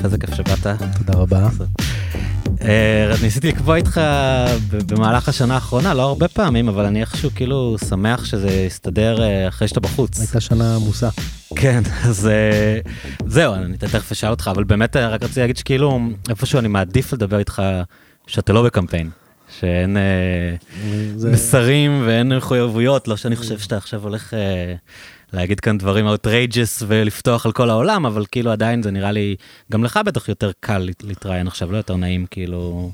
[0.00, 0.66] אסף, איזה כיף שבאת.
[0.98, 1.48] תודה רבה.
[2.62, 4.00] אה, ניסיתי לקבוע איתך
[4.86, 9.68] במהלך השנה האחרונה, לא הרבה פעמים, אבל אני איכשהו כאילו שמח שזה יסתדר אה, אחרי
[9.68, 10.20] שאתה בחוץ.
[10.20, 11.08] הייתה שנה עמוסה.
[11.56, 12.80] כן, אז אה,
[13.26, 17.38] זהו, אני תכף אשאל אותך, אבל באמת רק רציתי להגיד שכאילו, איפשהו אני מעדיף לדבר
[17.38, 17.62] איתך
[18.26, 19.10] שאתה לא בקמפיין.
[19.60, 19.96] שאין
[21.16, 21.30] זה...
[21.30, 24.34] מסרים ואין מחויבויות, לא שאני חושב שאתה עכשיו הולך
[25.32, 29.36] להגיד כאן דברים outrageous ולפתוח על כל העולם, אבל כאילו עדיין זה נראה לי,
[29.72, 32.90] גם לך בטח יותר קל להתראיין עכשיו, לא יותר נעים כאילו,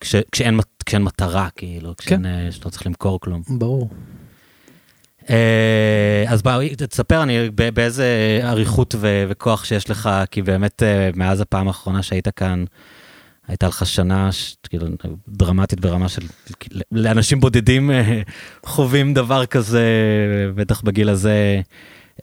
[0.00, 2.50] כש, כשאין, כשאין מטרה כאילו, כשאין, כן.
[2.52, 3.42] שאתה לא צריך למכור כלום.
[3.48, 3.90] ברור.
[5.30, 11.68] אה, אז בוא, תספר אני באיזה אריכות וכוח שיש לך, כי באמת אה, מאז הפעם
[11.68, 12.64] האחרונה שהיית כאן,
[13.48, 14.30] הייתה לך שנה
[14.68, 14.86] כאילו
[15.28, 16.22] דרמטית ברמה של
[16.92, 18.22] לאנשים בודדים אה,
[18.66, 19.84] חווים דבר כזה
[20.54, 21.60] בטח בגיל הזה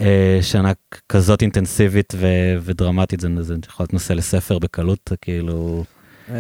[0.02, 0.72] אה, שנה
[1.10, 5.84] כזאת אינטנסיבית ו- ודרמטית זה, זה יכול להיות נושא לספר בקלות כאילו.
[6.30, 6.36] אה,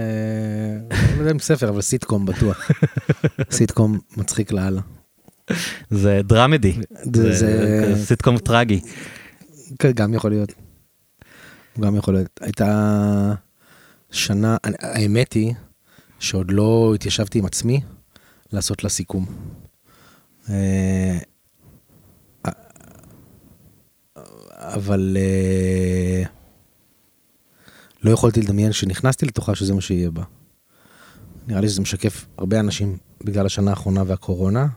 [1.15, 2.71] לא יודע אם ספר אבל סיטקום בטוח
[3.51, 4.81] סיטקום מצחיק לאללה.
[5.89, 6.73] זה דרמדי
[7.13, 8.81] זה, סיטקום טרגי.
[9.79, 10.53] כן, גם יכול להיות.
[11.79, 13.44] גם יכול להיות הייתה.
[14.16, 15.53] שנה, האמת היא
[16.19, 17.81] שעוד לא התיישבתי עם עצמי
[18.52, 19.25] לעשות לה סיכום.
[20.49, 21.17] אה,
[24.57, 26.23] אבל אה,
[28.03, 30.23] לא יכולתי לדמיין שנכנסתי לתוכה שזה מה שיהיה בה.
[31.47, 34.67] נראה לי שזה משקף הרבה אנשים בגלל השנה האחרונה והקורונה,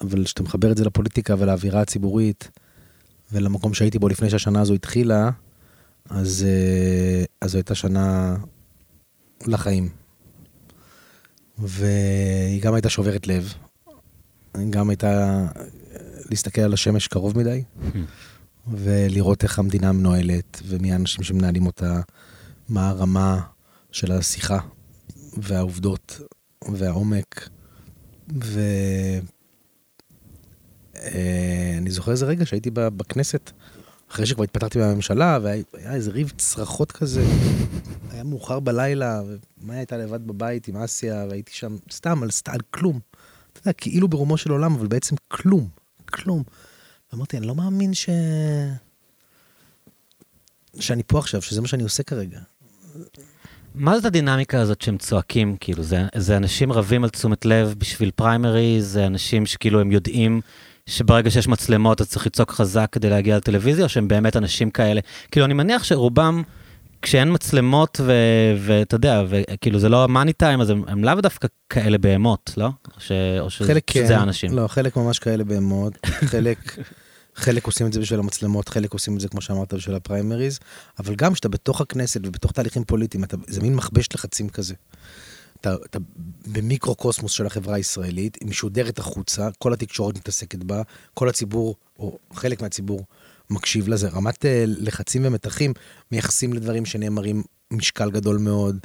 [0.00, 2.50] אבל כשאתה מחבר את זה לפוליטיקה ולאווירה הציבורית
[3.32, 5.30] ולמקום שהייתי בו לפני שהשנה הזו התחילה,
[6.10, 8.36] אז, אה, אז זו הייתה שנה
[9.46, 9.88] לחיים.
[11.58, 13.54] והיא גם הייתה שוברת לב,
[14.54, 15.46] היא גם הייתה
[16.30, 17.62] להסתכל על השמש קרוב מדי,
[18.72, 22.00] ולראות איך המדינה מנוהלת, ומי האנשים שמנהלים אותה,
[22.68, 23.40] מה הרמה
[23.92, 24.58] של השיחה,
[25.36, 26.20] והעובדות,
[26.72, 27.48] והעומק.
[28.28, 29.20] ואני
[30.94, 33.52] אה, זוכר איזה רגע שהייתי בכנסת,
[34.10, 37.24] אחרי שכבר התפטרתי מהממשלה, והיה איזה ריב צרחות כזה,
[38.10, 39.22] היה מאוחר בלילה,
[39.62, 43.00] ומאיה הייתה לבד בבית עם אסיה, והייתי שם סתם על, על כלום.
[43.52, 45.68] אתה יודע, כאילו ברומו של עולם, אבל בעצם כלום,
[46.12, 46.42] כלום.
[47.12, 48.08] ואמרתי, אני לא מאמין ש...
[50.80, 52.40] שאני פה עכשיו, שזה מה שאני עושה כרגע.
[53.74, 58.10] מה זאת הדינמיקה הזאת שהם צועקים, כאילו, זה, זה אנשים רבים על תשומת לב בשביל
[58.10, 60.40] פריימרי, זה אנשים שכאילו הם יודעים
[60.86, 65.00] שברגע שיש מצלמות אז צריך לצעוק חזק כדי להגיע לטלוויזיה, או שהם באמת אנשים כאלה?
[65.30, 66.42] כאילו, אני מניח שרובם,
[67.02, 68.00] כשאין מצלמות
[68.58, 72.68] ואתה יודע, וכאילו זה לא מאני טיים, אז הם, הם לאו דווקא כאלה בהמות, לא?
[72.98, 74.52] ש, או ש, חלק שזה כן, האנשים.
[74.52, 76.58] לא, חלק ממש כאלה בהמות, חלק...
[77.34, 80.58] חלק עושים את זה בשביל המצלמות, חלק עושים את זה, כמו שאמרת, בשביל הפריימריז,
[80.98, 84.74] אבל גם כשאתה בתוך הכנסת ובתוך תהליכים פוליטיים, אתה, זה מין מכבש לחצים כזה.
[85.60, 85.98] אתה, אתה
[86.46, 90.82] במיקרו-קוסמוס של החברה הישראלית, היא משודרת החוצה, כל התקשורת מתעסקת בה,
[91.14, 93.04] כל הציבור, או חלק מהציבור,
[93.50, 94.08] מקשיב לזה.
[94.08, 95.72] רמת אה, לחצים ומתחים
[96.12, 98.78] מייחסים לדברים שנאמרים משקל גדול מאוד.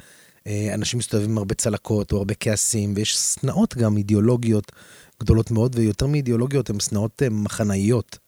[0.46, 4.72] אה, אנשים מסתובבים עם הרבה צלקות או הרבה כעסים, ויש שנאות גם אידיאולוגיות
[5.20, 8.18] גדולות מאוד, ויותר מאידיאולוגיות הן שנאות אה, מחנאיות.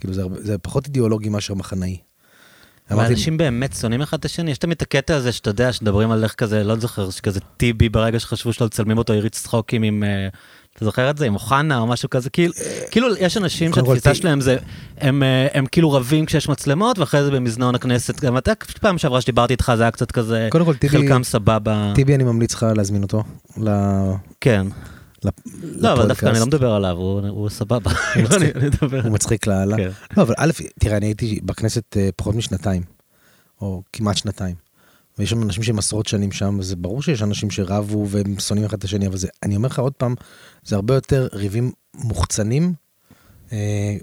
[0.00, 1.98] כאילו זה, זה פחות אידיאולוגי מאשר מחנאי.
[2.90, 6.24] אנשים באמת שונאים אחד את השני, יש תמיד את הקטע הזה שאתה יודע, שדברים על
[6.24, 10.28] איך כזה, לא זוכר, שכזה טיבי ברגע שחשבו שלא מצלמים אותו, הריץ צחוקים עם, אה,
[10.76, 12.52] אתה זוכר את זה, עם אוחנה או משהו כזה, כאילו,
[12.90, 14.56] כאילו יש אנשים שהתפיסה שלהם זה,
[14.98, 19.20] הם, אה, הם כאילו רבים כשיש מצלמות, ואחרי זה במזנון הכנסת, גם אתה פעם שעברה
[19.20, 20.48] שדיברתי איתך זה היה קצת כזה,
[20.88, 21.92] חלקם סבבה.
[21.94, 23.22] טיבי אני ממליץ לך להזמין אותו.
[24.40, 24.66] כן.
[25.62, 27.90] לא, אבל דווקא אני לא מדבר עליו, הוא סבבה.
[29.04, 29.76] הוא מצחיק לאללה.
[29.76, 29.90] כן.
[30.16, 32.82] לא, אבל א', תראה, אני הייתי בכנסת אה, פחות משנתיים,
[33.60, 34.54] או כמעט שנתיים.
[35.18, 38.76] ויש שם אנשים שהם עשרות שנים שם, וזה ברור שיש אנשים שרבו והם שונאים אחד
[38.78, 40.14] את השני, אבל זה, אני אומר לך עוד פעם,
[40.64, 42.74] זה הרבה יותר ריבים מוחצנים,
[43.52, 43.96] אה,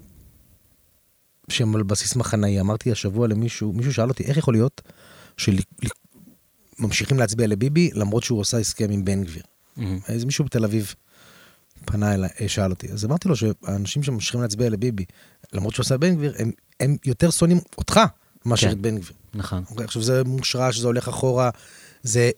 [1.50, 2.60] שהם על בסיס מחנאי.
[2.60, 4.82] אמרתי השבוע למישהו, מישהו שאל אותי, איך יכול להיות
[5.38, 9.44] שממשיכים להצביע לביבי, למרות שהוא עושה הסכם עם בן גביר.
[9.78, 9.82] Mm-hmm.
[10.08, 10.94] איזה מישהו בתל אביב
[11.86, 12.92] פנה אליי, אה, שאל אותי.
[12.92, 15.06] אז אמרתי לו שהאנשים שממשיכים להצביע לביבי,
[15.54, 18.00] למרות שהוא עושה בן גביר, הם, הם יותר שונאים אותך
[18.46, 18.74] מאשר כן.
[18.74, 19.14] את בן גביר.
[19.34, 19.64] נכון.
[19.70, 21.50] אוקיי, עכשיו זה מושרש, זה הולך אחורה,
[22.04, 22.32] זה,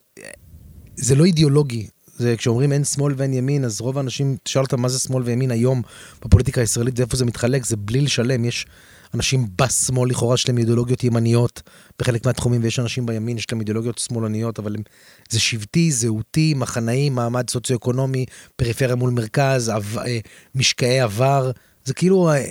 [0.96, 1.88] זה לא אידיאולוגי.
[2.18, 5.52] זה כשאומרים אין שמאל ואין ימין, אז רוב האנשים, תשאל אותם מה זה שמאל וימין
[5.52, 5.82] היום
[6.26, 8.46] בפוליטיקה הישראלית, ואיפה זה מתחלק, זה בלי לשלם.
[8.46, 8.66] יש
[9.14, 11.62] אנשים בשמאל לכאורה יש להם אידיאולוגיות ימניות
[12.00, 14.82] בחלק מהתחומים, ויש אנשים בימין יש להם אידיאולוגיות שמאלניות, אבל הם,
[15.30, 18.26] זה שבטי, זהותי, מחנאי, מעמד סוציו-אקונומי,
[18.56, 20.20] פריפריה מול מרכז, עב, אה,
[20.56, 21.52] משקעי עבר.
[21.86, 22.46] זה כאילו, אה,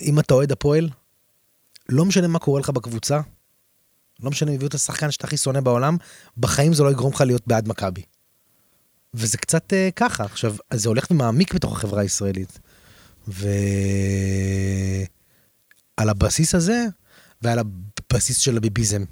[0.00, 0.88] אם אתה אוהד הפועל,
[1.88, 3.20] לא משנה מה קורה לך בקבוצה,
[4.22, 5.96] לא משנה אם הביאו את השחקן שאתה הכי שונא בעולם,
[6.36, 8.02] בחיים זה לא יגרום לך להיות בעד מכבי.
[9.14, 10.24] וזה קצת uh, ככה.
[10.24, 12.58] עכשיו, זה הולך ומעמיק בתוך החברה הישראלית.
[15.98, 16.86] ועל הבסיס הזה,
[17.42, 17.58] ועל
[18.12, 19.02] הבסיס של הביביזם,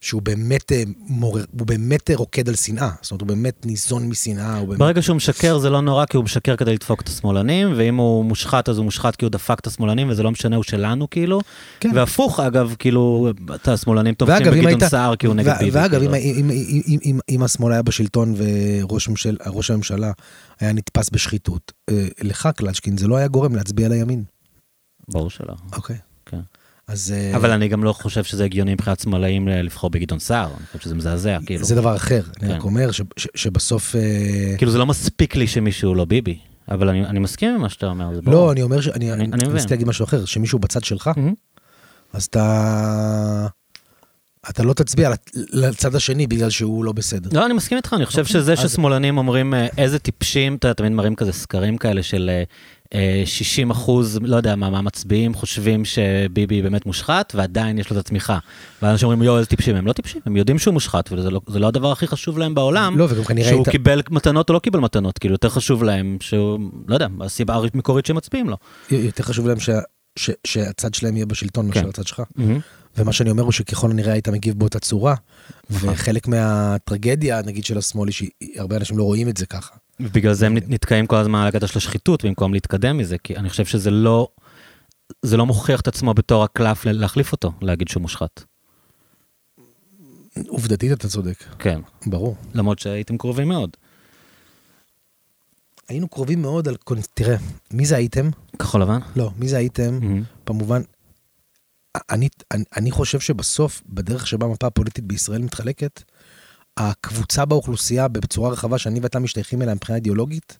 [0.00, 2.90] שהוא באמת אה, מורר, הוא באמת רוקד על שנאה.
[3.02, 4.64] זאת אומרת, הוא באמת ניזון משנאה.
[4.64, 4.78] באמת...
[4.78, 8.24] ברגע שהוא משקר זה לא נורא, כי הוא משקר כדי לדפוק את השמאלנים, ואם הוא
[8.24, 11.40] מושחת אז הוא מושחת כי הוא דפק את השמאלנים, וזה לא משנה, הוא שלנו כאילו.
[11.80, 11.90] כן.
[11.94, 15.70] והפוך, אגב, כאילו, אתה השמאלנים תומכים בגדעון היית- סער כי הוא נגד ו- ביבי.
[15.78, 16.14] ואגב, כאילו.
[16.14, 19.36] אם, אם, אם, אם, אם, אם השמאל היה בשלטון וראש ממשל,
[19.68, 20.12] הממשלה
[20.60, 24.24] היה נתפס בשחיתות, אה, לך קלצ'קין, זה לא היה גורם להצביע לימין.
[25.08, 25.54] ברור שלא.
[25.72, 25.96] אוקיי.
[26.26, 26.40] כן.
[26.86, 30.46] אז אה, אבל אני גם לא חושב שזה הגיוני מבחינת שמאלאים ל- לבחור בגדעון סער,
[30.56, 31.64] אני חושב שזה מזעזע, כאילו.
[31.64, 32.22] זה דבר אחר.
[32.40, 32.54] אני כן.
[32.54, 32.90] רק אומר
[33.34, 33.96] שבסוף...
[33.96, 34.00] אה,
[34.58, 36.38] כאילו זה לא מספיק לי שמישהו לא ביבי,
[36.70, 38.34] אבל אני מסכים עם מה שאתה אומר, זה ברור.
[38.46, 38.88] לא, אני אומר ש...
[38.88, 39.50] אני אני- אני מבין.
[39.56, 41.10] רציתי להגיד משהו אחר, שמישהו בצד שלך.
[42.12, 43.46] אז אתה...
[44.50, 47.30] אתה לא תצביע לצ- לצד השני בגלל שהוא לא בסדר.
[47.40, 50.92] לא, אני מסכים איתך, אני חושב שזה אז- ששמאלנים אומרים אה, איזה טיפשים, אתה תמיד
[50.92, 52.42] מראים כזה סקרים כאלה של אה, אה,
[53.24, 58.38] 60 אחוז, לא יודע מה, מהמצביעים חושבים שביבי באמת מושחת, ועדיין יש לו את התמיכה.
[58.82, 61.68] ואנשים אומרים, יואו, איזה טיפשים, הם לא טיפשים, הם יודעים שהוא מושחת, וזה לא, לא
[61.68, 62.98] הדבר הכי חשוב להם בעולם.
[62.98, 63.68] לא, וגם כנראה שהוא היית...
[63.68, 66.58] קיבל מתנות או לא קיבל מתנות, כאילו יותר חשוב להם שהוא,
[66.88, 68.56] לא יודע, הסיבה המקורית שהם מצביעים לו.
[68.90, 69.80] יותר חשוב להם שה-
[70.18, 71.88] ש- שהצד שלהם יהיה בשלטון מאשר כן.
[71.88, 72.22] הצד שלך.
[72.96, 75.14] ומה שאני אומר הוא שככל הנראה היית מגיב באותה צורה,
[75.70, 75.88] נכון.
[75.88, 79.74] וחלק מהטרגדיה, נגיד, של השמאל, היא שהרבה אנשים לא רואים את זה ככה.
[80.00, 83.36] ובגלל זה הם נת- נתקעים כל הזמן על הקטע של השחיתות במקום להתקדם מזה, כי
[83.36, 84.28] אני חושב שזה לא,
[85.22, 88.44] זה לא מוכיח את עצמו בתור הקלף להחליף אותו, להגיד שהוא מושחת.
[90.48, 92.36] עובדתית אתה צודק, כן, ברור.
[92.54, 93.70] למרות שהייתם קרובים מאוד.
[95.88, 96.76] היינו קרובים מאוד על...
[97.14, 97.36] תראה,
[97.72, 98.30] מי זה הייתם?
[98.58, 98.98] כחול לבן?
[99.16, 99.98] לא, מי זה הייתם?
[100.00, 100.22] מהמם.
[100.46, 100.82] במובן...
[102.10, 106.02] אני, אני, אני חושב שבסוף, בדרך שבה המפה הפוליטית בישראל מתחלקת,
[106.78, 110.58] הקבוצה באוכלוסייה בצורה רחבה שאני ואתה משתייכים אליה מבחינה אידיאולוגית,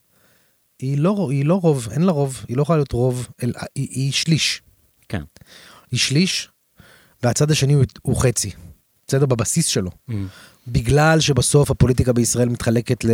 [0.79, 3.89] היא לא, היא לא רוב, אין לה רוב, היא לא יכולה להיות רוב, אלא, היא,
[3.91, 4.63] היא שליש.
[5.09, 5.23] כן.
[5.91, 6.49] היא שליש,
[7.23, 8.51] והצד השני הוא, הוא חצי.
[9.09, 9.27] בסדר?
[9.27, 9.91] בבסיס שלו.
[10.09, 10.27] מהמם.
[10.69, 13.11] בגלל שבסוף הפוליטיקה בישראל מתחלקת ל...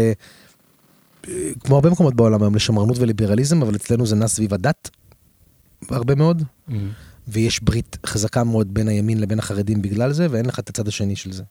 [1.29, 4.91] אה, כמו הרבה מקומות בעולם היום, לשמרנות וליברליזם, אבל אצלנו זה נע סביב הדת,
[5.91, 6.91] הרבה מאוד, מהמם.
[7.29, 11.17] ויש ברית חזקה מאוד בין הימין לבין החרדים בגלל זה, ואין לך את הצד השני
[11.17, 11.43] של זה.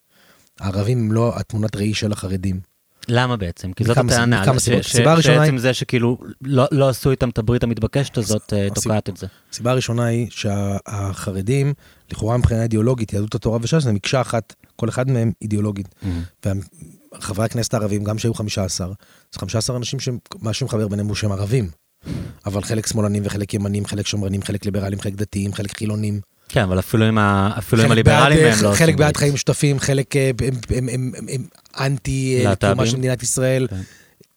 [0.60, 2.60] הערבים הם לא התמונת ראי של החרדים.
[3.08, 3.74] למה בעצם?
[3.74, 4.86] כי זאת הטענה, מכמה ש- סיבות.
[4.86, 9.10] הסיבה הראשונה שעצם זה שכאילו לא לא עשו איתם את הברית המתבקשת הזאת, אה, תוקעת
[9.10, 9.28] את זה.
[9.52, 11.74] הסיבה הראשונה היא שהחרדים,
[12.12, 15.96] לכאורה מבחינה אידיאולוגית, יהדות התורה וש"ס, זה מקשה אחת, כל אחד מהם אידיאולוגית.
[16.02, 16.60] מהמם.
[17.18, 21.70] וחברי הכנסת הערבים, גם שהיו 15, אז 15 אנשים שמה שמחבר ביניהם הוא שהם ערבים.
[22.46, 26.22] אבל חלק שמאלנים וחלק ימנים, חלק שמרנים, חלק ליברלים, חלק דתיים, חלק חילונים.
[26.54, 29.18] כן, אבל אפילו עם ה- אפילו עם הליברלים בעד, הם לא חלק בעד.
[29.18, 30.32] חיים משותפים, חלק אה,
[30.78, 31.46] הם- הם- הם-
[31.80, 32.74] אנטי אה, להט"בים.
[32.76, 33.68] קיומה של מדינת ישראל.
[33.70, 33.82] כן.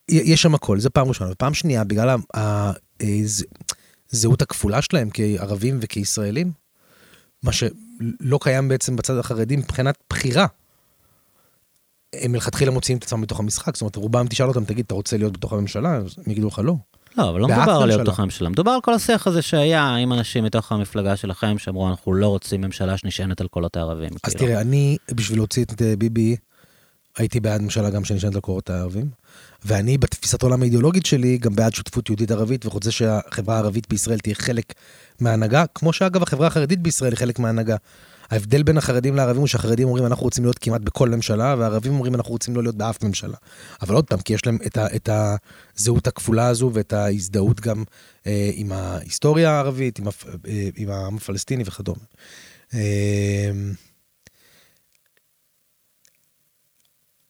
[0.09, 1.31] יש שם הכל, זה פעם ראשונה.
[1.31, 2.17] ופעם שנייה, בגלל
[4.11, 6.51] הזהות הכפולה שלהם כערבים וכישראלים,
[7.43, 10.45] מה שלא קיים בעצם בצד החרדי מבחינת בחירה.
[12.13, 15.17] הם מלכתחילה מוציאים את עצמם מתוך המשחק, זאת אומרת, רובם תשאל אותם, תגיד, אתה רוצה
[15.17, 15.95] להיות בתוך הממשלה?
[15.95, 16.75] הם יגידו לך לא.
[17.17, 18.03] לא, אבל לא מדובר על ממשלה.
[18.03, 22.13] בתוך הממשלה, מדובר על כל השיח הזה שהיה עם אנשים מתוך המפלגה שלכם, שאמרו, אנחנו
[22.13, 24.09] לא רוצים ממשלה שנשענת על קולות הערבים.
[24.23, 24.47] אז כאילו.
[24.47, 26.35] תראה, אני, בשביל להוציא את אה, ביבי,
[27.17, 29.09] הייתי בעד ממשלה גם שנשענת על קורות הערבים,
[29.65, 34.35] ואני בתפיסת העולם האידיאולוגית שלי, גם בעד שותפות יהודית ערבית, ורוצה שהחברה הערבית בישראל תהיה
[34.35, 34.73] חלק
[35.19, 37.75] מההנהגה, כמו שאגב החברה החרדית בישראל היא חלק מההנהגה.
[38.29, 42.15] ההבדל בין החרדים לערבים הוא שהחרדים אומרים אנחנו רוצים להיות כמעט בכל ממשלה, והערבים אומרים
[42.15, 43.37] אנחנו רוצים לא להיות באף ממשלה.
[43.81, 45.09] אבל עוד פעם, כי יש להם את, ה, את
[45.75, 47.83] הזהות הכפולה הזו ואת ההזדהות גם
[48.27, 52.03] אה, עם ההיסטוריה הערבית, עם, אה, עם העם הפלסטיני וכדומה.
[52.73, 53.51] אה,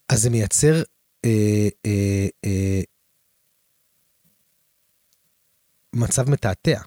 [0.09, 0.83] אז זה מייצר
[1.25, 2.81] אה, אה, אה,
[5.93, 6.81] מצב מתעתע,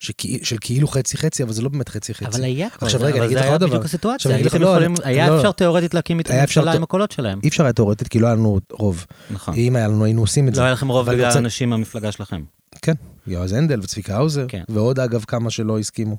[0.00, 2.24] של כאילו חצי חצי, אבל זה לא באמת חצי חצי.
[2.26, 3.84] אבל היה כבר, עכשיו רגע, אני אגיד לך עוד בדיוק דבר.
[3.84, 5.36] הסיטואציה, לך, הייתם לא, היה לא.
[5.38, 7.40] אפשר תיאורטית להקים איתם היה אפשר ממשלה ת- עם הקולות שלהם.
[7.42, 9.06] אי אפשר היה תאורטית, כי לא היה לנו רוב.
[9.30, 9.54] נכון.
[9.54, 10.60] אם היה לנו, היינו עושים את זה.
[10.60, 12.42] לא היה לכם רוב בגלל אנשים מהמפלגה שלכם.
[12.82, 12.92] כן,
[13.26, 14.62] יועז הנדל וצביקה האוזר, כן.
[14.68, 16.16] ועוד אגב כמה שלא הסכימו,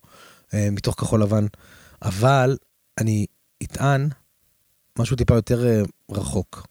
[0.54, 1.46] אה, מתוך כחול לבן.
[2.02, 2.58] אבל
[2.98, 3.26] אני
[3.64, 4.10] אטען
[5.00, 6.68] משהו טיפה יותר אה, רחוק.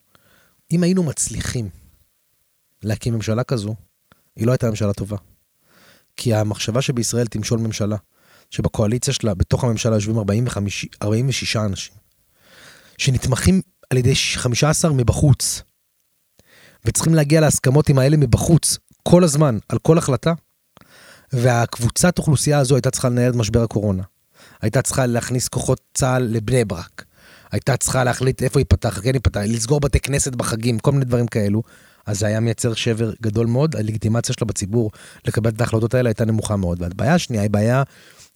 [0.72, 1.68] אם היינו מצליחים
[2.82, 3.74] להקים ממשלה כזו,
[4.36, 5.16] היא לא הייתה ממשלה טובה.
[6.16, 7.96] כי המחשבה שבישראל תמשול ממשלה,
[8.50, 11.94] שבקואליציה שלה, בתוך הממשלה יושבים 45, 46 אנשים,
[12.98, 15.62] שנתמכים על ידי 15 מבחוץ,
[16.84, 20.32] וצריכים להגיע להסכמות עם האלה מבחוץ, כל הזמן, על כל החלטה,
[21.32, 24.02] והקבוצת אוכלוסייה הזו הייתה צריכה לנהל את משבר הקורונה.
[24.62, 27.04] הייתה צריכה להכניס כוחות צה"ל לבני ברק.
[27.52, 31.62] הייתה צריכה להחליט איפה ייפתח, כן ייפתח, לסגור בתי כנסת בחגים, כל מיני דברים כאלו.
[32.10, 34.90] אז זה היה מייצר שבר גדול מאוד, הלגיטימציה שלה בציבור
[35.26, 36.82] לקבל את ההחלטות האלה הייתה נמוכה מאוד.
[36.82, 37.82] והבעיה השנייה היא בעיה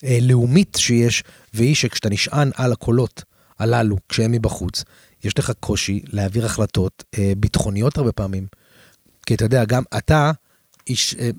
[0.04, 3.22] אה, לאומית שיש, והיא שכשאתה נשען על הקולות
[3.58, 4.84] הללו, כשהם מבחוץ,
[5.24, 8.46] יש לך קושי להעביר החלטות אה, ביטחוניות הרבה פעמים.
[9.26, 10.30] כי אתה יודע, גם אתה
[10.86, 11.30] איש אה,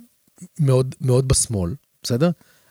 [0.59, 2.29] מאוד מאוד בשמאל, בסדר?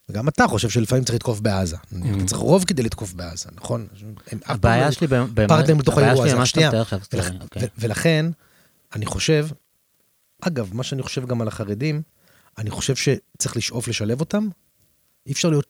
[0.09, 1.76] וגם אתה חושב שלפעמים צריך לתקוף בעזה.
[1.76, 2.16] Mm-hmm.
[2.16, 3.87] אתה צריך רוב כדי לתקוף בעזה, נכון?
[4.47, 6.35] הבעיה לא- שלי באמת, הבעיה שלי.
[6.35, 6.50] ממש.
[6.50, 7.00] שאתה מתאר עכשיו,
[7.40, 7.68] אוקיי.
[7.78, 8.26] ולכן,
[8.95, 9.47] אני חושב,
[10.41, 12.03] אגב, מה שאני חושב גם על החרדים,
[12.59, 14.49] אני חושב שצריך לשאוף לשלב אותם,
[15.27, 15.67] אי אפשר להיות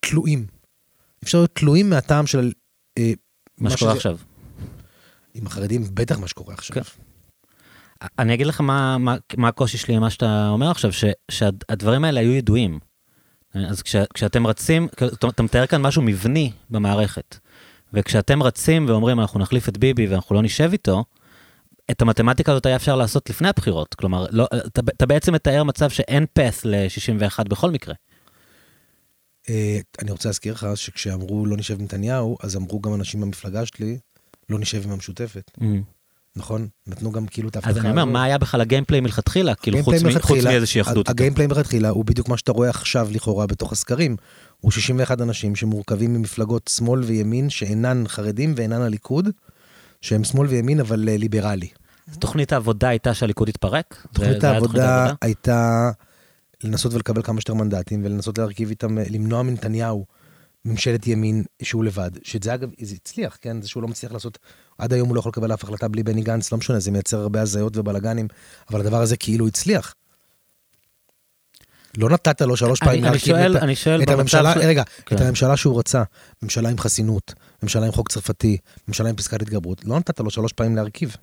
[0.00, 0.38] תלויים.
[0.40, 2.52] אי אפשר להיות תלויים מהטעם של...
[2.98, 3.12] אה,
[3.58, 4.18] מה שקורה שזה- עכשיו.
[5.34, 6.74] עם החרדים, בטח מה שקורה עכשיו.
[6.76, 6.82] כן.
[8.18, 12.04] אני אגיד לך מה, מה, מה הקושי שלי עם מה שאתה אומר עכשיו, ש, שהדברים
[12.04, 12.78] האלה היו ידועים.
[13.54, 17.38] אז כש, כשאתם רצים, אתה, אתה מתאר כאן משהו מבני במערכת,
[17.92, 21.04] וכשאתם רצים ואומרים אנחנו נחליף את ביבי ואנחנו לא נשב איתו,
[21.90, 23.94] את המתמטיקה הזאת היה אפשר לעשות לפני הבחירות.
[23.94, 27.94] כלומר, לא, אתה, אתה בעצם מתאר מצב שאין פס ל-61 בכל מקרה.
[29.48, 33.66] אה, אני רוצה להזכיר לך שכשאמרו לא נשב עם נתניהו, אז אמרו גם אנשים במפלגה
[33.66, 33.98] שלי,
[34.48, 35.50] לא נשב עם המשותפת,
[36.36, 36.68] נכון?
[36.86, 38.12] נתנו גם כאילו את ההבטחה אז אני אומר, הזאת.
[38.12, 39.54] מה היה בכלל הגיימפליי מלכתחילה?
[39.54, 41.08] כאילו, חוץ, מאיזושהי אחדות.
[41.08, 44.16] הגיימפליי מלכתחילה הוא בדיוק מה שאתה רואה עכשיו לכאורה בתוך הסקרים.
[44.60, 49.28] הוא 61 אנשים שמורכבים ממפלגות שמאל וימין שאינן חרדים ואינן הליכוד,
[50.00, 51.68] שהם שמאל וימין אבל אה, ליברלי.
[52.18, 53.94] תוכנית העבודה הייתה שהליכוד יתפרק?
[54.02, 55.90] זה- תוכנית העבודה הייתה
[56.64, 60.06] לנסות ולקבל כמה שיותר מנדטים ולנסות להרכיב איתם, אה, למנוע מנתניהו
[60.64, 62.10] ממשלת ימין שהוא לבד.
[62.22, 63.62] שאת זה אגב, זה הצליח, כן?
[63.62, 64.38] זה שהוא לא מצליח לעשות,
[64.78, 67.20] עד היום הוא לא יכול לקבל אף החלטה בלי בני גנץ, לא משנה, זה מייצר
[67.20, 68.28] הרבה הזיות ובלאגנים,
[68.70, 69.94] אבל הדבר הזה כאילו הצליח.
[71.96, 75.16] לא נתת לו שלוש פעמים להרכיב את אני שואל את הממשלה, של- רגע, כן.
[75.16, 76.02] את הממשלה שהוא רצה,
[76.42, 78.56] ממשלה עם חסינות, ממשלה עם חוק צרפתי,
[78.88, 81.16] ממשלה עם פסקת התגברות, לא נתת לו שלוש פעמים להרכיב.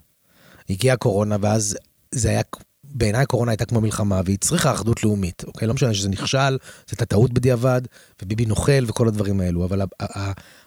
[0.70, 1.76] הגיעה הקורונה, ואז
[2.10, 2.42] זה היה,
[2.84, 5.68] בעיניי הקורונה הייתה כמו מלחמה, והיא צריכה אחדות לאומית, אוקיי?
[5.68, 7.82] לא משנה שזה נכשל, זו הייתה טעות בדיעבד,
[8.22, 9.82] וביבי נוכל וכל הדברים האלו, אבל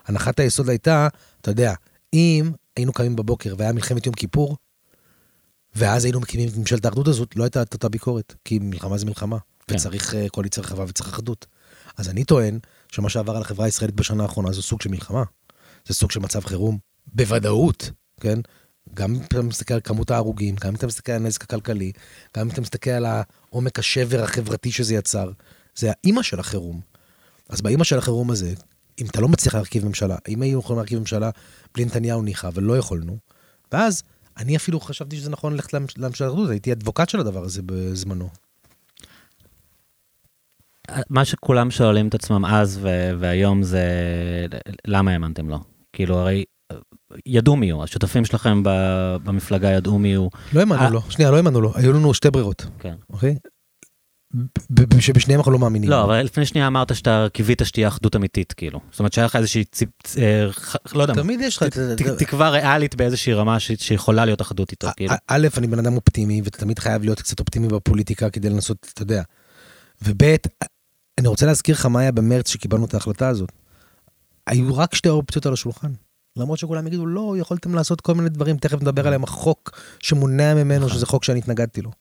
[0.05, 1.07] הנחת היסוד הייתה,
[1.41, 1.73] אתה יודע,
[2.13, 4.57] אם היינו קמים בבוקר והיה מלחמת יום כיפור,
[5.75, 9.05] ואז היינו מקימים את ממשלת האחדות הזאת, לא הייתה את אותה ביקורת, כי מלחמה זה
[9.05, 9.75] מלחמה, כן.
[9.75, 11.45] וצריך אה, קואליציה רחבה וצריך אחדות.
[11.97, 12.59] אז אני טוען
[12.91, 15.23] שמה שעבר על החברה הישראלית בשנה האחרונה זה סוג של מלחמה.
[15.87, 18.39] זה סוג של מצב חירום, בוודאות, כן?
[18.93, 21.91] גם אם אתה מסתכל על כמות ההרוגים, גם אם אתה מסתכל על הנזק הכלכלי,
[22.37, 23.05] גם אם אתה מסתכל על
[23.49, 25.31] עומק השבר החברתי שזה יצר,
[25.75, 26.81] זה האימא של החירום.
[27.49, 28.53] אז באימא של החירום הזה,
[29.01, 31.29] אם אתה לא מצליח להרכיב ממשלה, אם היינו יכולים להרכיב ממשלה
[31.73, 33.17] בלי נתניהו ניחא, אבל לא יכולנו,
[33.71, 34.03] ואז
[34.37, 38.29] אני אפילו חשבתי שזה נכון ללכת לממשלת האחדות, הייתי אדבוקט של הדבר הזה בזמנו.
[41.09, 43.85] מה שכולם שואלים את עצמם אז ו- והיום זה
[44.87, 45.59] למה האמנתם לו?
[45.93, 46.77] כאילו הרי אה,
[47.25, 50.31] ידעו מי הוא, השותפים שלכם ב- במפלגה ידעו מי הוא.
[50.53, 50.65] לא אה.
[50.69, 52.95] האמנו לו, שנייה, לא האמנו לו, היו לנו שתי ברירות, כן.
[53.09, 53.35] אוקיי?
[54.99, 55.89] שבשניהם אנחנו לא מאמינים.
[55.89, 58.79] לא, אבל לפני שנייה אמרת שאתה קיווית שתהיה אחדות אמיתית, כאילו.
[58.91, 60.47] זאת אומרת שהיה לך איזושהי, ציפ, אה,
[60.93, 61.63] לא יודע, תמיד יש לך...
[62.17, 65.13] תקווה ריאלית באיזושהי רמה שיכולה להיות אחדות איתו, כאילו.
[65.27, 69.01] א', אני בן אדם אופטימי, ואתה תמיד חייב להיות קצת אופטימי בפוליטיקה כדי לנסות, אתה
[69.01, 69.23] יודע.
[70.01, 70.35] וב',
[71.19, 73.51] אני רוצה להזכיר לך מה היה במרץ שקיבלנו את ההחלטה הזאת.
[74.47, 75.91] היו רק שתי אופציות על השולחן.
[76.35, 80.85] למרות שכולם יגידו, לא, יכולתם לעשות כל מיני דברים, תכף נדבר עליהם, החוק שמונע ממנו,
[80.85, 80.97] נכון.
[80.97, 81.91] שזה חוק שאני התנגדתי לו.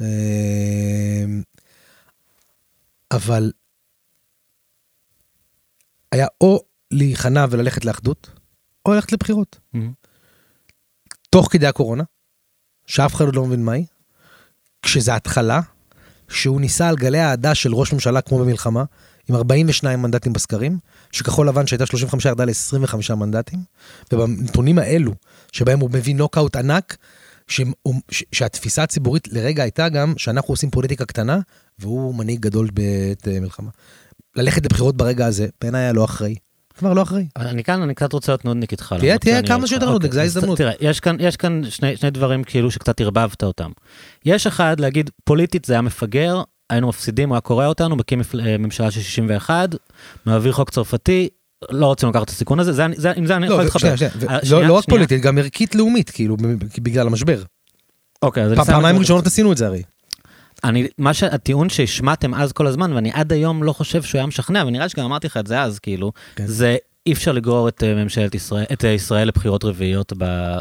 [0.00, 1.42] אמ,
[3.10, 3.52] אבל
[6.12, 6.60] היה או
[6.90, 8.30] להיכנע וללכת לאחדות,
[8.86, 9.58] או ללכת לבחירות.
[9.72, 9.92] מהמם.
[11.30, 12.04] תוך כדי הקורונה,
[12.86, 13.86] שאף אחד עוד לא מבין מהי,
[14.82, 15.60] כשזה התחלה,
[16.28, 18.84] שהוא ניסה על גלי האהדה של ראש ממשלה כמו במלחמה,
[19.28, 20.78] עם 42 מנדטים בסקרים,
[21.12, 23.58] שכחול לבן שהייתה 35 ירדה ל-25 מנדטים,
[24.12, 25.12] ובנתונים האלו,
[25.52, 26.96] שבהם הוא מביא נוקאוט ענק,
[27.48, 27.60] ש...
[28.32, 31.38] שהתפיסה הציבורית לרגע הייתה גם שאנחנו עושים פוליטיקה קטנה,
[31.78, 33.70] והוא מנהיג גדול בעת אה, מלחמה.
[34.36, 36.34] ללכת לבחירות ברגע הזה, בעיניי היה לא אחראי.
[36.78, 37.26] כבר לא אחראי.
[37.36, 38.94] אני כאן, אני קצת רוצה להיות נודניק איתך.
[38.98, 39.90] תהיה- תהיה כמה שיותר.
[39.90, 40.58] נודניק, אוקיי, זה אז ההזדמנות.
[40.58, 43.70] תראה, יש כאן, יש כאן שני, שני דברים כאילו שקצת ערבבת אותם.
[44.24, 48.58] יש אחד, להגיד, פוליטית זה היה מפגר, היינו מפסידים, הוא היה קורע אותנו, מקים אה,
[48.58, 49.68] ממשלה של 61,
[50.26, 51.28] מעביר חוק צרפתי,
[51.70, 53.96] לא רוצים לקחת את הסיכון הזה, זה, זה, עם זה אני יכול לא, להתחבר.
[53.96, 54.98] שנייה, ו- אה, לא- לא רק שנייה.
[54.98, 56.36] פוליטית, גם ערכית לאומית, כאילו,
[56.82, 57.42] בגלל המשבר.
[58.22, 59.82] אוקיי, אז פעמיים ראשונות עשינו את זה הרי.
[60.64, 64.64] אני, מה שהטיעון שהשמעתם אז כל הזמן, ואני עד היום לא חושב שהוא היה משכנע,
[64.66, 66.46] ונראה שגם אמרתי לך את זה אז, כאילו, כן.
[66.46, 70.12] זה אי אפשר לגרור את אה, ממשלת ישראל, את אה, ישראל לבחירות רביעיות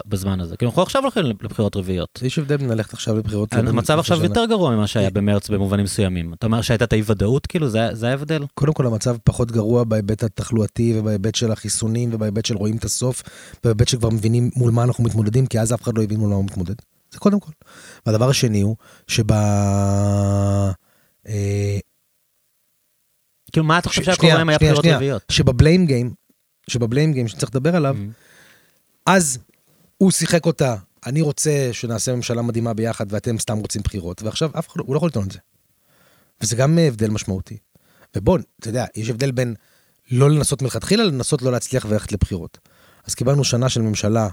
[0.07, 0.57] בזמן הזה.
[0.57, 2.19] כי אנחנו עכשיו הולכים לבחירות רביעיות.
[2.23, 3.53] יש הבדל בין ללכת עכשיו לבחירות.
[3.53, 4.25] המצב לבין עכשיו שנה.
[4.25, 6.33] יותר גרוע ממה שהיה במרץ במובנים מסוימים.
[6.33, 8.43] אתה אומר שהייתה את האי ודאות, כאילו, זה זה ההבדל?
[8.53, 13.23] קודם כל המצב פחות גרוע בהיבט התחלואתי ובהיבט של החיסונים ובהיבט של רואים את הסוף,
[13.59, 16.35] ובהיבט שכבר מבינים מול מה אנחנו מתמודדים, כי אז אף אחד לא הבין מול מה
[16.35, 16.75] הוא מתמודד.
[17.15, 17.51] זה קודם כל.
[18.05, 18.75] והדבר השני הוא
[19.07, 19.31] שב...
[19.31, 20.72] אה,
[23.51, 24.86] כאילו, מה אתה חושב שהיה קורה אם היה בחירות.
[24.86, 25.24] רביעיות?
[25.31, 26.13] שבבליים גיים,
[26.69, 28.13] שבבליים גיים שצריך לדבר עליו, Mm.
[29.05, 29.39] אז
[29.98, 34.67] הוא שיחק אותה, אני רוצה שנעשה ממשלה מדהימה ביחד ואתם סתם רוצים בחירות, ועכשיו אף
[34.67, 35.39] אחד, לא- הוא לא יכול לטעון את זה.
[36.41, 37.57] וזה גם אה, הבדל משמעותי.
[38.15, 39.55] ובוא, אתה יודע, יש הבדל בין
[40.12, 42.57] לא לנסות מלכתחילה, לנסות לא להצליח וללכת לבחירות.
[43.05, 44.29] אז קיבלנו שנה של ממשלה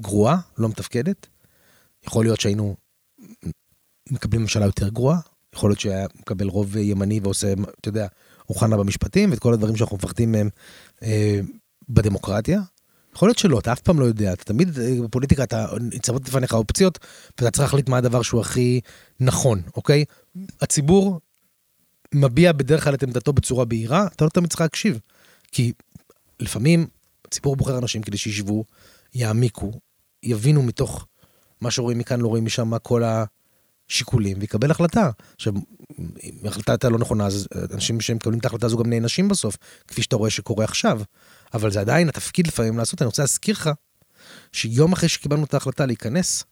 [0.00, 1.26] גרועה, לא מתפקדת.
[2.06, 2.76] יכול להיות שהיינו
[4.10, 5.18] מקבלים ממשלה יותר גרועה,
[5.54, 8.06] יכול להיות שהיה מקבל רוב ימני ועושה, אתה יודע,
[8.48, 10.48] אוחנה במשפטים, ואת כל הדברים שאנחנו מפחדים מהם
[11.02, 11.40] אה,
[11.88, 12.60] בדמוקרטיה.
[13.14, 16.54] יכול להיות שלא, אתה אף פעם לא יודע, אתה תמיד אה, בפוליטיקה, אתה ניצבות לפניך
[16.54, 16.98] אופציות,
[17.38, 18.80] ואתה צריך להחליט מה הדבר שהוא הכי
[19.20, 20.04] נכון, אוקיי?
[20.60, 21.20] הציבור
[22.14, 25.00] מביע בדרך כלל את עמדתו בצורה בהירה, אתה לא תמיד צריך להקשיב.
[25.52, 25.72] כי
[26.40, 26.86] לפעמים
[27.24, 28.64] הציבור בוחר אנשים כדי שישבו,
[29.14, 29.72] יעמיקו,
[30.22, 31.06] יבינו מתוך
[31.60, 33.02] מה שרואים מכאן, לא רואים משם, מה כל
[33.88, 35.10] השיקולים, ויקבל החלטה.
[35.36, 35.52] עכשיו,
[36.22, 39.56] אם ההחלטה הייתה לא נכונה, אז אנשים שמקבלים את ההחלטה הזו גם נענשים בסוף,
[39.88, 41.02] כפי שאתה רואה שקורה עכשיו.
[41.54, 43.70] אבל זה עדיין התפקיד לפעמים לעשות, אני רוצה להזכיר לך,
[44.52, 46.44] שיום אחרי שקיבלנו את ההחלטה להיכנס,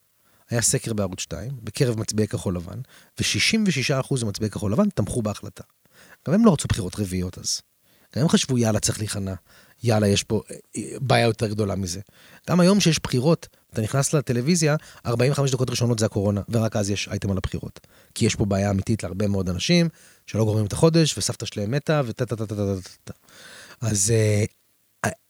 [0.50, 2.80] היה סקר בערוץ 2, בקרב מצביעי כחול לבן,
[3.20, 5.64] ו-66% ממצביעי כחול לבן תמכו בהחלטה.
[6.28, 7.60] גם הם לא רצו בחירות רביעיות אז.
[8.16, 9.34] גם הם חשבו, יאללה, צריך להיכנע.
[9.82, 10.42] יאללה, יש פה
[10.76, 12.00] אה, בעיה יותר גדולה מזה.
[12.50, 17.08] גם היום שיש בחירות, אתה נכנס לטלוויזיה, 45 דקות ראשונות זה הקורונה, ורק אז יש
[17.08, 17.80] אייטם על הבחירות.
[18.14, 19.88] כי יש פה בעיה אמיתית להרבה מאוד אנשים,
[20.26, 23.12] שלא גורמים את החודש, וסבתא שלהם מתה, וטה טה טה טה טה טה טה.
[23.80, 24.44] אז אה,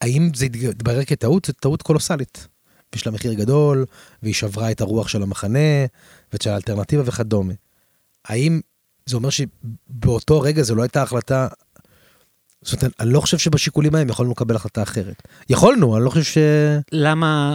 [0.01, 1.45] האם זה התברר כטעות?
[1.45, 2.47] זו טעות קולוסלית.
[2.95, 3.85] יש לה מחיר גדול,
[4.23, 5.87] והיא שברה את הרוח של המחנה,
[6.33, 7.55] ואת של האלטרנטיבה וכדומה.
[8.25, 8.61] האם
[9.07, 11.49] זה אומר שבאותו רגע זו לא הייתה החלטה...
[12.63, 15.23] זאת אומרת, אני לא חושב שבשיקולים ההם יכולנו לקבל החלטה אחרת.
[15.49, 16.39] יכולנו, אני לא חושב ש...
[16.93, 17.55] למה,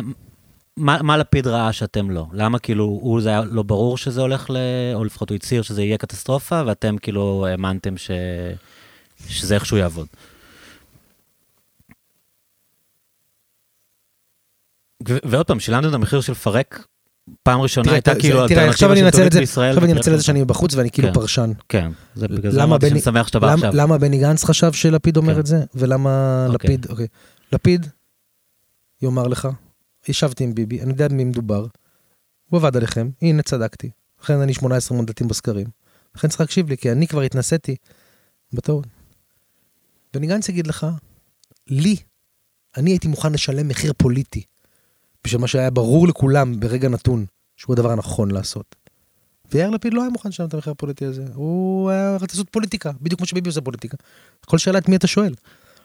[0.78, 2.26] מה, מה לפיד ראה שאתם לא?
[2.34, 4.58] למה כאילו, הוא זה היה לא ברור שזה הולך ל...
[4.94, 8.12] או לפחות הוא הצהיר שזה יהיה קטסטרופה, ואתם כאילו האמנתם ש...
[9.28, 10.08] שזה איכשהו יעבוד.
[15.10, 16.88] ו- ועוד פעם, שילמתם את המחיר של לפרק,
[17.44, 19.70] פעם ראשונה תראה, הייתה כאילו תראה, אלטרנטיבה שלטונית זה, בישראל.
[19.70, 20.24] עכשיו אני אנצל את זה.
[20.24, 21.14] שאני בחוץ ואני כאילו כן.
[21.14, 21.52] פרשן.
[21.70, 23.72] כן, זה בגלל זה אמרתי שאני שמח שאתה בא עכשיו.
[23.76, 25.40] למה בני גנץ חשב שלפיד אומר כן.
[25.40, 26.70] את זה, ולמה אוקיי.
[26.70, 27.08] לפיד, אוקיי.
[27.52, 27.88] לפיד
[29.02, 29.48] יאמר לך,
[30.08, 31.66] ישבתי עם ביבי, אני יודע במי מדובר,
[32.50, 33.90] הוא עבד עליכם, הנה צדקתי.
[34.24, 35.68] לכן אני 18 מנדטים בסקרים.
[36.16, 37.76] לכן צריך להקשיב לי, כי אני כבר התנסיתי
[38.54, 38.88] בטעות.
[40.14, 40.88] בני גנץ יגיד לך,
[41.68, 41.96] לי,
[42.78, 44.44] אני הייתי מוכן לשלם מחיר פוליטי,
[45.24, 47.26] בשביל מה שהיה ברור לכולם ברגע נתון,
[47.58, 48.76] שהוא הדבר הנכון לעשות.
[49.52, 52.92] ויאיר לפיד לא היה מוכן לשלם את המחיר הפוליטי הזה, הוא היה רצה לעשות פוליטיקה,
[53.02, 53.98] בדיוק כמו שביבי עושה פוליטיקה.
[54.46, 55.34] כל שאלה את מי אתה שואל.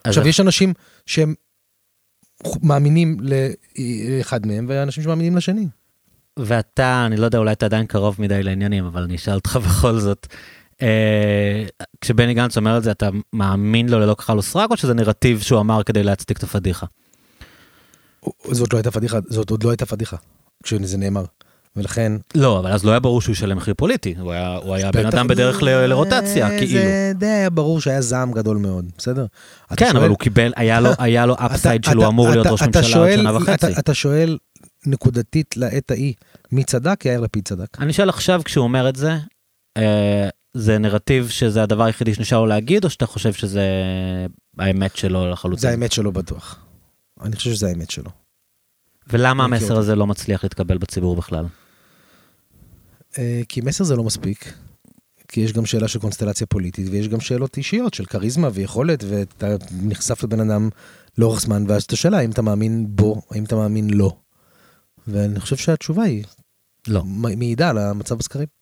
[0.05, 0.74] עכשיו, יש אנשים
[1.07, 1.35] שהם
[2.62, 5.66] מאמינים לאחד מהם, ואנשים שמאמינים לשני.
[6.38, 9.98] ואתה, אני לא יודע, אולי אתה עדיין קרוב מדי לעניינים, אבל אני אשאל אותך בכל
[9.98, 10.27] זאת.
[10.83, 11.66] אה,
[12.01, 15.61] כשבני גנץ אומר את זה, אתה מאמין לו ללא כחל וסרק, או שזה נרטיב שהוא
[15.61, 16.87] אמר כדי להצדיק את הפדיחה?
[18.51, 20.17] זאת לא הייתה פדיחה, זאת עוד לא הייתה פדיחה,
[20.62, 21.25] כשזה נאמר.
[21.77, 22.12] ולכן...
[22.35, 25.07] לא, אבל אז לא היה ברור שהוא ישלם מחיר פוליטי, הוא היה, הוא היה בן
[25.07, 26.73] אדם בדרך ל- לרוטציה, זה- כאילו.
[26.81, 29.27] זה די היה ברור שהיה זעם גדול מאוד, בסדר?
[29.67, 32.29] אתה כן, אבל שואל- הוא קיבל, היה לו, היה לו אתה- אפסייד אתה- שלו אמור
[32.29, 33.53] להיות אתה- ראש אתה ממשלה עוד שואל- שנה וחצי.
[33.55, 34.38] אתה- אתה שואל
[34.87, 36.14] נקודתית לעת ההיא,
[36.53, 37.05] מי צדק?
[37.05, 37.67] יאיר לפיד צדק.
[37.81, 39.17] אני שואל עכשיו, כשהוא אומר את זה,
[39.77, 43.62] אה, זה נרטיב שזה הדבר היחידי שנשאר לו להגיד, או שאתה חושב שזה
[44.59, 45.61] האמת שלו לחלוטין?
[45.61, 46.59] זה האמת שלו בטוח.
[47.22, 48.11] אני חושב שזה האמת שלו.
[49.09, 49.78] ולמה המסר אותו.
[49.78, 51.46] הזה לא מצליח להתקבל בציבור בכלל?
[53.18, 54.54] אה, כי מסר זה לא מספיק.
[55.28, 59.46] כי יש גם שאלה של קונסטלציה פוליטית, ויש גם שאלות אישיות של כריזמה ויכולת, ואתה
[59.83, 60.68] נחשף לבן אדם
[61.18, 64.18] לאורך זמן, ואז אתה שואלה האם אתה מאמין בו, האם אתה מאמין לו.
[65.07, 66.24] ואני חושב שהתשובה היא
[66.88, 67.04] לא.
[67.04, 68.58] מעידה על המצב בסקרים.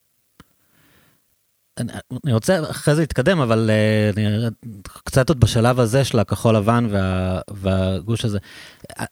[1.79, 3.71] אני, רוצה אחרי זה להתקדם, אבל
[4.15, 4.47] uh, אני,
[4.83, 8.39] קצת עוד בשלב הזה של הכחול לבן וה, והגוש הזה.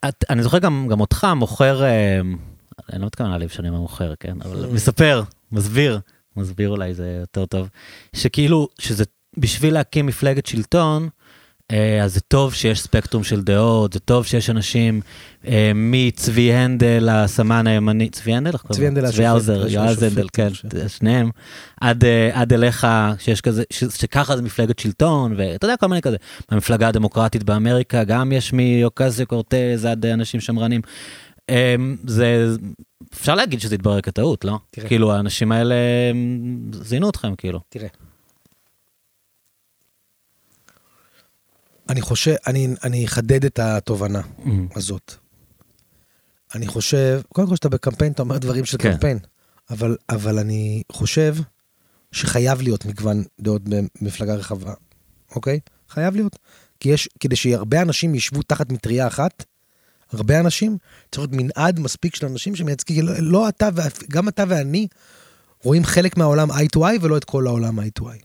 [0.08, 2.26] את, אני זוכר גם, גם אותך מוכר, uh,
[2.92, 4.36] אני לא מתכוון להעליב שאני אומר מוכר, כן?
[4.42, 5.22] אבל מספר,
[5.52, 6.00] מסביר,
[6.36, 7.68] מסביר אולי זה יותר טוב,
[8.16, 9.04] שכאילו, שזה
[9.36, 11.08] בשביל להקים מפלגת שלטון, אה,
[12.02, 15.00] אז זה טוב שיש ספקטרום של דעות, זה טוב שיש אנשים
[15.46, 18.58] אה, מצבי הנדל, הסמן הימני, צבי הנדל?
[18.72, 18.86] צבי?
[18.86, 20.48] הנדל צבי האוזר, יועז הנדל, כן.
[20.88, 21.30] שניהם,
[21.80, 22.86] עד, אה, עד אליך,
[23.18, 26.16] שיש כזה, שככה זה מפלגת שלטון, ואתה יודע, כל מיני כזה.
[26.50, 30.80] במפלגה הדמוקרטית באמריקה, גם יש מאוקזיו קורטז עד אה, אנשים שמרנים.
[31.50, 31.74] אה,
[32.06, 32.46] זה,
[33.14, 34.58] אפשר להגיד שזה התברר כטעות, לא?
[34.70, 34.88] תראה.
[34.88, 36.12] כאילו, האנשים האלה אה,
[36.72, 37.60] זינו אתכם, כאילו.
[37.68, 37.88] תראה.
[41.88, 44.20] אני חושב, אני, אני אחדד את התובנה
[44.74, 45.14] הזאת.
[46.54, 48.92] אני חושב, קודם כל כשאתה בקמפיין אתה אומר דברים של כן.
[48.92, 49.18] קמפיין,
[49.70, 51.36] אבל, אבל אני חושב
[52.12, 54.74] שחייב להיות מגוון דעות במפלגה רחבה,
[55.34, 55.60] אוקיי?
[55.88, 56.38] חייב להיות.
[56.80, 59.44] כי יש, כדי שהרבה אנשים ישבו תחת מטריה אחת,
[60.12, 60.78] הרבה אנשים,
[61.10, 63.68] צריך להיות מנעד מספיק של אנשים שמייצגים, לא, לא אתה,
[64.10, 64.88] גם אתה ואני
[65.62, 68.24] רואים חלק מהעולם eye to eye ולא את כל העולם eye to eye.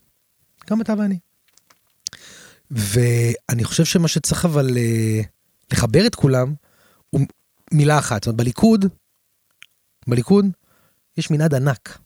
[0.70, 1.20] גם אתה ואני.
[2.72, 5.22] ואני חושב שמה שצריך אבל אה,
[5.72, 6.54] לחבר את כולם
[7.10, 7.22] הוא
[7.74, 8.24] מילה אחת.
[8.24, 8.86] זאת אומרת, בליכוד,
[10.08, 10.46] בליכוד
[11.18, 12.00] יש מנעד ענק.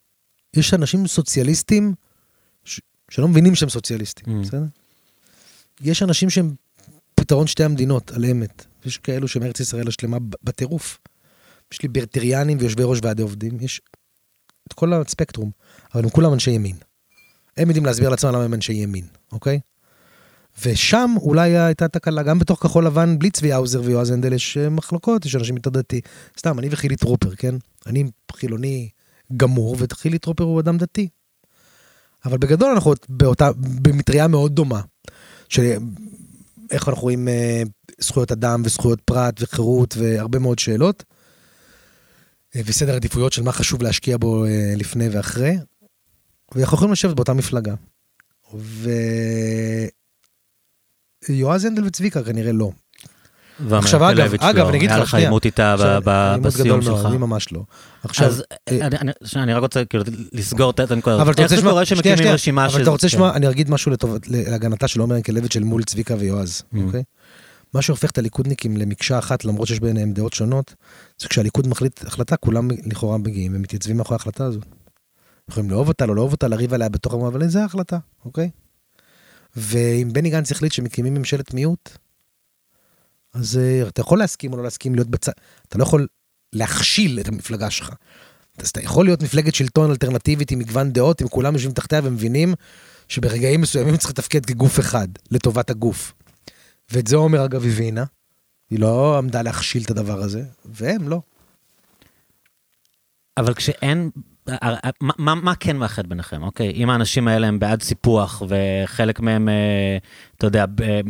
[0.53, 1.93] יש אנשים סוציאליסטים
[2.65, 2.81] ש...
[3.11, 4.45] שלא מבינים שהם סוציאליסטים, Mm.
[4.45, 4.63] בסדר?
[5.81, 6.55] יש אנשים שהם
[7.15, 8.65] פתרון שתי המדינות, על אמת.
[8.85, 10.99] יש כאלו שהם ארץ ישראל השלמה בטירוף.
[11.71, 13.81] יש ליברטריאנים ויושבי ראש ועדי עובדים, יש
[14.67, 15.51] את כל הספקטרום,
[15.93, 16.75] אבל הם כולם אנשי ימין.
[17.57, 19.59] הם יודעים להסביר לעצמם למה הם אנשי ימין, אוקיי?
[20.61, 24.69] ושם אולי הייתה תקלה, גם בתוך כחול לבן, בלי צבי האוזר ויועז הנדל יש אה,
[24.69, 26.01] מחלוקות, יש אנשים יותר דתי.
[26.39, 27.55] סתם, אני וחילי טרופר, כן?
[27.85, 28.89] אני חילוני
[29.37, 31.07] גמור, וחילי טרופר הוא אדם דתי.
[32.25, 34.81] אבל בגדול אנחנו באותה, במטריה מאוד דומה,
[35.49, 35.77] של
[36.71, 37.63] איך אנחנו רואים אה,
[37.99, 41.03] זכויות אדם וזכויות פרט וחירות והרבה מאוד שאלות.
[42.55, 45.57] אה, וסדר עדיפויות של מה חשוב להשקיע בו אה, לפני ואחרי.
[46.55, 47.73] ואנחנו יכולים לשבת באותה מפלגה.
[51.29, 52.71] ויועז הנדל וצביקה כנראה לא.
[53.71, 54.69] עכשיו, אגב, אגב, לא.
[54.69, 55.25] אני אגיד היה לך, לך שנייה.
[55.27, 57.05] עימות איתה ב- עכשיו, ב- עימות בסיום שלך.
[57.05, 57.63] אני ממש לא.
[58.03, 61.21] עכשיו, אז אה, אני- אני- רק רוצה כאילו לסגור את הנקודה.
[61.21, 62.81] אבל אתה איך רוצה זה לשמוע, קורה שנייה, שמקימים שנייה, רשימה אבל של...
[62.81, 63.07] אתה רוצה כן.
[63.07, 63.91] לשמוע, אני אגיד משהו
[64.27, 66.77] להגנתה של עומר ינקלביץ' אל מול צביקה ויועז, Mm.
[66.85, 67.03] אוקיי?
[67.73, 70.73] מה שהופך את הליכודניקים למקשה אחת, למרות שיש ביניהם דעות שונות,
[71.21, 74.63] זה כשהליכוד מחליט החלטה, כולם לכאורה מגיעים ומתייצבים מאחורי ההחלטה הזאת.
[75.49, 78.49] יכולים לאהוב אותה, לא לאהוב אותה, לריב עליה בתוך המועד, אבל זו ההחלטה, אוקיי?
[79.55, 81.89] ואם בני גנץ החליט שמקימים ממשלת מיעוט,
[83.33, 85.31] אז אה, אתה יכול להסכים או לא להסכים להיות בצד,
[85.67, 86.07] אתה לא יכול
[86.53, 87.93] להכשיל את המפלגה שלך.
[88.57, 92.53] אז אתה יכול להיות מפלגת שלטון אלטרנטיבית עם מגוון דעות, אם כולם יושבים תחתיה ומבינים
[93.07, 96.13] שברגעים מסוימים צריך לתפקד כגוף אחד, לטובת הגוף.
[96.91, 98.03] ואת זה עומר אגב הבינה,
[98.69, 101.21] היא לא עמדה להכשיל את הדבר הזה, והם לא.
[103.37, 104.09] אבל כשאין...
[105.01, 106.71] מה, מה, כן מאחד ביניכם, אוקיי?
[106.71, 109.97] אם האנשים האלה הם בעד סיפוח, וחלק מהם, אה,
[110.37, 110.65] אתה יודע,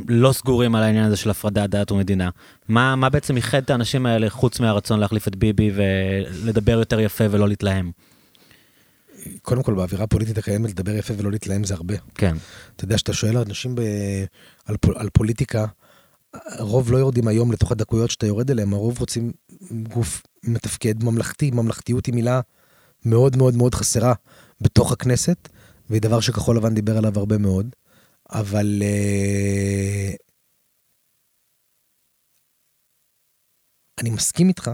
[0.08, 2.30] לא סגורים על העניין הזה של הפרדת דת ומדינה,
[2.68, 7.24] מה, מה בעצם איחד את האנשים האלה חוץ מהרצון להחליף את ביבי ולדבר יותר יפה
[7.32, 7.92] ולא להתלהם?
[9.42, 11.96] קודם כל, באווירה הפוליטית הקיימת, לדבר יפה ולא להתלהם זה הרבה.
[12.16, 12.36] כן.
[12.76, 13.82] אתה יודע, שאתה שואל אנשים ב...
[14.66, 14.96] על, פול...
[14.98, 15.66] על פוליטיקה,
[16.34, 19.32] הרוב לא יורדים היום לתוך הדקויות שאתה יורד אליהם, הרוב רוצים
[19.72, 22.42] גוף מתפקד ממלכתי, ממלכתיות היא מילה
[23.06, 24.14] מאוד מאוד מאוד חסרה
[24.62, 25.50] בתוך הכנסת,
[25.90, 27.76] והיא דבר שכחול לבן דיבר עליו הרבה מאוד,
[28.32, 28.82] אבל...
[28.82, 30.14] אה,
[34.00, 34.72] אני מסכים איתך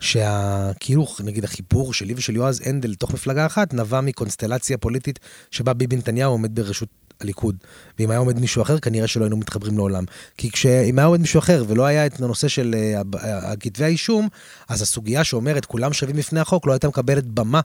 [0.00, 5.18] שהכאילו, נגיד, החיבור שלי ושל יועז הנדל לתוך מפלגה אחת נבע מקונסטלציה פוליטית
[5.50, 6.88] שבה ביבי נתניהו עומד בראשות
[7.22, 7.56] הליכוד.
[7.98, 10.04] ואם היה עומד מישהו אחר, כנראה שלא היינו מתחברים לעולם.
[10.36, 14.28] כי כשאם היה עומד מישהו אחר ולא היה את הנושא של אה, אה, כתבי האישום,
[14.68, 17.60] אז הסוגיה שאומרת כולם שווים בפני החוק לא הייתה מקבלת במה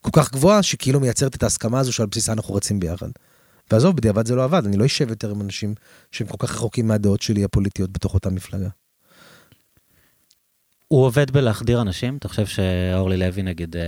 [0.00, 3.08] כל כך גבוהה, שכאילו מייצרת את ההסכמה הזו שעל בסיסה אנחנו רצים ביחד.
[3.70, 5.74] ועזוב, בדיעבד זה לא עבד, אני לא אשב יותר עם אנשים
[6.12, 8.68] שהם כל כך רחוקים מהדעות שלי הפוליטיות בתוך אותה מפלגה.
[10.88, 12.16] הוא עובד בלהחדיר אנשים?
[12.16, 13.82] אתה חושב שאורלי לוי, נגיד, אה,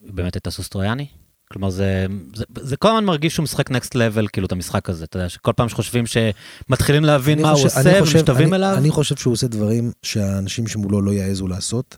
[0.00, 1.06] באמת הייתה סוס טרויאני?
[1.52, 5.04] כלומר, זה, זה, זה כל הזמן מרגיש שהוא משחק נקסט לבל, כאילו, את המשחק הזה.
[5.04, 8.74] אתה יודע, שכל פעם שחושבים שמתחילים להבין מה הוא חושב- אני עושה ומשתווים אליו.
[8.78, 11.96] אני חושב שהוא עושה דברים שהאנשים שמולו לא יעזו לעשות.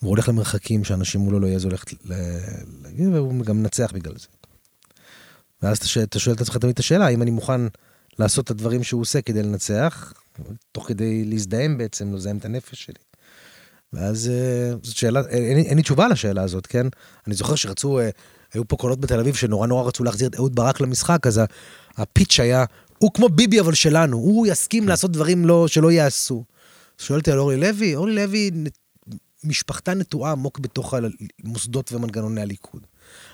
[0.00, 1.92] הוא הולך למרחקים שאנשים מולו לא יעזו ללכת
[2.84, 4.26] להגיד, והוא גם מנצח בגלל זה.
[5.62, 7.60] ואז אתה שואל- את עצמך תמיד את השאלה, האם אני מוכן
[8.18, 10.12] לעשות את הדברים שהוא עושה כדי לנצח,
[10.72, 12.94] תוך כדי להזדהם בעצם, לזהם את הנפש שלי.
[13.92, 16.86] ואז אה, זאת שאלה, אין, אין, אין לי תשובה לשאלה הזאת, כן?
[17.26, 18.08] אני זוכר שרצו, אה,
[18.54, 21.40] היו פה קולות בתל אביב שנורא נורא רצו להחזיר את אהוד ברק למשחק, אז
[21.96, 22.64] הפיץ' היה,
[22.98, 26.44] הוא כמו ביבי אבל שלנו, הוא יסכים לעשות דברים לא, שלא ייעשו.
[26.98, 28.50] שואלתי על אורלי לוי, אורלי לוי,
[29.44, 30.94] משפחתה נטועה עמוק בתוך
[31.44, 32.86] המוסדות ומנגנוני הליכוד.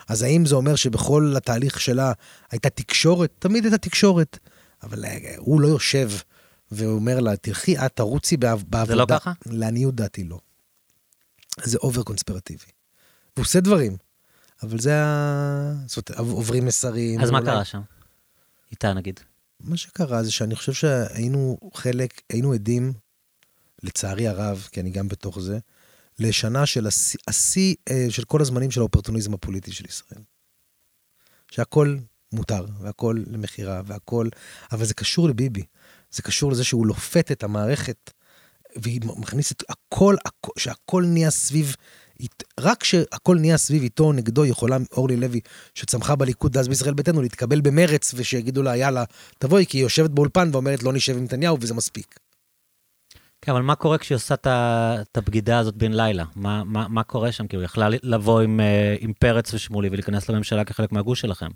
[0.08, 2.12] אז האם זה אומר שבכל התהליך שלה
[2.50, 3.30] הייתה תקשורת?
[3.38, 4.38] תמיד הייתה תקשורת.
[4.82, 6.10] אבל אה, הוא לא יושב
[6.72, 8.86] ואומר לה, תלכי את, תרוצי בעב- בעבודה.
[8.86, 9.32] זה לא ככה?
[9.46, 10.38] לעניות דעתי לא.
[11.62, 12.64] זה אובר קונספירטיבי.
[13.36, 13.96] והוא עושה דברים,
[14.64, 15.72] אבל זה ה...
[15.86, 17.20] זאת אומרת, עוברים מסרים.
[17.20, 17.80] אז מה אולי- קרה שם?
[18.70, 19.20] איתה נגיד.
[19.60, 22.92] מה שקרה זה שאני חושב שהיינו חלק, היינו עדים,
[23.82, 25.58] לצערי הרב, כי אני גם בתוך זה,
[26.18, 30.20] לשנה של השיא- אה, של כל הזמנים של האופורטוניזם הפוליטי של ישראל.
[31.50, 31.96] שהכל
[32.32, 34.28] מותר, והכל למכירה, והכל...
[34.72, 35.62] אבל זה קשור לביבי.
[36.10, 38.10] זה קשור לזה שהוא לופת את המערכת,
[38.76, 41.76] ומכניס את הכל, הכל שהכל נהיה סביב...
[42.60, 45.40] רק כשהכל נהיה סביב איתו, נגדו, יכולה אורלי לוי,
[45.74, 49.04] שצמחה בליכוד ואז בישראל ביתנו, להתקבל במרץ, ושיגידו לה, יאללה,
[49.38, 52.23] תבואי, כי היא יושבת באולפן ואומרת, לא נשב עם נתניהו, וזה מספיק.
[53.44, 54.46] כן, אבל מה קורה כשהיא עושה את
[55.02, 56.24] את הבגידה הזאת בן לילה?
[56.36, 57.46] מה, מה, מה קורה שם?
[57.46, 61.48] כאילו, היא יכלה לבוא עם, אה, עם פרץ ושמולי ולהיכנס לממשלה כחלק מהגוש שלכם.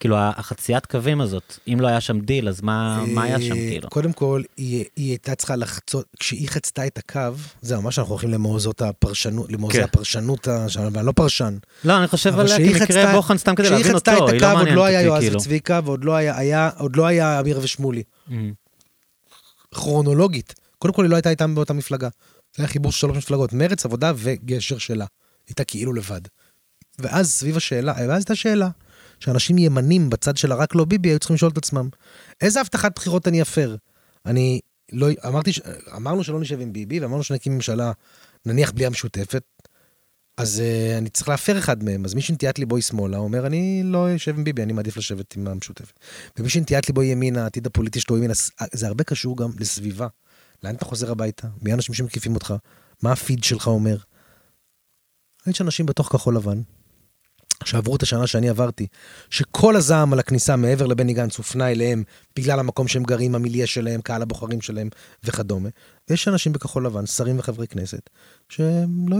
[0.00, 3.56] כאילו, החציית קווים הזאת, אם לא היה שם דיל, אז מה, מה היה שם, אה,
[3.56, 3.88] כאילו?
[3.90, 7.20] קודם כל, היא, היא הייתה צריכה לחצות, כשהיא חצתה את הקו,
[7.62, 9.84] זהו, ממש אנחנו הולכים למעוזות הפרשנות, למעוזי כן.
[9.84, 10.48] הפרשנות,
[10.92, 11.56] ואני לא פרשן.
[11.84, 14.30] לא, אני חושב עליה כשהיא כמקרה חצתה- בוחן סתם כדי להבין כשהיא אותו, חצתה את
[14.30, 15.40] היא הקו, לא עוד מעניינת לא היה אותי, יועז כאילו.
[15.40, 18.02] וצביקה, ועוד לא היה, היה, עוד לא היה אמיר ושמולי.
[18.30, 18.52] אמ,
[19.74, 20.54] כרונולוגית.
[20.84, 22.08] קודם כל, היא לא הייתה איתם באותה מפלגה.
[22.56, 25.06] זה היה חיבור של שלוש מפלגות, מרץ, עבודה וגשר שלה.
[25.48, 26.20] הייתה כאילו לבד.
[26.98, 28.68] ואז סביב השאלה, ואז הייתה שאלה,
[29.20, 31.88] שאנשים ימנים בצד של הרק לא ביבי היו צריכים לשאול את עצמם,
[32.40, 33.76] איזה הבטחת בחירות אני אפר?
[34.26, 34.60] אני
[34.92, 35.50] לא, אמרתי,
[35.96, 37.92] אמרנו שלא נשב עם ביבי, ואמרנו שנקים ממשלה,
[38.46, 39.42] נניח בלי המשותפת,
[40.36, 42.04] אז uh, אני צריך להפר אחד מהם.
[42.04, 45.36] אז מי שנטיית ליבו היא שמאלה, אומר, אני לא יושב עם ביבי, אני מעדיף לשבת
[45.36, 46.00] עם המשותפת.
[46.38, 48.34] ומי שנטיית ליבו היא ימינה, העתיד הפוליטי שלו ימינה,
[48.72, 50.06] זה הרבה קשור גם לסביבה.
[50.62, 51.48] לאן אתה חוזר הביתה?
[51.62, 52.54] מי האנשים שמקיפים אותך?
[53.02, 53.96] מה הפיד שלך אומר?
[55.46, 56.60] יש אנשים בתוך כחול לבן,
[57.64, 58.86] שעברו את השנה שאני עברתי,
[59.30, 62.02] שכל הזעם על הכניסה מעבר לבני גנץ הופנה אליהם
[62.36, 64.88] בגלל המקום שהם גרים, המיליה שלהם, קהל הבוחרים שלהם
[65.24, 65.68] וכדומה.
[66.10, 68.10] ויש אנשים בכחול לבן, שרים וחברי כנסת,
[68.48, 69.18] שהם לא...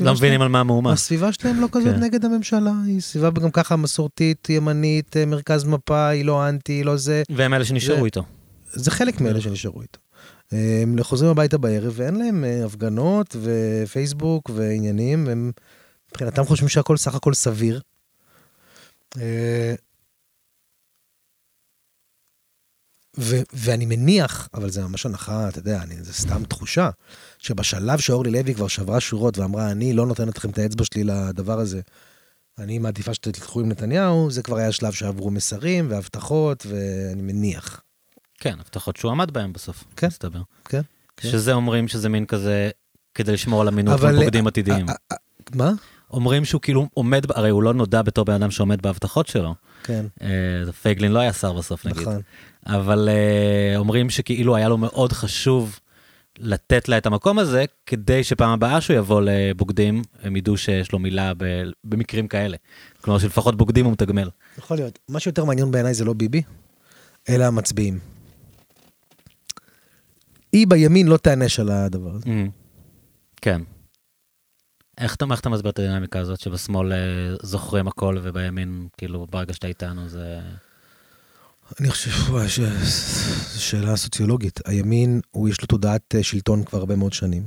[0.00, 0.92] לא מבינים על מה המהומה.
[0.92, 2.00] הסביבה שלהם לא כזאת כן.
[2.02, 6.84] נגד הממשלה, היא סביבה גם ככה מסורתית, ימנית, אה, מרכז מפה, היא לא אנטי, היא
[6.84, 7.22] לא זה.
[7.30, 8.22] והם אלה שנשארו זה- איתו.
[8.72, 9.98] זה חלק מאלה שנשארו איתו.
[10.52, 15.52] הם חוזרים הביתה בערב ואין להם אה, הפגנות ופייסבוק ועניינים, הם
[16.10, 17.80] מבחינתם חושבים שהכל סך הכל סביר.
[19.20, 19.74] אה,
[23.18, 26.90] ו- ואני מניח, אבל זה ממש הנחה, אתה יודע, אני, זה סתם תחושה,
[27.38, 31.58] שבשלב שאורלי לוי כבר שברה שורות ואמרה, אני לא נותנת לכם את האצבע שלי לדבר
[31.58, 31.80] הזה,
[32.58, 37.82] אני מעדיפה שתלכו עם נתניהו, זה כבר היה שלב שעברו מסרים והבטחות, ואני מניח.
[38.42, 40.06] כן, הבטחות שהוא עמד בהן בסוף, כן.
[40.06, 40.40] מסתבר.
[40.64, 40.80] כן,
[41.16, 41.28] כן.
[41.30, 42.70] שזה אומרים שזה מין כזה,
[43.14, 44.88] כדי לשמור על אמינות אבל- מול בוגדים עתידיים.
[44.88, 45.72] אה, אה, אה, מה?
[46.10, 49.54] אומרים שהוא כאילו עומד, הרי הוא לא נודע בתור בן אדם שעומד בהבטחות שלו.
[49.84, 50.28] כן, אה,
[50.82, 52.02] פייגלין לא היה שר בסוף נגיד.
[52.02, 52.20] נכון.
[52.66, 55.78] אבל אה, אומרים שכאילו היה לו מאוד חשוב
[56.38, 60.98] לתת לה את המקום הזה, כדי שפעם הבאה שהוא יבוא לבוגדים, הם ידעו שיש לו
[60.98, 61.44] מילה ב-
[61.84, 62.56] במקרים כאלה.
[63.00, 64.28] כלומר שלפחות בוגדים הוא מתגמל.
[64.58, 64.98] יכול להיות.
[65.08, 66.42] מה שיותר מעניין בעיניי זה לא ביבי,
[67.28, 67.98] אלא המצביעים.
[70.52, 72.24] היא בימין לא תיענש על הדבר הזה.
[72.24, 72.50] Mm.
[73.42, 73.62] כן.
[74.98, 76.98] איך אתה, איך אתה מסביר את הדינמיקה הזאת שבשמאל אה,
[77.42, 80.40] זוכרים הכל ובימין, כאילו, ברגע שאתה איתנו זה...
[81.80, 82.60] אני חושב, וואי, ש-
[83.56, 84.60] שאלה סוציולוגית.
[84.66, 87.42] הימין, הוא יש לו תודעת אה, שלטון כבר הרבה מאוד שנים.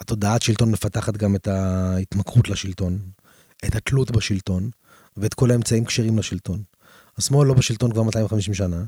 [0.00, 2.98] התודעת שלטון מפתחת גם את ההתמכרות לשלטון,
[3.64, 4.70] את התלות בשלטון,
[5.16, 6.62] ואת כל האמצעים כשרים לשלטון.
[7.18, 8.84] השמאל לא בשלטון כבר 250 שנה,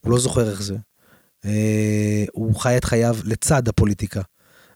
[0.00, 0.76] הוא לא זוכר איך זה.
[1.44, 4.20] אה, הוא חי את חייו לצד הפוליטיקה,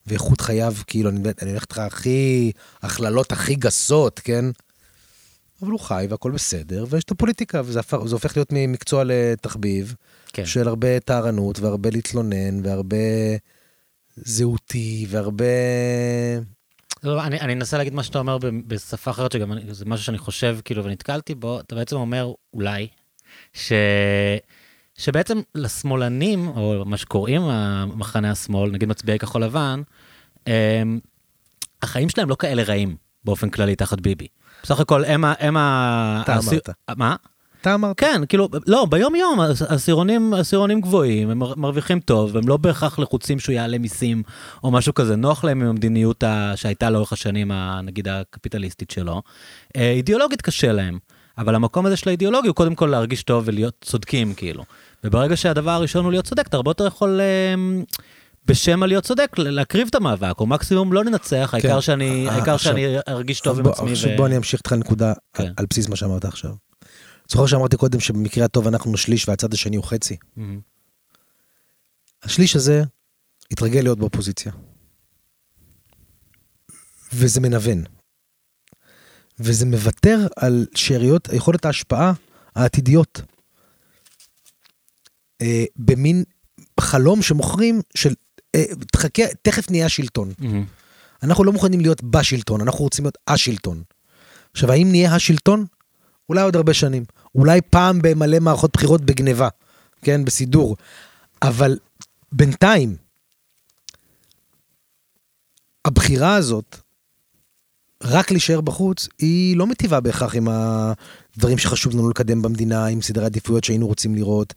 [0.07, 2.53] ואיכות חייו, כאילו, אני אני הולך איתך הכי,
[2.83, 4.45] הכללות הכי גסות, כן?
[5.63, 9.95] אבל הוא חי והכל בסדר, ויש את הפוליטיקה, וזה הפך, הופך להיות ממקצוע לתחביב,
[10.33, 10.47] כן.
[10.47, 12.97] של הרבה טהרנות, והרבה להתלונן, והרבה
[14.17, 15.45] זהותי, והרבה...
[17.03, 20.19] לא, אני, אני אנסה להגיד מה שאתה אומר בשפה אחרת, שגם אני, זה משהו שאני
[20.19, 22.89] חושב, כאילו, ונתקלתי בו, אתה בעצם אומר, אולי,
[23.53, 23.73] ש...
[24.97, 27.43] שבעצם לשמאלנים, או מה שקוראים
[27.97, 29.83] מחנה השמאל, נגיד מצביעי כחול לבן,
[30.47, 31.01] הם,
[31.83, 34.27] החיים שלהם לא כאלה רעים באופן כללי תחת ביבי.
[34.63, 35.35] בסך הכל הם ה...
[35.39, 36.21] הם ה...
[36.25, 36.69] אתה הסי- אמרת.
[36.97, 37.17] מה?
[37.61, 37.99] אתה אמרת.
[37.99, 42.99] כן, כאילו, לא, ביום יום עשירונים, עשירונים גבוהים, הם מר- מרוויחים טוב, הם לא בהכרח
[42.99, 44.23] לחוצים שהוא יעלה מיסים
[44.65, 49.23] או משהו כזה, נוח להם עם המדיניות ה- שהייתה לאורך השנים, ה- נגיד הקפיטליסטית שלו.
[49.77, 50.99] אה, אידיאולוגית קשה להם,
[51.39, 54.65] אבל המקום הזה של האידיאולוגיה הוא קודם כל להרגיש טוב ולהיות צודקים, כאילו.
[55.05, 57.21] וברגע שהדבר הראשון הוא להיות צודק, אתה הרבה יותר יכול...
[57.21, 57.55] אה,
[58.47, 62.73] בשם הלהיות צודק, להקריב את המאבק, או מקסימום לא ננצח, העיקר שאני, אה, העיקר עכשיו-
[62.73, 63.93] שאני ארגיש טוב עם עצמי.
[63.93, 65.53] עכשיו ו- בוא אני אמשיך איתך נקודה כן.
[65.57, 66.51] על, בסיס מה שאמרת עכשיו.
[67.29, 70.17] זוכר שאמרתי קודם שבמקרה הטוב אנחנו שליש והצד השני הוא חצי.
[70.37, 70.61] מהמם.
[72.23, 72.83] השליש הזה
[73.51, 74.53] התרגל להיות באופוזיציה.
[77.13, 77.85] וזה מנוון.
[79.39, 82.13] וזה מוותר על שאריות, יכולת ההשפעה
[82.55, 83.21] העתידיות.
[85.43, 86.25] אה, במין
[86.81, 88.15] חלום שמוכרים של,
[88.55, 90.33] אה, תחכה, תכף נהיה השלטון.
[90.39, 90.65] מהמם.
[91.23, 93.83] אנחנו לא מוכנים להיות בשלטון, אנחנו רוצים להיות השלטון.
[94.53, 95.67] עכשיו, האם נהיה השלטון?
[96.29, 97.05] אולי עוד הרבה שנים.
[97.35, 99.49] אולי פעם במלא מערכות בחירות בגניבה,
[100.03, 100.77] כן, בסידור.
[101.43, 101.79] אבל
[102.33, 102.97] בינתיים,
[105.85, 106.77] הבחירה הזאת,
[108.03, 113.25] רק להישאר בחוץ, היא לא מטיבה בהכרח עם הדברים שחשוב לנו לקדם במדינה, עם סדרי
[113.25, 114.55] עדיפויות שהיינו רוצים לראות.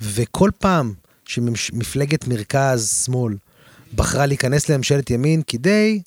[0.00, 3.36] וכל פעם שמפלגת מרכז-שמאל
[3.94, 6.02] בחרה להיכנס לממשלת ימין כדי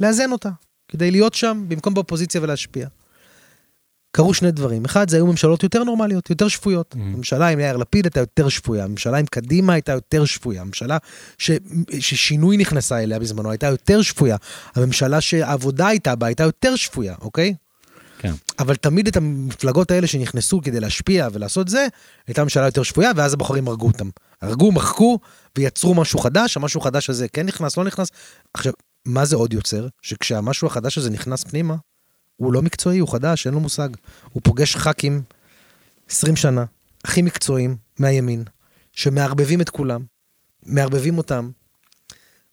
[0.00, 0.50] לאזן אותה,
[0.88, 2.88] כדי להיות שם במקום באופוזיציה ולהשפיע.
[4.16, 4.84] קרו שני דברים.
[4.84, 6.94] אחד, זה היו ממשלות יותר נורמליות, יותר שפויות.
[6.94, 6.98] Mhm.
[6.98, 10.98] הממשלה עם יאיר לפיד הייתה יותר שפויה, הממשלה עם קדימה הייתה יותר שפויה, הממשלה
[11.38, 11.50] ש...
[12.00, 14.36] ששינוי נכנסה אליה בזמנו הייתה יותר שפויה,
[14.74, 17.54] הממשלה שהעבודה הייתה בה הייתה יותר שפויה, אוקיי?
[18.18, 18.32] כן.
[18.58, 21.86] אבל תמיד את המפלגות האלה שנכנסו כדי להשפיע ולעשות זה,
[22.26, 24.08] הייתה ממשלה יותר שפויה, ואז הבוחרים הרגו אותם.
[24.42, 25.18] הרגו, מחקו,
[25.58, 28.08] ויצרו משהו חדש, המשהו החדש הזה כן נכנס, לא נכנס.
[28.54, 28.72] עכשיו,
[29.04, 29.86] מה זה עוד יוצר?
[30.02, 31.74] שכשהמשהו החדש הזה נכנס פנימה,
[32.36, 33.88] הוא לא מקצועי, הוא חדש, אין לו מושג.
[34.32, 35.22] הוא פוגש ח"כים
[36.10, 36.64] 20 שנה,
[37.04, 38.44] הכי מקצועיים מהימין,
[38.92, 40.04] שמערבבים את כולם,
[40.62, 41.50] מערבבים אותם,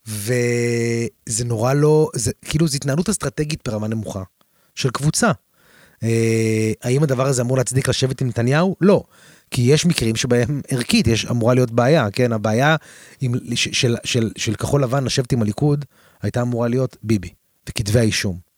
[0.08, 4.24] וזה נורא לא, זה כאילו זו התנהלות אסטרטגית ברמה נמוכה,
[4.76, 5.32] של קבוצה.
[6.04, 8.76] אה, האם הדבר הזה אמור להצדיק לשבת עם נתניהו?
[8.82, 9.04] לא.
[9.52, 12.32] כי יש מקרים שבהם ערכית יש אמורה להיות בעיה, כן?
[12.32, 12.76] הבעיה
[13.22, 15.86] עם, של, של, של, של כחול לבן לשבת עם הליכוד
[16.22, 17.30] הייתה אמורה להיות ביבי
[17.70, 18.53] וכתבי האישום.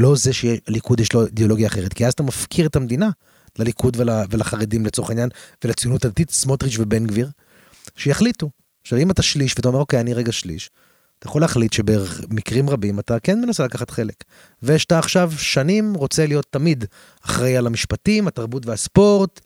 [0.00, 3.10] לא זה שלליכוד יש לו אידיאולוגיה אחרת, כי אז אתה מפקיר את המדינה
[3.58, 5.28] לליכוד ול, ולחרדים לצורך העניין,
[5.64, 7.30] ולציונות הדתית, סמוטריץ' ובן גביר,
[7.96, 8.50] שיחליטו.
[8.82, 10.70] עכשיו אם אתה שליש ואתה אומר אוקיי אני רגע שליש,
[11.18, 14.24] אתה יכול להחליט שבמקרים רבים אתה כן מנסה לקחת חלק.
[14.62, 16.84] ושאתה עכשיו שנים רוצה להיות תמיד
[17.24, 19.40] אחראי על המשפטים, התרבות והספורט,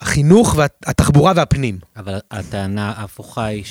[0.00, 1.78] החינוך, והתחבורה והפנים.
[1.96, 3.64] אבל הטענה ההפוכה היא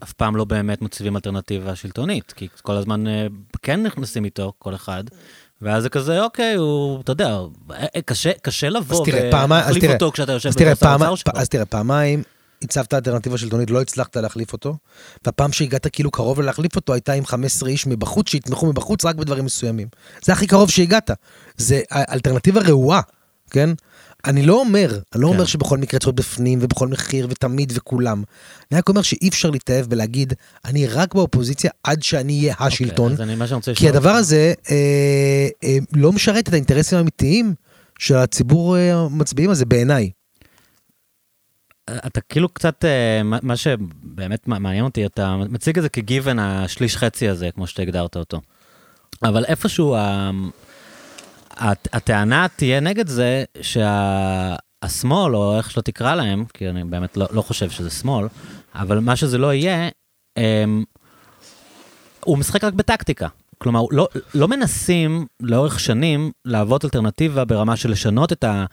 [0.00, 3.26] שאף פעם לא באמת מציבים אלטרנטיבה שלטונית, כי כל הזמן אה,
[3.62, 5.04] כן נכנסים איתו, כל אחד,
[5.62, 7.38] ואז זה כזה, אוקיי, הוא, אתה יודע,
[7.70, 9.06] אה, קשה, קשה לבוא
[9.48, 11.40] ולהחליף אותו כשאתה יושב פעם, האוצר שלו.
[11.40, 12.22] אז תראה, פעמיים
[12.62, 14.76] הצבת אלטרנטיבה שלטונית, לא הצלחת להחליף אותו,
[15.24, 19.44] והפעם שהגעת כאילו קרוב להחליף אותו הייתה עם 15 איש מבחוץ, שיתמכו מבחוץ רק בדברים
[19.44, 19.88] מסוימים.
[20.22, 21.10] זה הכי קרוב שהגעת.
[21.56, 23.00] זה אלטרנטיבה רעועה,
[23.50, 23.70] כן?
[24.28, 25.34] אני לא אומר, אני לא כן.
[25.34, 28.22] אומר שבכל מקרה צריך להיות בפנים ובכל מחיר ותמיד וכולם.
[28.70, 30.32] אני רק אומר שאי אפשר להתאהב בלהגיד,
[30.64, 33.12] אני רק באופוזיציה עד שאני אהיה השלטון.
[33.12, 37.54] אוקיי, אז אני, מה כי הדבר הזה אה, אה, לא משרת את האינטרסים האמיתיים
[37.98, 40.10] של הציבור אה, המצביעים הזה בעיניי.
[42.06, 46.96] אתה כאילו קצת, אה, מה מה שבאמת מעניין אותי, אתה מציג את זה כגיוון השליש
[46.96, 48.40] חצי הזה, כמו שאתה הגדרת אותו.
[49.22, 49.96] אבל איפשהו
[51.92, 57.42] הטענה תהיה נגד זה שהשמאל, או איך שלא תקרא להם, כי אני באמת לא, לא
[57.42, 58.26] חושב שזה שמאל,
[58.74, 59.88] אבל מה שזה לא יהיה,
[60.36, 60.84] הם,
[62.24, 63.28] הוא משחק רק בטקטיקה.
[63.58, 68.64] כלומר, לא, לא מנסים לאורך שנים להוות אלטרנטיבה ברמה של לשנות את, ה,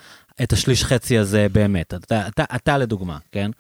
[0.44, 1.94] את השליש חצי הזה באמת.
[1.94, 3.52] אתה, אתה, אתה לדוגמה, כן?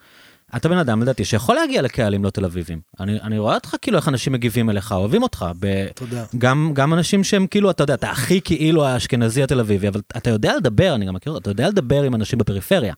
[0.55, 2.79] אתה בן אדם, לדעתי, שיכול להגיע לקהלים לא תל אביבים.
[2.99, 5.45] אני, אני רואה אותך כאילו איך אנשים מגיבים אליך, אוהבים אותך.
[5.59, 6.23] ב, תודה.
[6.37, 10.29] גם, גם אנשים שהם כאילו, אתה יודע, אתה הכי כאילו האשכנזי התל אביבי, אבל אתה
[10.29, 12.93] יודע לדבר, אני גם מכיר, אתה יודע לדבר עם אנשים בפריפריה.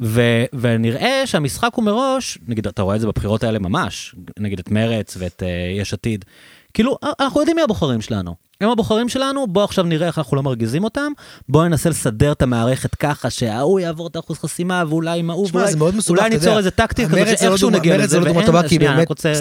[0.00, 4.70] ו, ונראה שהמשחק הוא מראש, נגיד, אתה רואה את זה בבחירות האלה ממש, נגיד את
[4.70, 6.24] מרץ ואת uh, יש עתיד,
[6.74, 8.34] כאילו, אנחנו יודעים מי הבוחרים שלנו.
[8.60, 11.12] הם הבוחרים שלנו, בוא עכשיו נראה איך אנחנו לא מרגיזים אותם,
[11.48, 15.72] בוא ננסה לסדר את המערכת ככה שההוא יעבור את האחוז חסימה, ואולי עם ההוא, ואולי
[15.72, 16.58] זה מאוד מסובך, אולי ניצור.
[16.58, 18.34] איזה טקטיקה כזאת שאיכשהו נגיע לזה, ואין-
[18.68, 19.32] שנייה, אני רוצה.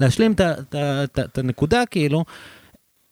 [0.00, 2.24] להשלים את הנקודה, כאילו,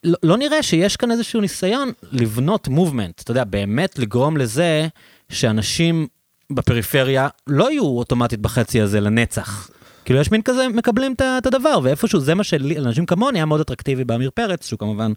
[0.04, 4.88] לא, לא נראה שיש כאן איזשהו ניסיון לבנות מובמנט, אתה יודע, באמת לגרום לזה
[5.28, 6.06] שאנשים
[6.52, 9.70] בפריפריה לא יהיו אוטומטית בחצי הזה לנצח.
[10.06, 14.04] כאילו יש מין כזה, מקבלים את הדבר, ואיפשהו זה מה שלאנשים כמוני היה מאוד אטרקטיבי
[14.04, 15.12] בעמיר פרץ, שהוא כמובן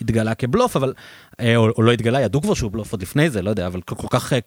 [0.00, 0.92] התגלה כבלוף, אבל,
[1.40, 3.80] אה, או, או לא התגלה, ידעו כבר שהוא בלוף עוד לפני זה, לא יודע, אבל
[3.80, 4.38] כל, כל כך אה,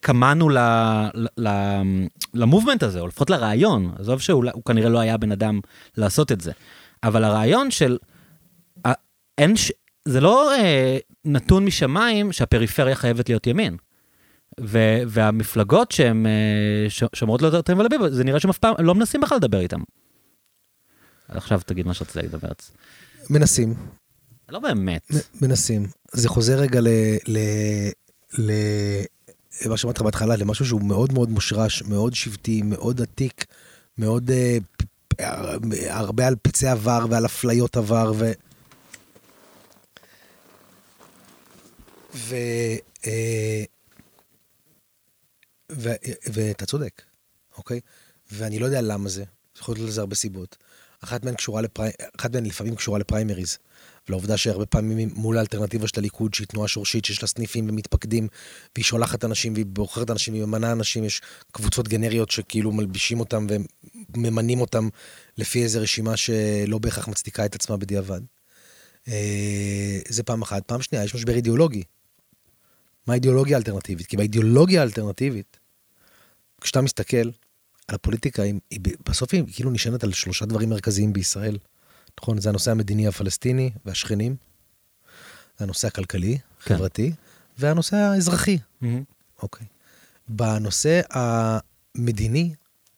[1.38, 1.94] ל-
[2.34, 5.60] למובמנט הזה, או לפחות לרעיון, עזוב שהוא הוא כנראה לא היה בן אדם
[5.98, 6.52] לעשות את זה,
[7.04, 7.98] אבל הרעיון של,
[9.38, 9.54] אין,
[10.06, 13.78] זה לא אה, נתון משמיים שהפריפריה חייבת להיות ימין.
[14.62, 19.22] ו- והמפלגות שהן אה, שאומרות לו יותר ולביב, זה נראה שהם אף פעם לא מנסים
[19.22, 19.80] בכלל לדבר איתם.
[21.28, 22.72] עכשיו תגיד מה שרצית להגיד במרץ.
[23.30, 23.74] מנסים,
[24.49, 25.08] לא באמת.
[25.41, 25.88] מנסים.
[26.12, 26.88] זה חוזר רגע ל...
[27.28, 27.38] ל...
[28.38, 28.51] ל...
[29.70, 33.45] מה שאמרתי לך בהתחלה, למשהו שהוא מאוד מאוד מושרש, מאוד שבטי, מאוד עתיק,
[33.97, 34.58] מאוד אה,
[35.89, 38.32] הרבה על פצעי עבר ועל אפליות עבר, ו...
[42.16, 42.36] ו...
[43.06, 43.83] אה, ו...
[46.34, 47.02] ואתה צודק,
[47.58, 47.80] אוקיי?
[48.32, 49.24] ואני לא יודע למה זה,
[49.60, 50.58] יכול להיות לזה הרבה סיבות.
[51.04, 51.90] אחת מהן קשורה לפרי...
[52.20, 53.58] אחת מהן לפעמים קשורה לפריימריז.
[54.08, 58.28] ולעובדה שהרבה פעמים מול האלטרנטיבה של הליכוד, שהיא תנועה שורשית, שיש לה סניפים ומתפקדים,
[58.76, 61.22] והיא שולחת אנשים, והיא בוחרת אנשים, והיא ממנה אנשים, יש
[61.52, 63.48] קבוצות גנריות שכאילו מלבישים אותם
[64.16, 64.90] וממנים אותם
[65.38, 68.22] לפי איזו רשימה שלא בהכרח מצדיקה את עצמה בדיעבד.
[69.08, 70.64] אה, זה פעם אחת.
[70.66, 71.84] פעם שנייה, יש משבר אידיאולוגי.
[73.08, 74.08] מה האידיאולוגיה האלטרנטיבית?
[74.08, 75.58] כי באידיאולוגיה האלטרנטיבית,
[76.64, 77.18] כשאתה מסתכל
[77.88, 81.57] על הפוליטיקה, היא, היא, בסוף היא כאילו נשענת על שלושה דברים מרכזיים בישראל.
[82.20, 82.41] נכון?
[82.41, 84.36] זה הנושא המדיני הפלסטיני והשכנים,
[85.57, 86.76] זה הנושא הכלכלי, כן.
[86.76, 87.11] חברתי,
[87.57, 88.57] והנושא האזרחי.
[88.82, 89.03] מהמם.
[89.43, 89.68] אוקיי.
[90.28, 92.53] בנושא המדיני,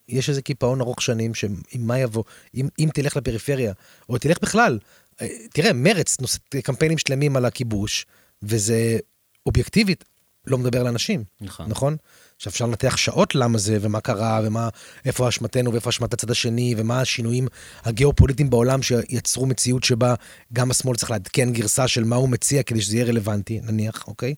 [0.09, 2.23] יש איזה קיפאון ארוך שנים, שעם מה יבוא,
[2.55, 3.73] אם, אם תלך לפריפריה,
[4.09, 4.79] או תלך בכלל,
[5.21, 8.05] אה, תראה, מרץ נושא קמפיינים שלמים על הכיבוש,
[8.43, 8.97] וזה
[9.45, 10.03] אובייקטיבית,
[10.47, 11.69] לא מדבר לאנשים, נכון.
[11.69, 11.97] נכון?
[12.37, 14.69] עכשיו אפשר לנתח שעות למה זה, ומה קרה, ומה,
[15.05, 17.47] איפה אשמתנו ואיפה אשמת הצד השני, ומה השינויים
[17.83, 20.13] הגיאופוליטיים בעולם שיצרו מציאות שבה
[20.53, 24.35] גם השמאל צריך לעדכן גרסה של מה הוא מציע כדי שזה יהיה רלוונטי, נניח, אוקיי?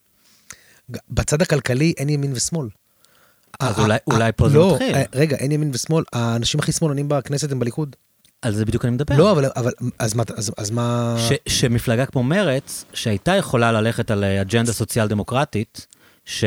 [1.10, 2.68] בצד הכלכלי אין ימין ושמאל.
[3.60, 4.94] אז אולי- אולי פה זה לא, מתחיל.
[4.94, 7.96] אה, רגע, אין ימין ושמאל, האנשים הכי שמאלנים בכנסת הם בליכוד.
[8.42, 9.16] על זה בדיוק אני מדבר.
[9.16, 11.16] לא, אבל, אבל אז מה, אז, אז מה...
[11.28, 15.86] ש, שמפלגה כמו מרץ, שהייתה יכולה ללכת על אה, אג'נדה סוציאל דמוקרטית,
[16.30, 16.44] ש,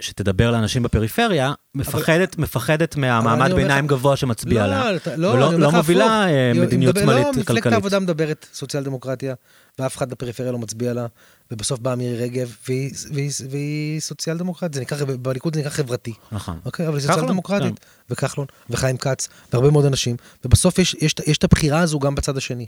[0.00, 5.46] שתדבר לאנשים בפריפריה, מפחדת, מפחדת מהמעמד ביניים לך- גבוה שמצביע לה, לא, אתה- לא, ולא
[5.46, 6.34] אומר לא לך מובילה הפוך.
[6.34, 7.72] אה, מדיניות שמאלית לא, מפלגת כלכלית.
[7.72, 9.34] העבודה מדברת סוציאל דמוקרטיה,
[9.78, 11.06] ואף אחד בפריפריה לא מצביע לה,
[11.50, 16.12] ובסוף באה מירי רגב, והיא, והיא, והיא סוציאל דמוקרטית, זה נקרא, בליכוד זה נקרא חברתי.
[16.32, 16.58] נכון.
[16.64, 17.80] אוקיי, אבל היא סוציאל דמוקרטית,
[18.10, 22.36] וכחלון, וחיים כץ, והרבה מאוד אנשים, ובסוף יש, יש, יש את הבחירה הזו גם בצד
[22.36, 22.66] השני,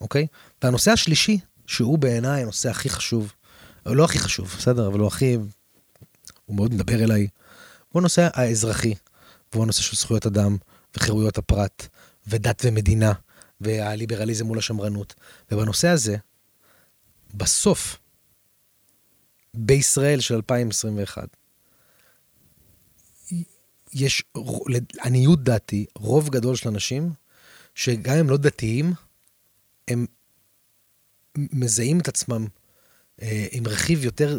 [0.00, 0.26] אוקיי?
[0.62, 3.32] והנושא השלישי, שהוא בעיניי הנושא הכי חשוב,
[3.86, 5.36] לא הכי חשוב, בסדר, אבל הוא הכי,
[6.48, 7.28] הוא מאוד מדבר אליי,
[7.88, 8.94] הוא הנושא האזרחי,
[9.52, 10.56] והוא הנושא של זכויות אדם,
[10.96, 11.86] וחירויות הפרט,
[12.26, 13.12] ודת ומדינה,
[13.60, 15.14] והליברליזם מול השמרנות.
[15.50, 16.16] ובנושא הזה,
[17.34, 17.98] בסוף,
[19.54, 21.28] בישראל של 2021,
[23.92, 24.24] יש,
[24.94, 27.12] לעניות דעתי, רוב גדול של אנשים,
[27.74, 28.92] שגם אם לא דתיים,
[29.88, 30.06] הם
[31.36, 32.46] מזהים את עצמם
[33.22, 34.38] אה, עם רכיב יותר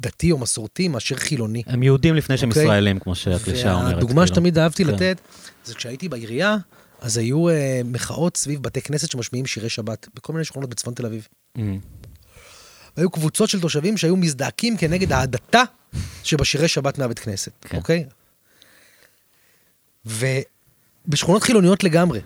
[0.00, 1.62] דתי או מסורתי מאשר חילוני.
[1.66, 2.62] הם יהודים לפני שהם אוקיי.
[2.62, 3.94] ישראלים, כמו שהקלישה אומרת.
[3.94, 4.26] והדוגמה כאילו.
[4.26, 4.90] שתמיד אהבתי כן.
[4.90, 5.20] לתת,
[5.64, 6.56] זה כשהייתי בעירייה,
[7.00, 11.06] אז היו אה, מחאות סביב בתי כנסת שמשמיעים שירי שבת, בכל מיני שכונות בצפון תל
[11.06, 11.28] אביב.
[11.58, 11.78] אמ,
[12.96, 15.62] והיו קבוצות של תושבים שהיו מזדעקים כנגד ההדתה
[16.22, 17.76] שבשירי שבת מהבית כנסת, כן.
[17.76, 18.04] אוקיי?
[20.06, 22.20] ובשכונות חילוניות לגמרי,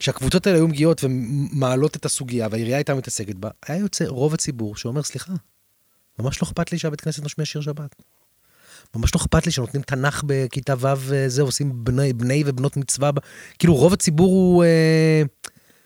[0.00, 4.76] שהקבוצות האלה היו מגיעות ומעלות את הסוגיה, והעירייה הייתה מתעסקת בה, היה יוצא רוב הציבור
[4.76, 5.32] שאומר, סליחה,
[6.18, 7.96] ממש לא אכפת לי שהבית כנסת משמיע שיר שבת.
[8.96, 13.10] ממש לא אכפת לי שנותנים תנ"ך בכיתה ו' וזה, עושים בני, בני ובנות מצווה.
[13.58, 14.64] כאילו, רוב הציבור הוא...
[14.64, 15.22] אה,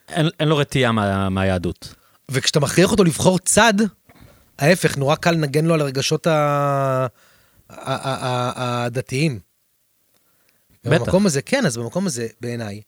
[0.08, 1.94] אין אין לו רתיעה מה- מהיהדות.
[2.30, 3.74] וכשאתה מכריח אותו לבחור צד,
[4.58, 7.06] ההפך, נורא קל לנגן לו על הרגשות ה-
[7.68, 9.40] הדתיים.
[10.84, 11.00] בטח.
[11.04, 12.80] במקום הזה, כן, אז במקום הזה, בעיניי,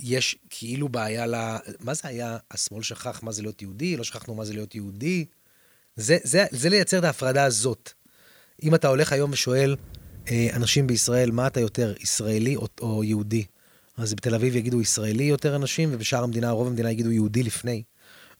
[0.00, 1.34] יש כאילו בעיה ל...
[1.80, 5.24] מה זה היה, השמאל שכח מה זה להיות יהודי, לא שכחנו מה זה להיות יהודי.
[5.96, 7.92] זה, זה, זה לייצר את ההפרדה הזאת.
[8.62, 9.76] אם אתה הולך היום ושואל
[10.30, 13.44] אה, אנשים בישראל, מה אתה יותר, ישראלי או, או יהודי?
[13.96, 17.82] אז בתל אביב יגידו ישראלי יותר אנשים, ובשאר המדינה, רוב המדינה יגידו יהודי לפני.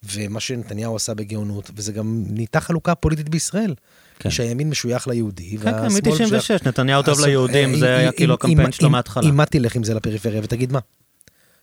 [0.03, 3.73] ומה שנתניהו עשה בגאונות, וזה גם נהייתה חלוקה פוליטית בישראל.
[4.19, 4.29] כן.
[4.29, 8.89] שהימין משוייך ליהודי, כן, כן, מ-96, נתניהו טוב ליהודים, אה, זה היה כאילו הקמפיין שלו
[8.89, 9.29] מההתחלה.
[9.29, 10.79] אם מה תלך עם זה לפריפריה ותגיד מה?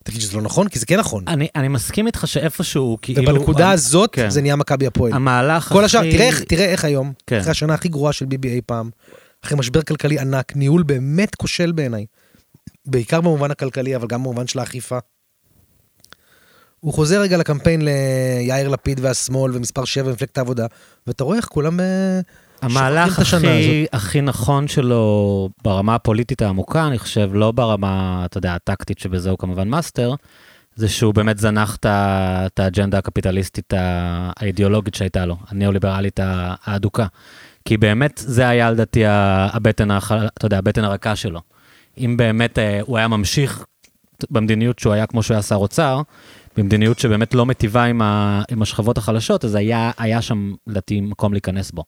[0.05, 0.68] תגיד שזה לא נכון?
[0.68, 1.24] כי זה כן נכון.
[1.28, 3.22] אני אני מסכים איתך שאיפשהו, כאילו...
[3.22, 4.30] ובנקודה הזאת כן.
[4.30, 5.12] זה נהיה מכבי הפועל.
[5.12, 7.38] המהלך כל השאר, הכי- תראה איך- תראה איך היום, כן.
[7.38, 8.90] אחרי השנה הכי גרועה של ביבי אי פעם,
[9.44, 12.07] אחרי משבר כלכלי ענק, ניהול באמת כושל בעיניי.
[12.86, 14.98] בעיקר במובן הכלכלי, אבל גם במובן של האכיפה.
[16.80, 20.66] הוא חוזר רגע לקמפיין ליאיר לפיד והשמאל ומספר 7 במפלגת העבודה,
[21.07, 21.80] ואתה רואה איך כולם...
[22.63, 23.47] המהלך הכי,
[23.93, 29.39] הכי נכון שלו ברמה הפוליטית העמוקה, אני חושב, לא ברמה, אתה יודע, הטקטית שבזה הוא
[29.39, 30.15] כמובן מאסטר,
[30.75, 37.07] זה שהוא באמת זנח את האג'נדה הקפיטליסטית האידיאולוגית שהייתה לו, הניאו-ליברלית האדוקה.
[37.65, 41.41] כי באמת זה היה לדעתי הבטן, הח- אתה יודע, הבטן הרכה שלו.
[41.99, 43.65] אם באמת אה, הוא היה ממשיך
[44.31, 46.03] במדיניות שהוא היה כמו שהוא היה שר אוצר,
[46.57, 51.33] במדיניות שבאמת לא מטיבה עם, ה, עם השכבות החלשות, אז היה, היה שם לדעתי מקום
[51.33, 51.85] להיכנס בו.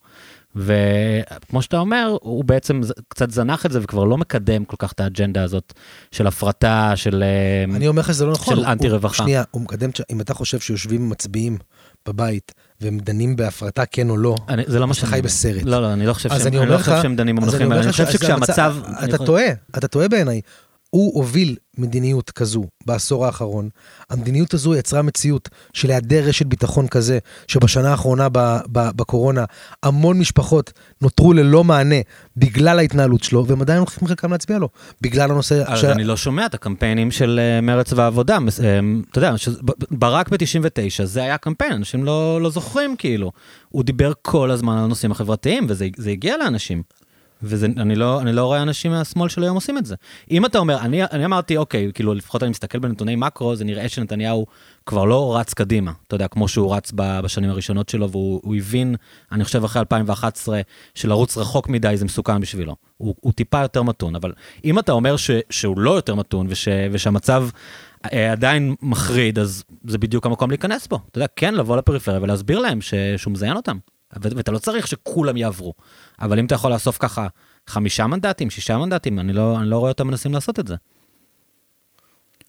[0.57, 5.01] וכמו שאתה אומר, הוא בעצם קצת זנח את זה וכבר לא מקדם כל כך את
[5.01, 5.73] האג'נדה הזאת
[6.11, 7.23] של הפרטה, של...
[7.23, 8.57] אה, אני אומר לך שזה לא נכון.
[8.57, 9.23] של אנטי רווחה.
[9.23, 11.59] שנייה, הוא מקדם, אם אתה חושב שיושבים מצביעים
[12.07, 15.23] בבית והם דנים בהפרטה כן או לא, אני, זה לא מה שאני חי.
[15.23, 15.63] בסרט.
[15.65, 18.11] לא, לא, אני לא חושב שהם, אני לא חושב שהם דנים במונחים האלה, אני חושב
[18.11, 18.75] שכשהמצב...
[19.05, 19.47] אתה טועה,
[19.79, 20.41] אתה טועה בעיניי.
[20.95, 23.69] הוא הוביל מדיניות כזו בעשור האחרון.
[24.11, 27.19] המדיניות הזו יצרה מציאות של היעדר רשת ביטחון כזה,
[27.49, 29.45] שבשנה האחרונה ב- ב- בקורונה,
[29.83, 30.73] המון משפחות
[31.03, 31.97] נותרו ללא מענה
[32.37, 34.69] בגלל ההתנהלות שלו, והם עדיין הולכים חלקם להצביע לו.
[35.01, 35.63] בגלל הנושא...
[35.67, 38.35] אז ש- אני לא שומע את הקמפיינים של אה, מרץ והעבודה.
[38.35, 38.79] אה,
[39.11, 39.35] אתה יודע,
[39.65, 43.33] ב- ברק ב-99, זה היה קמפיין, אנשים לא לא זוכרים כאילו.
[43.69, 46.83] הוא דיבר כל הזמן על הנושאים החברתיים, וזה זה הגיע לאנשים.
[47.43, 49.95] ואני לא, לא רואה אנשים מהשמאל של היום עושים את זה.
[50.31, 53.89] אם אתה אומר, אני, אני אמרתי, אוקיי, כאילו, לפחות אני מסתכל בנתוני מקרו, זה נראה
[53.89, 54.47] שנתניהו
[54.87, 58.95] כבר לא רץ קדימה, אתה יודע, כמו שהוא רץ בשנים הראשונות שלו, והוא הוא הבין,
[59.33, 60.61] אני חושב אחרי 2011,
[60.95, 62.77] שלרוץ רחוק מדי זה מסוכן בשבילו.
[62.97, 64.33] הוא, הוא טיפה יותר מתון, אבל
[64.65, 67.49] אם אתה אומר ש, שהוא לא יותר מתון, וש, ושהמצב
[68.13, 70.99] אה, עדיין מחריד, אז זה בדיוק המקום להיכנס בו.
[71.11, 73.79] אתה יודע, כן, לבוא לפריפריה ולהסביר להם ש, שהוא מזיין אותם.
[74.21, 75.75] ואתה לא צריך שכולם יעברו.
[76.21, 77.29] אבל אם אתה יכול לאסוף ככה
[77.67, 80.75] חמישה מנדטים, שישה מנדטים, אני לא, אני לא רואה אותם מנסים לעשות את זה.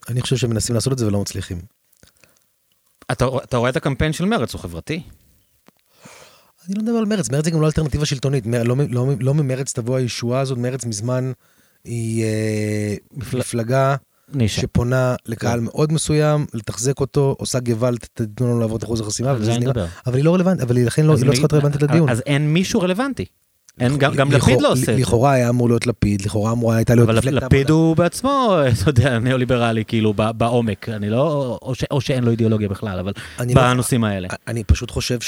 [0.08, 1.58] אני חושב שהם מנסים לעשות את זה ולא מצליחים.
[3.12, 5.02] אתה, אתה רואה את הקמפיין של מרץ, הוא חברתי.
[6.66, 9.34] אני לא מדבר על מרץ, מרץ זה גם לא אלטרנטיבה שלטונית, מ- לא, לא, לא
[9.34, 11.32] ממרץ תבוא הישועה הזאת, מרץ מזמן
[11.84, 13.96] היא אה, מפל- מפלגה
[14.32, 14.60] נישה.
[14.60, 15.64] שפונה לקהל כן.
[15.64, 19.86] מאוד מסוים, לתחזק אותו, עושה גוואלד, תתנו לנו לעבור את אחוז החסימה, וזה נראה-.
[20.06, 22.08] אבל היא לא רלוונטית, אבל היא לכן לא, היא לא צריכה להיות רלוונטית לדיון.
[22.08, 23.24] אז אין מישהו רלוונטי.
[23.80, 25.02] אין, גם, גם לכאורה- לפיד לא עושה את זה.
[25.02, 27.72] לכאורה היה אמור להיות לפיד, לכאורה אמורה הייתה להיות אבל מפלגת לפיד העבודה.
[27.74, 30.88] הוא בעצמו, אתה יודע, ניאו-ליברלי, כאילו, בעומק.
[30.88, 34.28] אני לא, או, ש, או שאין לו אידיאולוגיה בכלל, אבל לא- בנושאים האלה.
[34.48, 35.20] אני פשוט חושב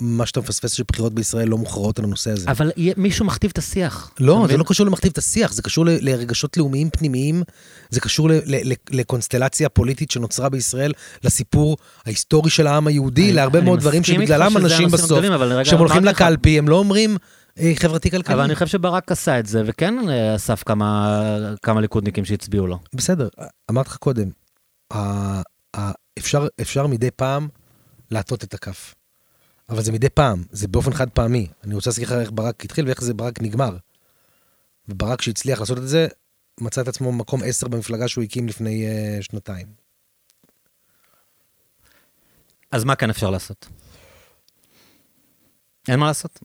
[0.00, 2.50] שמה שאתה מפספס שבחירות בישראל לא מוכרעות על הנושא הזה.
[2.50, 4.10] אבל מישהו מכתיב את השיח.
[4.20, 4.56] לא, זה?
[4.56, 7.42] לא קשור למכתיב את השיח, זה קשור לרגשות לאומיים פנימיים,
[7.90, 8.28] זה קשור
[8.90, 10.92] לקונסטלציה פוליטית שנוצרה בישראל,
[11.24, 11.76] לסיפור
[12.06, 15.24] ההיסטורי של העם היהודי, להרבה מאוד דברים שבגללם אנשים בסוף,
[15.62, 17.16] כשהם הולכים לקלפי, הם לא אומרים
[17.58, 18.34] אה, חברתי-כלכלי.
[18.34, 21.20] אבל אני חושב שברק עשה את זה, וכן אה, אסף כמה,
[21.62, 22.78] כמה ליכודניקים שהצביעו לו.
[22.94, 23.28] בסדר,
[23.70, 24.28] אמרתי לך קודם,
[26.18, 27.48] אפשר, אפשר מדי פעם
[28.10, 28.94] להטות את הכף.
[29.70, 31.46] אבל זה מדי פעם, זה באופן חד פעמי.
[31.64, 33.76] אני רוצה להזכיר לך איך ברק התחיל ואיך זה ברק נגמר.
[34.88, 36.08] וברק שהצליח לעשות את זה,
[36.60, 39.66] מצא את עצמו מקום 10 במפלגה שהוא הקים לפני uh, שנתיים.
[42.70, 43.68] אז מה כן אפשר לעשות?
[45.88, 46.40] אין מה לעשות.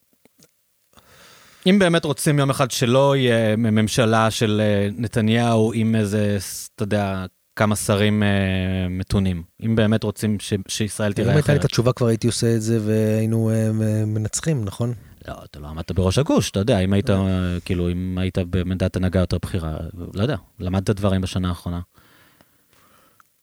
[1.68, 6.38] אם באמת רוצים יום אחד שלא יהיה ממשלה של אה, נתניהו עם איזה,
[6.76, 7.26] אתה יודע,
[7.56, 9.44] כמה שרים אה, מתונים.
[9.66, 11.66] אם באמת רוצים ש- שישראל אם תראה הייתה לי את אחרת.
[11.66, 13.74] התשובה כבר הייתי עושה את זה והיינו uh,
[14.06, 14.94] מנצחים, נכון?
[15.28, 18.96] לא, אתה לא עמדת בראש הגוש, אתה יודע, אם היית, אה, כאילו, אם היית בעמדת
[18.96, 19.78] הנהגה יותר בכירה,
[20.14, 21.82] לא יודע, למדת דברים בשנה האחרונה.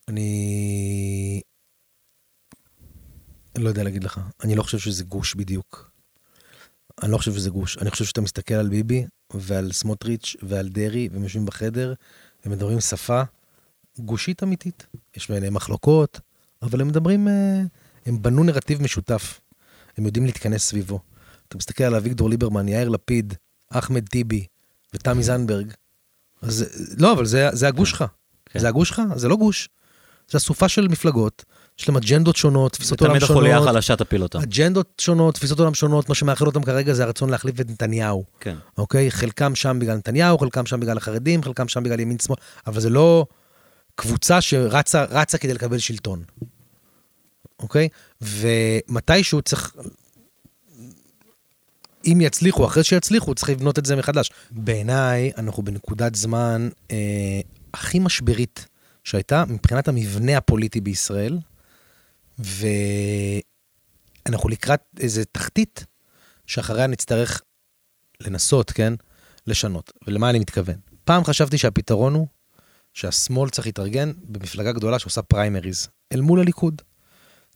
[0.09, 1.41] אני...
[3.57, 4.21] אני לא יודע להגיד לך.
[4.45, 5.91] אני לא חושב שזה גוש בדיוק.
[7.03, 7.79] אני לא חושב שזה גוש.
[7.79, 11.95] אני חושב שאתה מסתכל על ביבי ועל סמוטריץ' ועל דרעי, והם יושבים בחדר,
[12.45, 13.23] הם מדברים שפה
[13.99, 14.87] גושית אמיתית.
[15.17, 16.21] יש ביניהם מחלוקות,
[16.63, 17.63] אבל הם מדברים, אה,
[18.07, 19.41] הם בנו נרטיב משותף.
[19.99, 21.01] הם יודעים להתכנס סביבו.
[21.49, 23.35] אתה מסתכל על אביגדור ליברמן, יאיר לפיד,
[23.71, 24.47] אחמד טיבי
[24.95, 25.73] ותמי זנדברג.
[26.43, 26.65] אז
[26.99, 28.05] לא, אבל זה, זה הגוש שלך.
[28.47, 28.59] כן.
[28.59, 29.03] זה הגוש שלך?
[29.17, 29.69] זה לא גוש.
[30.31, 31.45] זה אסופה של מפלגות,
[31.79, 33.43] יש להם אג'נדות שונות, תפיסות עולם תמיד שונות.
[33.43, 34.39] החוליה החלשה תפיל אותה.
[34.39, 38.57] אג'נדות שונות, תפיסות עולם שונות, מה שמאחד אותם כרגע זה הרצון להחליף את נתניהו, כן.
[38.79, 39.11] אוקיי?
[39.11, 42.91] חלקם שם בגלל נתניהו, חלקם שם בגלל החרדים, חלקם שם בגלל ימין שמאל, אבל זה
[42.91, 43.27] לא
[43.95, 46.25] קבוצה שרצה רצה כדי לקבל שלטון,
[47.59, 47.89] אוקיי?
[48.21, 49.77] ומתישהו צריך,
[52.05, 54.31] אם יצליחו, אחרי שיצליחו, צריך לבנות את זה מחדש.
[54.51, 57.41] בעיניי, אנחנו בנקודת זמן אה,
[57.75, 58.67] הכי משברית
[59.05, 61.39] שהייתה מבחינת המבנה הפוליטי בישראל,
[62.39, 65.85] ואנחנו לקראת איזה תחתית
[66.47, 67.43] שאחריה נצטרך
[68.21, 68.95] לנסות, כן?
[69.47, 69.93] לשנות.
[70.07, 70.77] ולמה אני מתכוון?
[71.05, 72.27] פעם חשבתי שהפתרון הוא
[72.95, 76.83] שהשמאל צריך להתארגן במפלגה גדולה שעושה פריימריז אל מול הליכוד.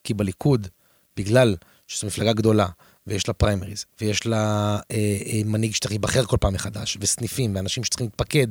[0.05, 0.69] כי בליכוד,
[1.17, 1.57] בגלל
[1.89, 2.67] שזו מפלגה גדולה,
[3.07, 7.85] ויש לה פריימריז, ויש לה אה, אה, מנהיג שצריך להיבחר כל פעם מחדש, וסניפים, ואנשים
[7.85, 8.47] שצריכים להתפקד,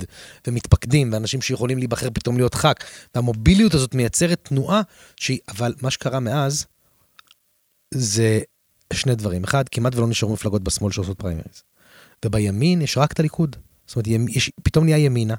[0.47, 2.73] ומתפקדים, ואנשים שיכולים להיבחר פתאום להיות ח"כ,
[3.15, 4.81] והמוביליות הזאת מייצרת תנועה
[5.15, 6.65] שהיא, אבל מה שקרה מאז,
[7.93, 8.39] זה
[8.93, 9.43] שני דברים.
[9.43, 11.63] אחד, כמעט ולא נשארו מפלגות בשמאל שעושות פריימריז.
[12.25, 13.55] ובימין יש רק את הליכוד.
[13.87, 15.35] זאת אומרת, יש, פתאום נהיה ימינה,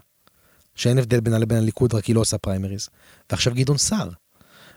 [0.77, 2.89] שאין הבדל בינה לבין הליכוד, רק היא לא עושה פריימריז.
[3.31, 4.09] ועכשיו גדעון סער.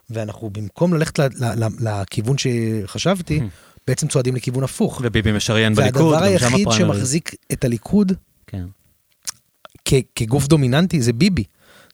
[0.10, 3.42] ואנחנו, במקום ללכת ל, ל, ל, לכיוון שחשבתי,
[3.88, 5.02] בעצם צועדים לכיוון הפוך.
[5.04, 6.98] וביבי משריין בליכוד, והדבר גם שם היחיד הפריימריז.
[7.00, 8.12] שמחזיק את הליכוד
[8.48, 8.66] כן.
[9.86, 11.44] כ- כגוף דומיננטי זה ביבי.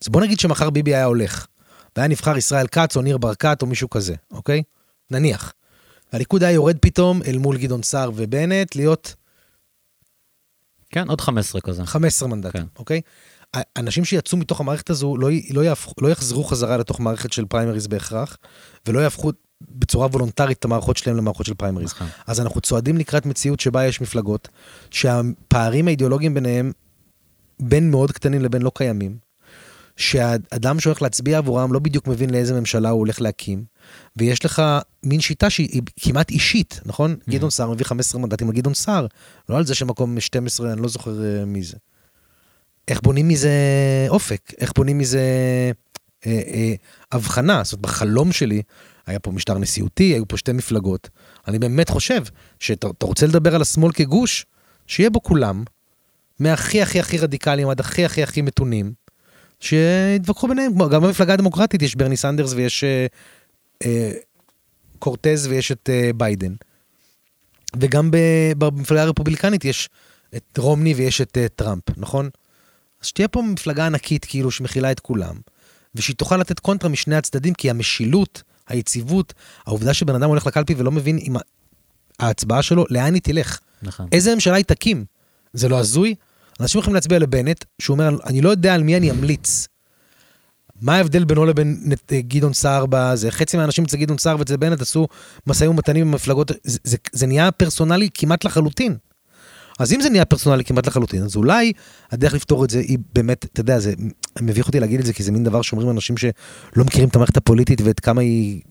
[0.02, 1.46] אז בוא נגיד שמחר ביבי היה הולך,
[1.96, 4.62] והיה נבחר ישראל כץ או ניר ברקת או מישהו כזה, אוקיי?
[5.10, 5.52] נניח.
[6.12, 9.14] הליכוד היה יורד פתאום אל מול גדעון סער ובנט להיות
[10.90, 11.86] כן, עוד 15 כזה.
[11.86, 12.66] 15 מנדטים, כן.
[12.78, 13.00] אוקיי?
[13.76, 17.86] אנשים שיצאו מתוך המערכת הזו לא, לא, יהפכו, לא יחזרו חזרה לתוך מערכת של פריימריז
[17.86, 18.36] בהכרח,
[18.86, 21.92] ולא יהפכו בצורה וולונטרית את המערכות שלהם למערכות של פריימריז.
[21.92, 22.06] נכון.
[22.26, 24.48] אז אנחנו צועדים לקראת מציאות שבה יש מפלגות,
[24.90, 26.72] שהפערים האידיאולוגיים ביניהם,
[27.60, 29.16] בין מאוד קטנים לבין לא קיימים,
[29.96, 33.64] שהאדם שהולך להצביע עבורם לא בדיוק מבין לאיזה ממשלה הוא הולך להקים,
[34.16, 34.62] ויש לך
[35.02, 37.16] מין שיטה שהיא כמעט אישית, נכון?
[37.20, 37.30] Mm-hmm.
[37.30, 39.06] גדעון סער מביא 15 מנדטים לגדעון סער,
[39.48, 41.76] לא על זה שמקום 12, אני לא זוכר אה, מי זה.
[42.88, 43.50] איך בונים מזה
[44.08, 44.52] אופק?
[44.58, 45.20] איך בונים מזה
[46.26, 46.74] אה, אה,
[47.12, 47.64] הבחנה?
[47.64, 48.62] זאת אומרת, בחלום שלי,
[49.06, 51.08] היה פה משטר נשיאותי, היו פה שתי מפלגות.
[51.48, 52.22] אני באמת חושב
[52.60, 54.46] שאתה אתה רוצה לדבר על השמאל כגוש,
[54.86, 55.64] שיהיה בו כולם,
[56.38, 58.92] מהכי הכי הכי רדיקליים עד הכי הכי הכי מתונים,
[59.60, 60.72] שיתווכחו ביניהם.
[60.90, 63.06] גם במפלגה הדמוקרטית יש ברני סנדרס ויש אה,
[63.84, 64.12] אה,
[64.98, 66.54] קורטז ויש את אה, ביידן.
[67.80, 68.10] וגם
[68.58, 69.88] במפלגה הרפובליקנית יש
[70.36, 72.30] את רומני ויש את אה, טראמפ, נכון?
[73.06, 75.36] אז שתהיה פה מפלגה ענקית כאילו שמכילה את כולם,
[75.94, 79.34] ושהיא תוכל לתת קונטרה משני הצדדים, כי המשילות, היציבות,
[79.66, 81.36] העובדה שבן אדם הולך לקלפי ולא מבין אם
[82.20, 83.58] ההצבעה שלו, לאן היא תלך.
[83.82, 84.08] נכון.
[84.12, 85.04] איזה ממשלה היא תקים?
[85.52, 86.14] זה לא הזוי?
[86.60, 89.68] אנשים יכולים להצביע לבנט, שהוא אומר, אני לא יודע על מי אני אמליץ.
[90.80, 93.30] מה ההבדל בינו לבין גדעון סער בזה?
[93.30, 95.08] חצי מהאנשים אצל גדעון סער ואצל בנט עשו
[95.46, 98.96] משאים ומתנים עם המפלגות, זה, זה, זה נהיה פרסונלי כמעט לחלוטין.
[99.78, 101.72] אז אם זה נהיה פרסונלי כמעט לחלוטין, אז אולי
[102.10, 103.94] הדרך לפתור את זה היא באמת, אתה יודע, זה
[104.40, 107.36] מביך אותי להגיד את זה, כי זה מין דבר שאומרים אנשים שלא מכירים את המערכת
[107.36, 108.62] הפוליטית ואת כמה היא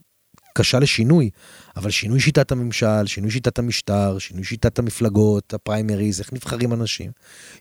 [0.57, 1.29] קשה לשינוי,
[1.75, 7.11] אבל שינוי שיטת הממשל, שינוי שיטת המשטר, שינוי שיטת המפלגות, הפריימריז, איך נבחרים אנשים,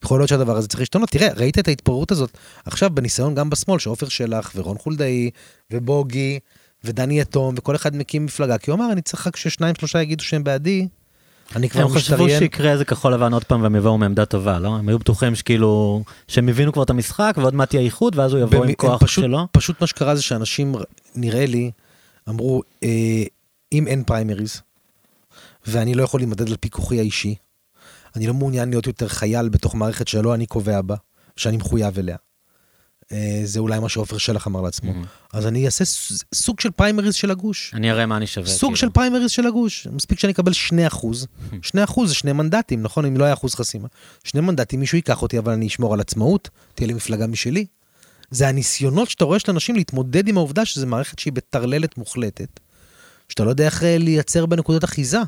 [0.05, 1.11] יכול להיות שהדבר הזה צריך להשתנות.
[1.11, 5.31] תראה, ראית את ההתפוררות הזאת עכשיו בניסיון גם בשמאל, שעופר שלח ורון חולדאי
[5.73, 6.39] ובוגי
[6.85, 10.25] ודני יתום, וכל אחד מקים מפלגה, כי הוא אמר, אני צריך רק ששניים שלושה יגידו
[10.25, 10.89] שהם בעדי,
[11.57, 12.39] אני כבר הם חשבו משתריין.
[12.39, 14.69] שיקרה איזה כחול לבן עוד פעם והם יבואו מעמדה טובה, לא?
[14.77, 18.41] הם היו בטוחים שכאילו, שהם הבינו כבר את המשחק ועוד מעט יהיה איחוד ואז הוא
[18.41, 19.47] יבוא במ- עם כוח פשוט, שלו.
[19.53, 20.75] פשוט מה שקרה זה שאנשים,
[21.15, 21.71] נראה לי,
[22.29, 23.23] אמרו, אה,
[23.73, 24.61] אם אין פריימריז,
[25.67, 27.35] ואני לא יכול להימדד על פיקוחי האישי,
[28.17, 30.97] אני לא מעוניין להיות יותר חייל בתוך מערכת שלא אני קובע בה,
[31.37, 32.17] שאני מחויב אליה.
[33.13, 34.93] אה, זה אולי מה שעופר שלח אמר לעצמו.
[35.33, 35.85] אז אני אעשה
[36.35, 37.71] סוג של פריימריז של הגוש.
[37.75, 38.47] אני אראה מה אני שווה.
[38.47, 38.77] סוג כאילו.
[38.77, 39.87] של פריימריז של הגוש.
[39.93, 41.27] מספיק שאני אקבל 2 אחוז.
[41.63, 43.05] 2 אחוז זה שני מנדטים, נכון?
[43.05, 43.89] אם לא היה אחוז חסימה.
[44.25, 47.67] שני מנדטים, מישהו ייקח אותי, אבל אני אשמור על עצמאות, תהיה לי מפלגה משלי.
[48.31, 52.61] זה הניסיונות שאתה רואה של אנשים להתמודד עם העובדה שזו מערכת שהיא בטרללת מוחלטת,
[53.29, 55.19] שאתה לא יודע איך אה, לייצר בנקודות אחיזה.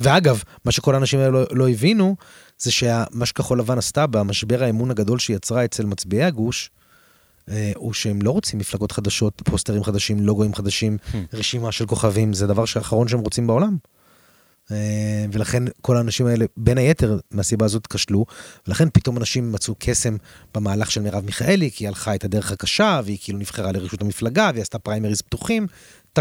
[0.00, 2.16] ואגב, מה שכל האנשים האלה לא, לא הבינו,
[2.58, 6.70] זה שמה שכחול לבן עשתה במשבר האמון הגדול שהיא יצרה אצל מצביעי הגוש,
[7.50, 10.98] אה, הוא שהם לא רוצים מפלגות חדשות, פוסטרים חדשים, לוגוים חדשים,
[11.32, 13.76] רשימה של כוכבים, זה הדבר האחרון שהם רוצים בעולם.
[14.70, 18.26] אה, ולכן כל האנשים האלה, בין היתר, מהסיבה הזאת כשלו,
[18.66, 20.16] ולכן פתאום אנשים מצאו קסם
[20.54, 24.50] במהלך של מרב מיכאלי, כי היא הלכה את הדרך הקשה, והיא כאילו נבחרה לראשות המפלגה,
[24.52, 25.66] והיא עשתה פריימריז פתוחים,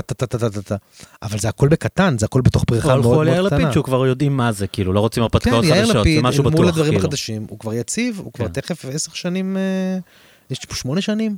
[0.02, 0.76] טה טה טה טה טה טה טה.
[1.22, 3.74] אבל זה הכל בקטן, זה הכל בתוך בריכה הלכו מאוד על יאיר מאוד לפיד קטנה.
[3.74, 6.44] שהוא כבר יודעים מה זה, כאילו, לא רוצים כן, הרפתקאות יאיר חדשות, זה לפיד, משהו
[6.44, 7.00] בטוח, מול הדברים כאילו.
[7.00, 8.54] החדשים, הוא כבר יציב, הוא כבר כן.
[8.54, 9.98] תכף עשר שנים, אה,
[10.50, 11.38] יש פה שמונה שנים,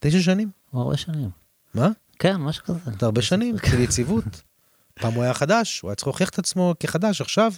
[0.00, 1.30] תשע שנים, הרבה שנים.
[1.74, 1.88] מה?
[2.18, 2.78] כן, משהו כזה.
[3.00, 4.24] זה הרבה שנים של יציבות.
[4.94, 7.52] פעם הוא היה חדש, הוא היה צריך להוכיח את עצמו כחדש, עכשיו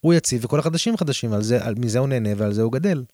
[0.00, 3.04] הוא יציב וכל החדשים חדשים, על זה, על, מזה הוא נהנה ועל זה הוא גדל.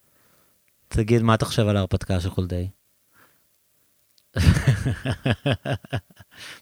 [0.89, 2.69] תגיד, מה אתה חושב על ההרפתקה של חולדאי?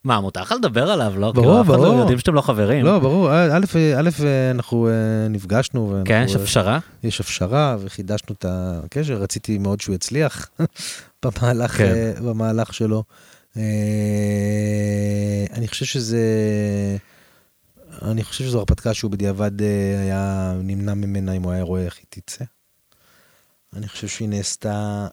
[0.05, 1.33] מה, מותר לך לדבר עליו, לא?
[1.33, 1.99] ברור, כאילו, אף אחד לא- ברור.
[2.01, 2.85] יודעים שאתם לא חברים.
[2.85, 3.65] לא, ברור, א',
[3.99, 4.11] א',
[4.51, 4.93] אנחנו אה,
[5.31, 6.79] נפגשנו, כן, יש אה, הפשרה?
[7.03, 10.51] יש הפשרה וחידשנו את הקשר, רציתי מאוד שהוא יצליח
[11.25, 11.85] במהלך, כן.
[11.95, 13.03] אה, במהלך שלו.
[13.57, 13.63] אה,
[15.53, 16.19] אני חושב שזה,
[18.03, 19.67] אני חושב שזו הרפתקה שהוא בדיעבד אה,
[20.03, 22.45] היה נמנע ממנה אם הוא היה רואה איך היא תצא.
[23.77, 25.07] אני חושב שהיא נעשתה,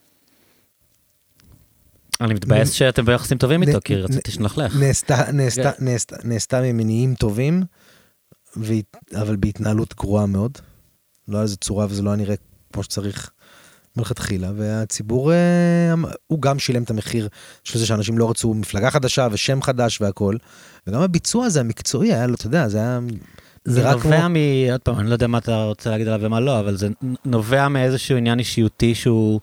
[2.22, 4.76] אני מתבאס שאתם ביחסים טובים איתו, כי רציתי שנלכלך.
[6.24, 6.63] נעשתה, כן.
[6.63, 7.63] ממניעים טובים,
[9.15, 10.57] אבל בהתנהלות גרועה מאוד.
[11.28, 12.36] לא היה לזה צורה וזה לא היה נראה
[12.74, 13.32] כמו שצריך
[13.97, 17.28] מלכתחילה, והציבור, אה, אמ- הוא גם שילם את המחיר
[17.63, 20.36] של זה שאנשים לא רצו מפלגה חדשה ושם חדש והכל,
[20.88, 22.99] וגם הביצוע הזה המקצועי היה לו, אתה יודע, זה היה...
[23.65, 24.36] זה נובע כמו- מ...
[24.72, 26.88] עוד פעם, אני לא יודע מה אתה רוצה להגיד עליו ומה לא, אבל זה
[27.26, 29.39] נובע מאיזשהו עניין אישיותי שהוא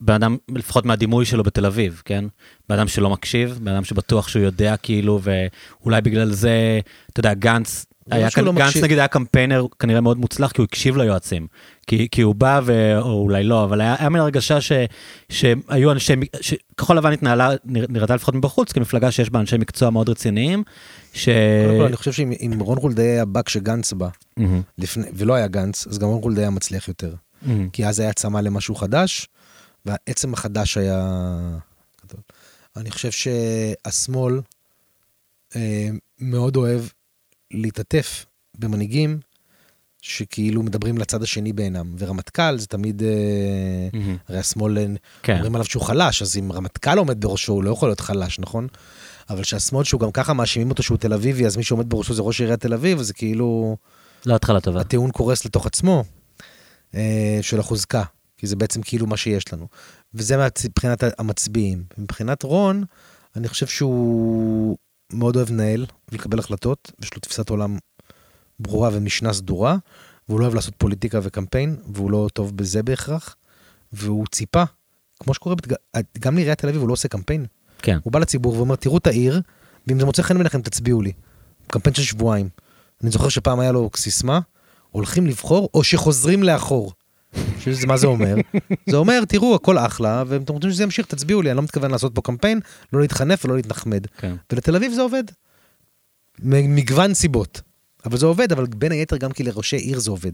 [0.00, 2.24] בן אדם, לפחות מהדימוי שלו בתל אביב, כן?
[2.68, 6.80] בן אדם שלא מקשיב, בן אדם שבטוח שהוא יודע כאילו, ואולי בגלל זה,
[7.12, 8.84] אתה יודע, גנץ, היה כאן, לא גנץ מקשיב.
[8.84, 11.46] נגיד היה קמפיינר כנראה מאוד מוצלח, כי הוא הקשיב ליועצים.
[11.86, 12.98] כי, כי הוא בא, ו...
[12.98, 14.72] או אולי לא, אבל היה, היה מין הרגשה ש,
[15.28, 20.62] שהיו אנשי, שכחול לבן התנהלה, נראתה לפחות מבחוץ, כמפלגה שיש בה אנשי מקצוע מאוד רציניים,
[21.14, 21.28] ש...
[21.66, 24.42] קודם כל, אני חושב שאם רון חולדאי היה בא כשגנץ בא, mm-hmm.
[24.78, 27.14] לפני, ולא היה גנץ, אז גם רון חולדאי היה מצליח יותר.
[27.14, 27.48] Mm-hmm.
[27.72, 29.28] כי אז היה צמא למשהו חדש,
[29.86, 31.28] והעצם החדש היה
[32.04, 32.20] גדול.
[32.76, 34.40] אני חושב שהשמאל
[35.56, 35.88] אה,
[36.20, 36.82] מאוד אוהב
[37.50, 38.26] להתעטף
[38.58, 39.20] במנהיגים
[40.02, 43.96] שכאילו מדברים לצד השני בעינם, ורמטכ"ל זה תמיד, mm-hmm.
[44.28, 44.78] הרי השמאל,
[45.22, 45.34] כן.
[45.34, 48.66] אומרים עליו שהוא חלש, אז אם רמטכ"ל עומד בראשו, הוא לא יכול להיות חלש, נכון?
[49.30, 52.22] אבל שהשמאל, שהוא גם ככה מאשימים אותו שהוא תל אביבי, אז מי שעומד בראשו זה
[52.22, 53.76] ראש עיריית תל אביב, אז זה כאילו...
[54.26, 54.80] לא התחלה טובה.
[54.80, 56.04] הטיעון קורס לתוך עצמו,
[56.94, 58.02] אה, של החוזקה,
[58.42, 59.68] כי זה בעצם כאילו מה שיש לנו.
[60.14, 61.84] וזה מבחינת המצביעים.
[61.98, 62.84] מבחינת רון,
[63.36, 64.76] אני חושב שהוא
[65.12, 67.78] מאוד אוהב לנהל ולקבל החלטות, ויש לו תפיסת עולם
[68.60, 69.76] ברורה ומשנה סדורה,
[70.28, 73.36] והוא לא אוהב לעשות פוליטיקה וקמפיין, והוא לא טוב בזה בהכרח,
[73.92, 74.62] והוא ציפה,
[75.20, 75.56] כמו שקורה,
[76.18, 77.46] גם לעיריית תל אביב הוא לא עושה קמפיין.
[77.78, 77.98] כן.
[78.02, 79.40] הוא בא לציבור ואומר, תראו את העיר,
[79.86, 81.12] ואם זה מוצא חן בעיניכם תצביעו לי.
[81.66, 82.48] קמפיין של שבועיים.
[83.02, 84.40] אני זוכר שפעם היה לו סיסמה,
[84.90, 86.92] הולכים לבחור או שחוזרים לאחור.
[87.86, 88.34] מה זה אומר?
[88.90, 92.14] זה אומר, תראו, הכל אחלה, ואתם רוצים שזה ימשיך, תצביעו לי, אני לא מתכוון לעשות
[92.14, 92.60] פה קמפיין,
[92.92, 94.06] לא להתחנף ולא להתנחמד.
[94.18, 94.34] כן.
[94.52, 95.24] ולתל אביב זה עובד.
[96.42, 97.60] מגוון סיבות.
[98.04, 100.32] אבל זה עובד, אבל בין היתר גם כי לראשי עיר זה עובד.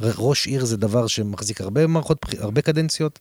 [0.00, 3.18] ראש עיר זה דבר שמחזיק הרבה מערכות, הרבה קדנציות,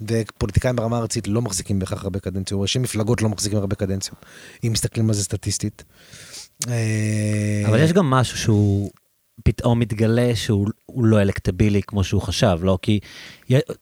[0.00, 4.26] ופוליטיקאים ברמה הארצית לא מחזיקים בהכרח הרבה קדנציות, ראשי מפלגות לא מחזיקים הרבה קדנציות,
[4.64, 5.84] אם מסתכלים על זה סטטיסטית.
[6.68, 8.90] אה, אבל יש גם משהו שהוא
[9.44, 12.78] פתאום מתגלה שהוא לא אלקטבילי כמו שהוא חשב, לא?
[12.82, 13.00] כי,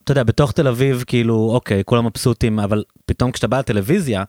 [0.05, 4.25] אתה יודע, בתוך תל אביב, כאילו, אוקיי, כולם מבסוטים, אבל פתאום כשאתה בא לטלוויזיה,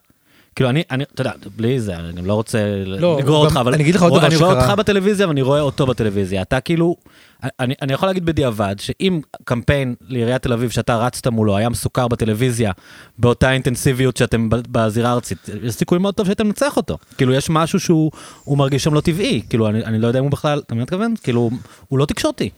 [0.56, 3.74] כאילו אני, אני, אתה יודע, בלי זה, אני גם לא רוצה לא, לגרור אותך, אבל
[3.74, 4.38] אני אגיד לך עוד דבר שקרה.
[4.38, 6.42] אני רואה אותך בטלוויזיה ואני רואה אותו בטלוויזיה.
[6.42, 6.96] אתה כאילו,
[7.42, 12.08] אני, אני יכול להגיד בדיעבד, שאם קמפיין לעיריית תל אביב שאתה רצת מולו היה מסוכר
[12.08, 12.72] בטלוויזיה,
[13.18, 16.98] באותה אינטנסיביות שאתם בזירה הארצית, יש סיכוי מאוד טוב שהייתם מנצח אותו.
[17.16, 18.10] כאילו יש משהו שהוא
[18.48, 20.84] מרגיש שם לא טבעי, כאילו אני, אני לא יודע אם הוא בכלל, אתה מבין מה
[20.84, 21.14] מתכוון?
[21.22, 21.50] כאילו,
[21.88, 22.50] הוא לא תקשורתי.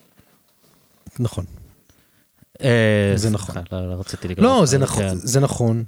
[1.18, 1.44] נכון.
[3.14, 3.54] זה נכון.
[3.72, 4.46] לא, רציתי לגרום.
[4.46, 4.66] לא,
[5.14, 5.84] זה נכון.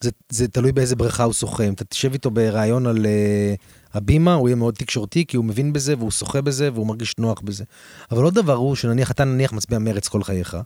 [0.00, 0.10] זה.
[0.28, 1.64] זה, תלוי באיזה בריכה הוא שוחה.
[1.64, 5.72] אם אתה תשב איתו בריאיון על uh, הבימה, הוא יהיה מאוד תקשורתי, כי הוא מבין
[5.72, 7.64] בזה, והוא שוחה בזה, והוא מרגיש נוח בזה.
[8.10, 10.56] אבל עוד דבר הוא שנניח, אתה נניח מצביע מרץ כל חייך.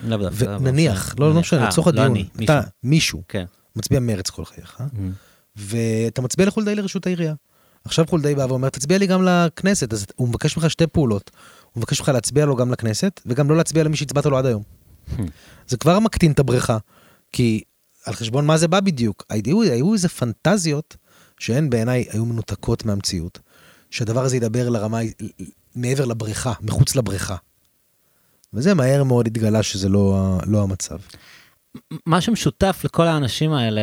[0.00, 0.58] לא דווקא.
[0.60, 2.06] נניח, לא, לא משנה, לצורך הדיון.
[2.06, 3.44] לא אני, אתה, מישהו, כן.
[3.76, 5.00] מצביע מרץ כל חייך, mm.
[5.56, 7.34] ואתה מצביע לחולדאי לראשות העירייה.
[7.84, 11.30] עכשיו חולדאי בא ואומר, תצביע לי גם לכנסת, אז הוא מבקש ממך שתי פעולות.
[11.72, 14.62] הוא מבקש ממך להצביע לו גם לכנסת, וגם לא להצביע למי שהצבעת לו עד היום.
[15.08, 15.22] Hmm.
[15.66, 16.78] זה כבר מקטין את הבריכה,
[17.32, 17.62] כי
[18.06, 19.24] על חשבון מה זה בא בדיוק.
[19.30, 20.96] היו, היו איזה פנטזיות
[21.38, 23.38] שהן בעיניי היו מנותקות מהמציאות,
[23.90, 24.98] שהדבר הזה ידבר לרמה,
[25.74, 27.36] מעבר לבריכה, מחוץ לבריכה.
[28.52, 30.98] וזה מהר מאוד התגלה שזה לא, לא המצב.
[32.06, 33.82] מה שמשותף לכל האנשים האלה,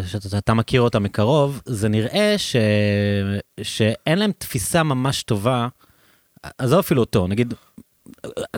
[0.00, 2.56] ושאתה מכיר אותם מקרוב, זה נראה ש...
[3.62, 5.68] שאין להם תפיסה ממש טובה,
[6.58, 7.54] עזוב אפילו אותו, נגיד,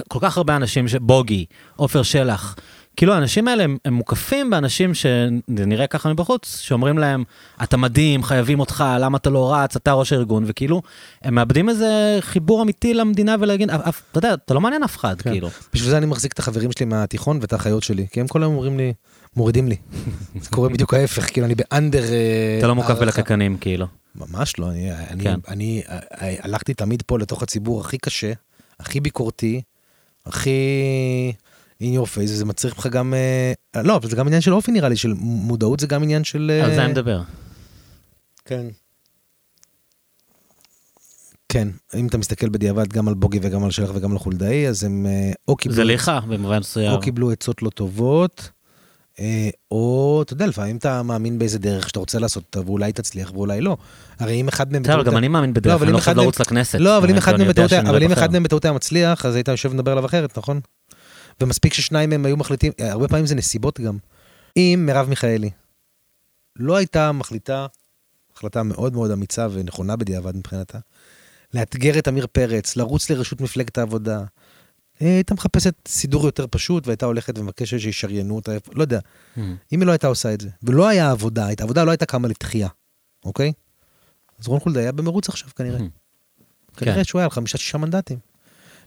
[0.08, 1.46] כל כך הרבה אנשים, בוגי,
[1.76, 2.56] עופר שלח,
[2.96, 7.24] כאילו האנשים האלה הם, הם מוקפים באנשים שזה נראה ככה מבחוץ, שאומרים להם,
[7.62, 10.82] אתה מדהים, חייבים אותך, למה אתה לא רץ, אתה ראש הארגון, וכאילו,
[11.22, 15.30] הם מאבדים איזה חיבור אמיתי למדינה ולהגיד, אתה יודע, אתה לא מעניין אף אחד, כן.
[15.30, 15.48] כאילו.
[15.74, 18.54] בשביל זה אני מחזיק את החברים שלי מהתיכון ואת האחיות שלי, כי הם כל היום
[18.54, 18.92] אומרים לי,
[19.36, 19.76] מורידים לי.
[20.40, 22.04] זה קורה בדיוק ההפך, כאילו אני באנדר...
[22.04, 23.86] אה, אתה לא מוקף בלקקנים, כאילו.
[24.14, 25.30] ממש לא, אני, אני, כן.
[25.30, 28.32] אני, אני אה, הלכתי תמיד פה לתוך הציבור הכי קשה,
[28.80, 29.62] הכי ביקורתי,
[30.26, 30.50] הכי...
[31.82, 34.72] in your face, זה מצריך לך גם, אה, לא, אבל זה גם עניין של אופי
[34.72, 36.60] נראה לי, של מודעות זה גם עניין של...
[36.64, 37.22] על זה אני מדבר.
[38.44, 38.66] כן.
[41.48, 44.84] כן, אם אתה מסתכל בדיעבד גם על בוגי וגם על שלח וגם על חולדאי, אז
[44.84, 45.76] הם אה, או קיבלו...
[45.76, 46.92] זה לך במובן מסוים.
[46.92, 48.50] או קיבלו עצות לא טובות,
[49.20, 53.32] אה, או, אתה יודע, לפעמים אתה מאמין באיזה דרך שאתה רוצה לעשות אותה, ואולי תצליח
[53.34, 53.76] ואולי לא.
[54.18, 54.82] הרי אם אחד מהם...
[54.82, 56.78] בסדר, גם אני מאמין בדרך, אני לא חייב לרוץ לכנסת.
[56.80, 57.16] לא, אבל אם
[58.12, 60.60] אחד מהם בטעות היה מצליח, אז היית יושב ומדבר עליו אחרת, נכון?
[61.40, 63.98] ומספיק ששניים מהם היו מחליטים, הרבה פעמים זה נסיבות גם.
[64.56, 65.50] אם מרב מיכאלי
[66.56, 67.66] לא הייתה מחליטה,
[68.34, 70.78] החלטה מאוד מאוד אמיצה ונכונה בדיעבד מבחינתה,
[71.54, 74.24] לאתגר את עמיר פרץ, לרוץ לרשות מפלגת העבודה,
[75.00, 78.98] הייתה מחפשת סידור יותר פשוט והייתה הולכת ומבקשת שישריינו אותה, לא יודע.
[78.98, 79.40] Mm.
[79.72, 82.68] אם היא לא הייתה עושה את זה, ולא היה עבודה, העבודה לא הייתה קמה לתחייה,
[83.24, 83.52] אוקיי?
[84.38, 85.78] אז רון חולדה היה במרוץ עכשיו כנראה.
[85.78, 85.82] Mm.
[86.76, 87.04] כנראה כן.
[87.04, 88.18] שהוא היה על חמישה-שישה מנדטים.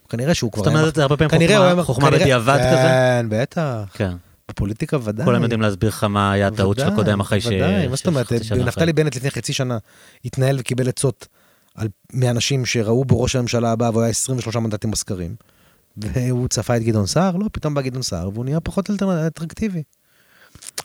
[0.09, 0.63] כנראה שהוא כבר...
[0.63, 2.75] זאת אומרת, זה הרבה פעמים חוכמה בדיעבד כזה?
[2.75, 3.83] כן, בטח.
[3.93, 4.13] כן.
[4.49, 5.25] בפוליטיקה ודאי.
[5.25, 7.45] כולם יודעים להסביר לך מה היה הטעות של הקודם אחרי ש...
[7.45, 8.31] ודאי, מה זאת אומרת,
[8.65, 8.93] נפתלי.
[8.93, 9.77] בנט לפני חצי שנה
[10.25, 11.27] התנהל וקיבל עצות
[11.75, 15.35] על- מאנשים שראו בו ראש הממשלה הבא והוא היה 23 מנדטים בסקרים.
[15.97, 18.89] והוא צפה את גדעון סער, לא, פתאום בא גדעון סער והוא נהיה פחות
[19.27, 19.83] אטרקטיבי.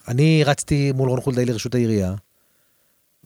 [0.09, 2.15] אני רצתי מול רון חולדאי לראשות העירייה,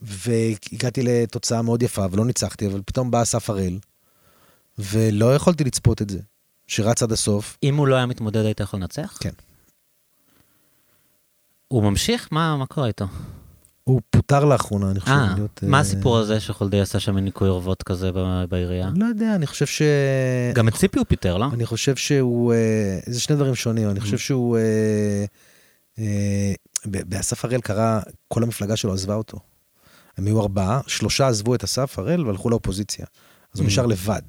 [0.02, 3.78] והגעתי לתוצאה מאוד יפה ולא ניצחתי, אבל פתאום בא אסף הראל,
[4.78, 6.18] ולא יכולתי לצפות את זה,
[6.66, 7.58] שרץ עד הסוף.
[7.62, 9.18] אם הוא לא היה מתמודד, היית יכול לנצח?
[9.20, 9.30] כן.
[11.68, 12.28] הוא ממשיך?
[12.30, 13.04] מה מה קורה איתו?
[13.84, 15.12] הוא פוטר לאחרונה, אני חושב.
[15.12, 18.10] אה, להיות, מה אה, הסיפור הזה שחולדי עשה שם ניקוי אורוות כזה
[18.48, 18.90] בעירייה?
[18.96, 19.82] לא יודע, אני חושב ש...
[20.54, 21.46] גם את ציפי הוא פיטר, לא?
[21.52, 24.58] אני חושב שהוא, אה, זה שני דברים שונים, אני חושב שהוא,
[26.84, 29.38] באסף הראל קרה, כל המפלגה שלו עזבה אותו.
[30.16, 33.06] הם היו ארבעה, שלושה עזבו את אסף הראל והלכו לאופוזיציה.
[33.54, 33.68] אז הוא Mm.
[33.68, 34.22] נשאר לבד.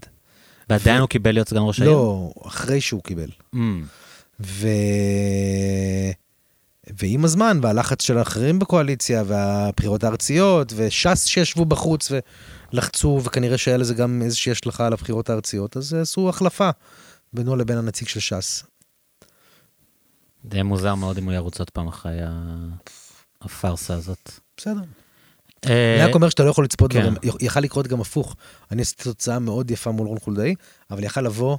[0.70, 1.92] ועדיין הוא קיבל להיות סגן ראש העיר?
[1.92, 3.30] לא, אחרי שהוא קיבל.
[3.56, 3.58] Mm.
[4.40, 4.68] ו...
[6.98, 12.12] ועם הזמן, והלחץ של האחרים בקואליציה, והבחירות הארציות, וש"ס שישבו בחוץ
[12.72, 16.70] ולחצו, וכנראה שהיה לזה גם איזושהי השלכה על הבחירות הארציות, אז עשו החלפה
[17.34, 18.64] בינו לבין הנציג של ש"ס.
[20.44, 22.18] זה יהיה מוזר מאוד אם הוא ירוץ עוד פעם אחרי
[23.42, 24.32] הפארסה הזאת.
[24.58, 24.82] בסדר.
[25.66, 27.00] אה, אני רק אומר שאתה לא יכול לצפות כן.
[27.00, 28.36] דברים, י- יכל לקרות גם הפוך.
[28.72, 30.56] אני עשיתי תוצאה מאוד יפה מול רון חולדאי,
[30.92, 31.58] אבל יכל לבוא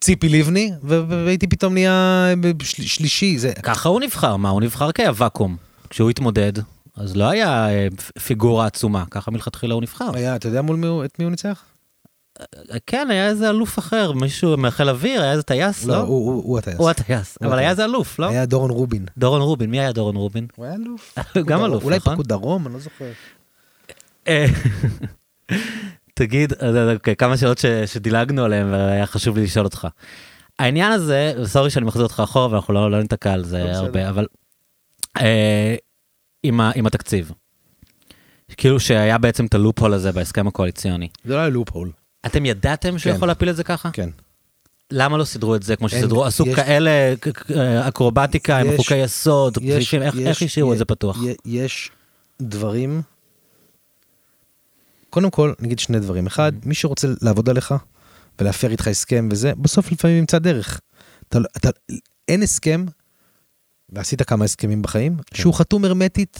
[0.00, 3.36] ציפי לבני, והייתי פתאום נהיה בשל- שלישי.
[3.62, 4.48] ככה הוא נבחר, מה?
[4.48, 5.56] הוא נבחר כהוואקום.
[5.90, 6.52] כשהוא התמודד,
[6.96, 7.86] אז לא היה אה,
[8.26, 10.10] פיגורה עצומה, ככה מלכתחילה הוא נבחר.
[10.14, 11.62] היה, אתה יודע מול מי הוא, את מי הוא ניצח?
[12.86, 16.00] כן, היה איזה אלוף אחר, מישהו מחיל אוויר, היה איזה טייס, לא, לא?
[16.00, 16.78] הוא, הוא, הוא הטייס.
[16.78, 17.70] הוא הטייס, אבל היה.
[17.70, 18.28] איזה אלוף, לא?
[18.28, 19.06] היה דורון רובין.
[19.18, 20.46] דורון רובין, מי היה דורון רובין?
[20.56, 21.18] הוא היה אלוף.
[21.48, 22.12] גם אלוף, אולי נכון?
[22.12, 23.10] פיקוד דרום, אני לא זוכר.
[24.28, 24.46] אה,
[26.14, 26.52] תגיד,
[26.94, 29.88] אוקיי, כמה שאלות ש, שדילגנו עליהן והיה חשוב לי לשאול אותך.
[30.58, 33.76] העניין הזה, סורי שאני מחזיר אותך אחורה ואנחנו לא, לא ניתקע על זה בסדר.
[33.76, 34.26] הרבה, אבל
[35.20, 35.74] אה,
[36.42, 37.32] עם, ה, עם התקציב.
[38.56, 41.08] כאילו שהיה בעצם את הלופ-הול הזה בהסכם הקואליציוני.
[41.24, 41.90] זה לא היה לופ הול.
[42.26, 43.16] אתם ידעתם שהוא כן.
[43.16, 43.90] יכול להפיל את זה ככה?
[43.92, 44.10] כן.
[44.90, 46.24] למה לא סידרו את זה כמו שסידרו?
[46.24, 47.14] עשו יש- כאלה
[47.88, 51.18] אקרובטיקה עם יש- חוקי יסוד, יש- סעיפים, איך- יש- איך השאירו את זה פתוח?
[51.44, 51.90] יש
[52.42, 53.02] דברים,
[55.10, 56.26] קודם כל, נגיד שני דברים.
[56.26, 56.68] אחד, Mm-hmm.
[56.68, 57.74] מי שרוצה לעבוד עליך
[58.40, 60.80] ולהפר איתך הסכם וזה, בסוף לפעמים ימצא דרך.
[61.28, 61.68] אתה, לא- אתה,
[62.28, 62.84] אין הסכם,
[63.90, 65.36] ועשית כמה הסכמים בחיים, כן.
[65.36, 66.38] שהוא חתום הרמטית,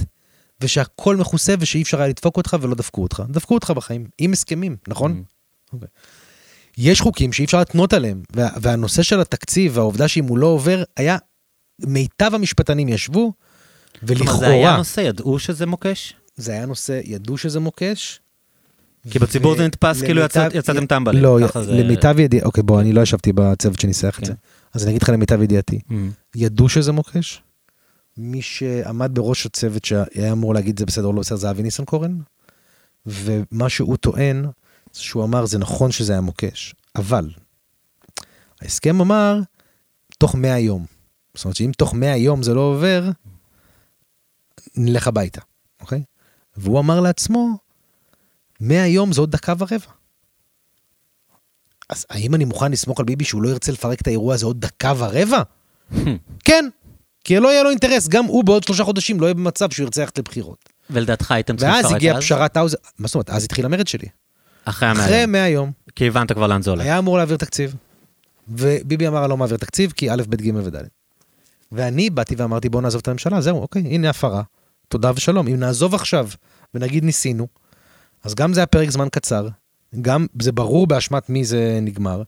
[0.61, 3.23] ושהכל מכוסה ושאי אפשר היה לדפוק אותך ולא דפקו אותך.
[3.29, 5.23] דפקו אותך בחיים, עם הסכמים, נכון?
[5.83, 5.87] Mm.
[6.79, 10.83] יש חוקים שאי אפשר להתנות עליהם, וה, והנושא של התקציב והעובדה שאם הוא לא עובר,
[10.97, 11.17] היה,
[11.87, 13.33] מיטב המשפטנים ישבו,
[14.03, 16.15] ולכאורה, כלומר, זה היה נושא, ידעו שזה מוקש?
[16.37, 18.21] זה היה נושא, ידעו שזה מוקש.
[19.11, 21.23] כי בציבור ו- זה נתפס כאילו למיטב- יצאת- יצאתם טמבלים.
[21.23, 24.27] לא, ככה זה- למיטב ידיעתי, אוקיי, בוא, אני לא ישבתי בצוות שניסח את כן.
[24.27, 24.33] זה.
[24.75, 25.81] אז אני אגיד לך למיטב ידיעתי.
[25.91, 25.93] Mm.
[26.37, 27.43] ידעו שזה מוקש.
[28.19, 32.19] מי שעמד בראש הצוות שהיה אמור להגיד זה בסדר או לא בסדר זה אבי ניסנקורן.
[33.07, 34.45] ומה שהוא טוען,
[35.03, 37.31] שהוא אמר זה נכון שזה היה מוקש, אבל
[38.61, 39.41] ההסכם אמר
[40.19, 40.87] תוך 100 יום.
[41.35, 43.11] זאת אומרת שאם תוך 100 יום זה לא עובר,
[44.77, 45.41] נלך הביתה,
[45.81, 46.03] אוקיי?
[46.57, 47.59] והוא אמר לעצמו,
[48.61, 49.87] 100 יום זה עוד דקה ורבע.
[51.89, 54.61] אז האם אני מוכן לסמוך על ביבי שהוא לא ירצה לפרק את האירוע הזה עוד
[54.61, 55.43] דקה ורבע?
[56.47, 56.65] כן,
[57.25, 60.01] כי לא יהיה לו אינטרס, גם הוא בעוד שלושה חודשים לא יהיה במצב שהוא ירצה
[60.01, 60.69] ללכת לבחירות.
[60.91, 62.23] ולדעתך הייתם צריכים ואז לפרק הגיעה אז?
[62.23, 63.31] פשרת האוזר, מה זאת אומרת?
[63.31, 64.09] אז התחיל המרד שלי.
[64.65, 65.05] אחרי המאה.
[65.05, 66.83] אחרי 100 יום, כי הבנת כבר לאן זה הולך.
[66.83, 67.75] היה אמור להעביר תקציב,
[68.49, 70.77] וביבי אמר, אני לא מעביר תקציב, כי א', ב', ג' וד'.
[71.73, 74.43] ואני באתי ואמרתי, בואו נעזוב את הממשלה, זהו, אוקיי, הנה הפרה,
[74.89, 75.49] תודה ושלום.
[75.49, 76.29] אם נעזוב עכשיו,
[76.75, 77.47] ונגיד ניסינו,
[78.25, 79.49] אז גם זה היה פרק זמן קצר,
[80.01, 82.23] גם זה ברור באשמת מי זה נגמר,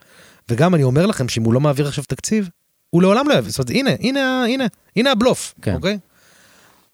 [0.48, 2.48] וגם אני אומר לכם שאם הוא לא מעביר עכשיו תקציב,
[2.90, 3.50] הוא לעולם לא יעביר.
[3.50, 4.66] זאת אומרת, הנה, הנה, הנה,
[4.96, 5.74] הנה הבלוף, כן.
[5.74, 5.98] אוקיי?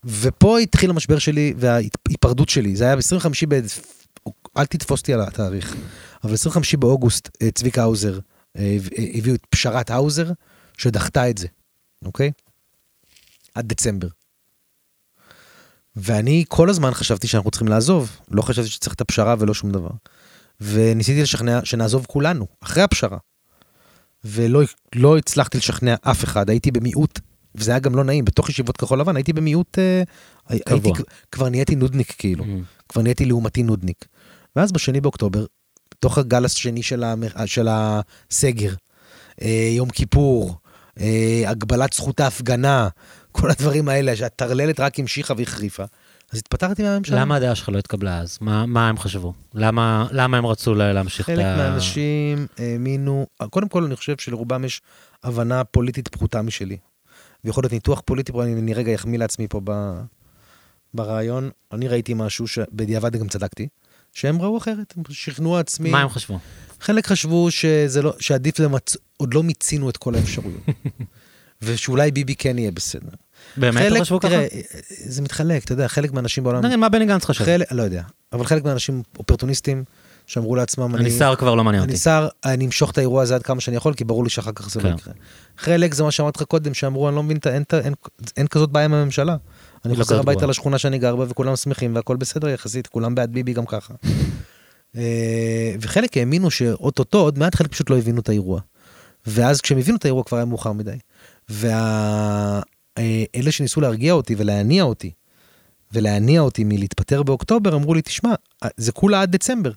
[0.05, 3.61] ופה התחיל המשבר שלי וההיפרדות שלי, זה היה ב-25 ב...
[4.57, 5.77] אל תתפוס אותי על התאריך,
[6.25, 8.19] אבל 25 באוגוסט אה, צביקה האוזר
[8.57, 10.31] אה, אה, הביאו את פשרת האוזר,
[10.79, 11.47] שדחתה את זה,
[12.05, 12.31] אוקיי?
[13.55, 14.09] עד דצמבר.
[15.97, 19.91] ואני כל הזמן חשבתי שאנחנו צריכים לעזוב, לא חשבתי שצריך את הפשרה ולא שום דבר.
[20.61, 23.19] וניסיתי לשכנע שנעזוב כולנו, אחרי הפשרה.
[24.25, 24.63] ולא
[24.95, 27.21] לא הצלחתי לשכנע אף אחד, הייתי במיעוט,
[27.55, 30.03] וזה היה גם לא נעים, בתוך ישיבות כחול לבן הייתי במיעוט, אה,
[30.49, 30.93] הייתי, קבוע.
[31.33, 32.49] כבר נהייתי נודניק כאילו, Mm.
[32.89, 34.05] כבר נהייתי לעומתי נודניק.
[34.57, 35.45] ואז בשני באוקטובר,
[35.95, 37.23] בתוך הגל השני של, המ...
[37.47, 38.75] של הסגר,
[39.43, 40.57] אה, יום כיפור,
[41.01, 42.89] אה, הגבלת זכות ההפגנה,
[43.33, 45.85] כל הדברים האלה, שהטרללת רק המשיכה והחריפה,
[46.33, 47.21] אז התפטרתי מהממשלה.
[47.21, 48.39] למה הדעה שלך לא התקבלה אז?
[48.41, 49.33] מה, מה הם חשבו?
[49.55, 51.57] למה, למה הם רצו לה- להמשיך את חלק ה...
[51.57, 54.81] מהאנשים האמינו, קודם כל אני חושב שלרובם יש
[55.25, 56.77] הבנה פוליטית פחותה משלי.
[57.45, 59.93] ויכול להיות ניתוח פוליטי, פה אני רגע אחמיא לעצמי פה ב...
[60.95, 61.51] ברעיון.
[61.73, 63.69] אני ראיתי משהו שבדיעבד גם צדקתי,
[64.13, 65.91] שהם ראו אחרת, הם שכנעו עצמי.
[65.91, 66.39] מה הם חשבו?
[66.81, 68.97] חלק חשבו שזה לא, שעדיף למצ...
[69.17, 70.63] עוד לא מיצינו את כל האפשרויות.
[71.63, 73.09] ושאולי ביבי כן יהיה בסדר.
[73.57, 74.29] באמת חלק, חשבו ככה?
[74.29, 74.47] תראה,
[74.89, 76.65] זה מתחלק, אתה יודע, חלק מהאנשים בעולם...
[76.67, 77.45] נגיד, מה בני גנץ חשב?
[77.45, 78.03] חלק, לא יודע,
[78.33, 79.85] אבל חלק מהאנשים אופורטוניסטים
[80.27, 82.03] שאמרו לעצמם, אני שר כבר לא מעניין אני אותי.
[82.03, 84.71] שר, אני אמשוך את האירוע הזה עד כמה שאני יכול, כי ברור לי שאחר כך
[84.71, 84.95] זה לא כן.
[84.95, 85.13] יקרה.
[85.59, 87.95] חלק זה מה שאמרתי לך קודם, שאמרו, אני לא מבין, אין, ה- אין,
[88.37, 89.37] אין כזאת בעיה עם הממשלה.
[89.85, 90.47] אני לא חוזר הביתה.
[90.47, 93.95] לשכונה שאני גר בה, וכולם שמחים, והכל בסדר יחסית, כולם בעד ביבי גם ככה.
[94.97, 98.61] אה, וחלק האמינו שאו-טו-טו, עוד מעט חלק פשוט לא הבינו את האירוע.
[99.27, 100.97] ואז כשהם הבינו את האירוע כבר היה מאוחר מדי.
[101.49, 102.63] ואלה
[103.51, 105.11] שניסו להרגיע אותי ולהניא אותי,
[105.93, 108.35] ולהניא אותי מלהתפטר באוקטובר, אמרו לי, תשמע,
[108.77, 109.71] זה כולה עד דצמבר.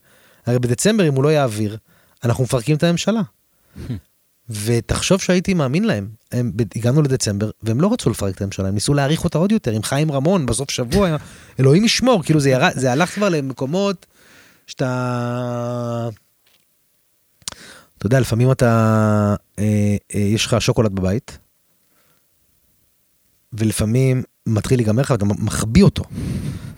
[0.46, 1.78] הרי בדצמבר, אם הוא לא יעביר,
[2.24, 3.22] אנחנו מפרקים את הממשלה.
[4.50, 6.08] ותחשוב שהייתי מאמין להם.
[6.32, 9.72] הם, הגענו לדצמבר, והם לא רצו לפרק את הממשלה, הם ניסו להאריך אותה עוד יותר,
[9.72, 11.16] עם חיים רמון, בסוף שבוע,
[11.60, 14.06] אלוהים ישמור, כאילו זה, ירד, זה הלך כבר למקומות
[14.68, 16.10] שאתה...
[17.98, 21.38] אתה יודע, לפעמים אתה, אה, אה, יש לך שוקולד בבית,
[23.54, 26.04] ולפעמים מתחיל להיגמר לך ואתה מחביא אותו.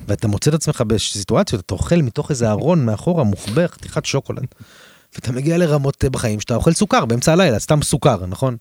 [0.07, 4.45] ואתה מוצא את עצמך בסיטואציות, אתה אוכל מתוך איזה ארון מאחורה מוחבא חתיכת שוקולד.
[5.15, 8.57] ואתה מגיע לרמות אה, בחיים שאתה אוכל סוכר באמצע הלילה, סתם סוכר, נכון?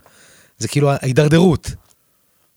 [0.59, 1.70] זה כאילו ההידרדרות.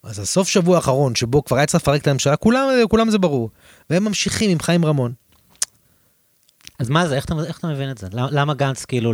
[0.04, 3.50] אז הסוף שבוע האחרון שבו כבר היה צריך לפרק את הממשלה, כולם, כולם זה ברור.
[3.90, 5.14] והם ממשיכים עם חיים רמון.
[6.80, 8.08] אז מה זה, איך אתה, איך אתה מבין את זה?
[8.12, 9.14] למה, למה גנץ כאילו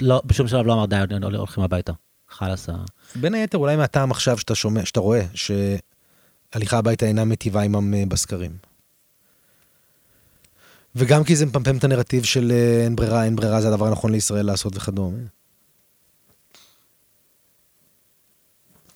[0.00, 0.96] לא, בשום שלב לא אמר די,
[1.36, 1.92] הולכים הביתה?
[2.30, 2.68] חלאס.
[3.14, 8.67] בין היתר אולי מהטעם עכשיו שאתה שומע, שאתה רואה שהליכה הביתה אינה מיטיבה עמם בסקרים.
[10.98, 14.12] וגם כי זה מפמפם את הנרטיב של אה, אין ברירה, אין ברירה, זה הדבר הנכון
[14.12, 15.18] לישראל לעשות וכדומה.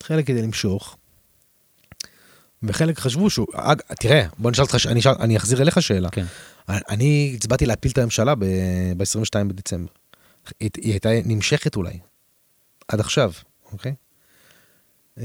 [0.03, 0.97] חלק כדי למשוך.
[2.63, 6.09] וחלק חשבו שהוא, אג, תראה, בוא נשאל אותך, אני, אשאל- אני אחזיר אליך שאלה.
[6.09, 6.25] כן.
[6.69, 9.91] אני הצבעתי להפיל את הממשלה ב-22 בדצמבר.
[10.59, 11.99] היא, היא הייתה נמשכת אולי,
[12.87, 13.31] עד עכשיו,
[13.71, 13.95] אוקיי?
[15.17, 15.23] אה,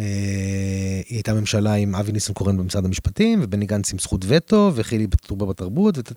[1.08, 5.46] היא הייתה ממשלה עם אבי ניסנקורן במשרד המשפטים, ובני גנץ עם זכות וטו, וחילי טרובר
[5.46, 6.12] בתרבות, ות...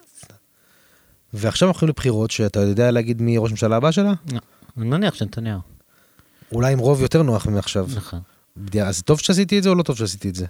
[1.34, 4.14] ועכשיו אנחנו הולכים לבחירות שאתה יודע להגיד מי ראש ממשלה הבא שלה?
[4.32, 4.40] לא,
[4.78, 5.60] אני מניח שנתניהו.
[6.52, 7.88] אולי עם רוב יותר נוח מעכשיו.
[7.96, 8.20] נכון.
[8.82, 10.46] אז טוב שעשיתי את זה או לא טוב שעשיתי את זה?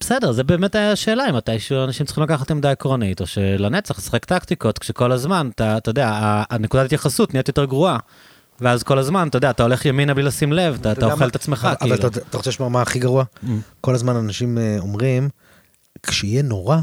[0.00, 4.24] בסדר, זה באמת היה השאלה אם מתישהו אנשים צריכים לקחת עמדה עקרונית, או שלנצח לשחק
[4.24, 6.10] טקטיקות, כשכל הזמן, אתה, אתה יודע,
[6.50, 7.98] הנקודת התייחסות נהיית יותר גרועה.
[8.60, 11.26] ואז כל הזמן, אתה יודע, אתה הולך ימינה בלי לשים לב, אתה, אתה אוכל מה?
[11.26, 11.94] את עצמך, אבל כאילו.
[11.94, 13.24] אתה, אתה רוצה לשמוע מה הכי גרוע?
[13.24, 13.48] Mm.
[13.80, 15.28] כל הזמן אנשים אה, אומרים,
[16.02, 16.78] כשיהיה נורא,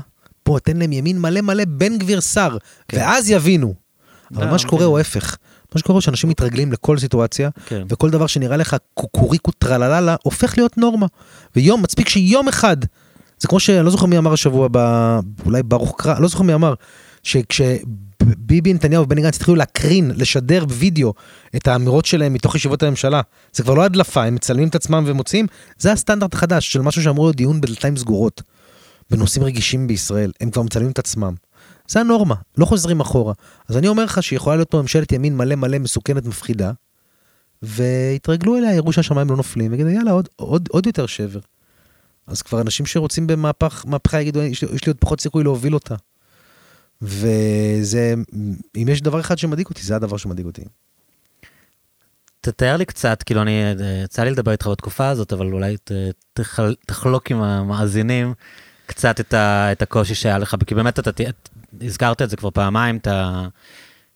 [0.49, 2.97] בוא, תן להם ימין מלא מלא בן גביר שר, כן.
[2.97, 3.73] ואז יבינו.
[4.35, 4.85] אבל מה שקורה כן.
[4.85, 5.37] הוא ההפך.
[5.75, 7.83] מה שקורה הוא שאנשים מתרגלים לכל סיטואציה, כן.
[7.89, 11.05] וכל דבר שנראה לך קוקוריקו טרללה, הופך להיות נורמה.
[11.55, 12.77] ויום, מספיק שיום אחד,
[13.39, 14.77] זה כמו שאני לא זוכר מי אמר השבוע, ב...
[15.45, 16.73] אולי ברוך קרא, לא זוכר מי אמר,
[17.23, 21.13] שכשביבי נתניהו ובני גנץ התחילו להקרין, לשדר בווידאו
[21.55, 23.21] את האמירות שלהם מתוך ישיבות הממשלה,
[23.53, 25.47] זה כבר לא הדלפה, הם מצלמים את עצמם ומוציאים,
[25.77, 28.41] זה הסטנדרט החדש של משהו שאמור להיות דיון בדלתיים סגורות,
[29.09, 31.33] בנושאים רגישים בישראל, הם כבר מצלמים את עצמם.
[31.87, 33.33] זה הנורמה, לא חוזרים אחורה.
[33.67, 36.71] אז אני אומר לך שיכולה להיות פה ממשלת ימין מלא מלא מסוכנת מפחידה,
[37.61, 41.39] והתרגלו אליה, יראו שהשמיים לא נופלים, ויגידו יאללה עוד, עוד, עוד יותר שבר.
[42.27, 45.73] אז כבר אנשים שרוצים במהפך, מהפכה יגידו, יש לי, יש לי עוד פחות סיכוי להוביל
[45.73, 45.95] אותה.
[47.01, 48.13] וזה,
[48.75, 50.63] אם יש דבר אחד שמדאיג אותי, זה הדבר שמדאיג אותי.
[52.41, 53.51] תתאר לי קצת, כאילו אני,
[54.03, 55.75] יצא לי לדבר איתך בתקופה הזאת, אבל אולי
[56.33, 58.33] תחל, תחלוק עם המאזינים
[58.89, 61.49] קצת את, ה, את הקושי שהיה לך, כי באמת אתה, ת-
[61.81, 63.07] הזכרת את זה כבר פעמיים, את,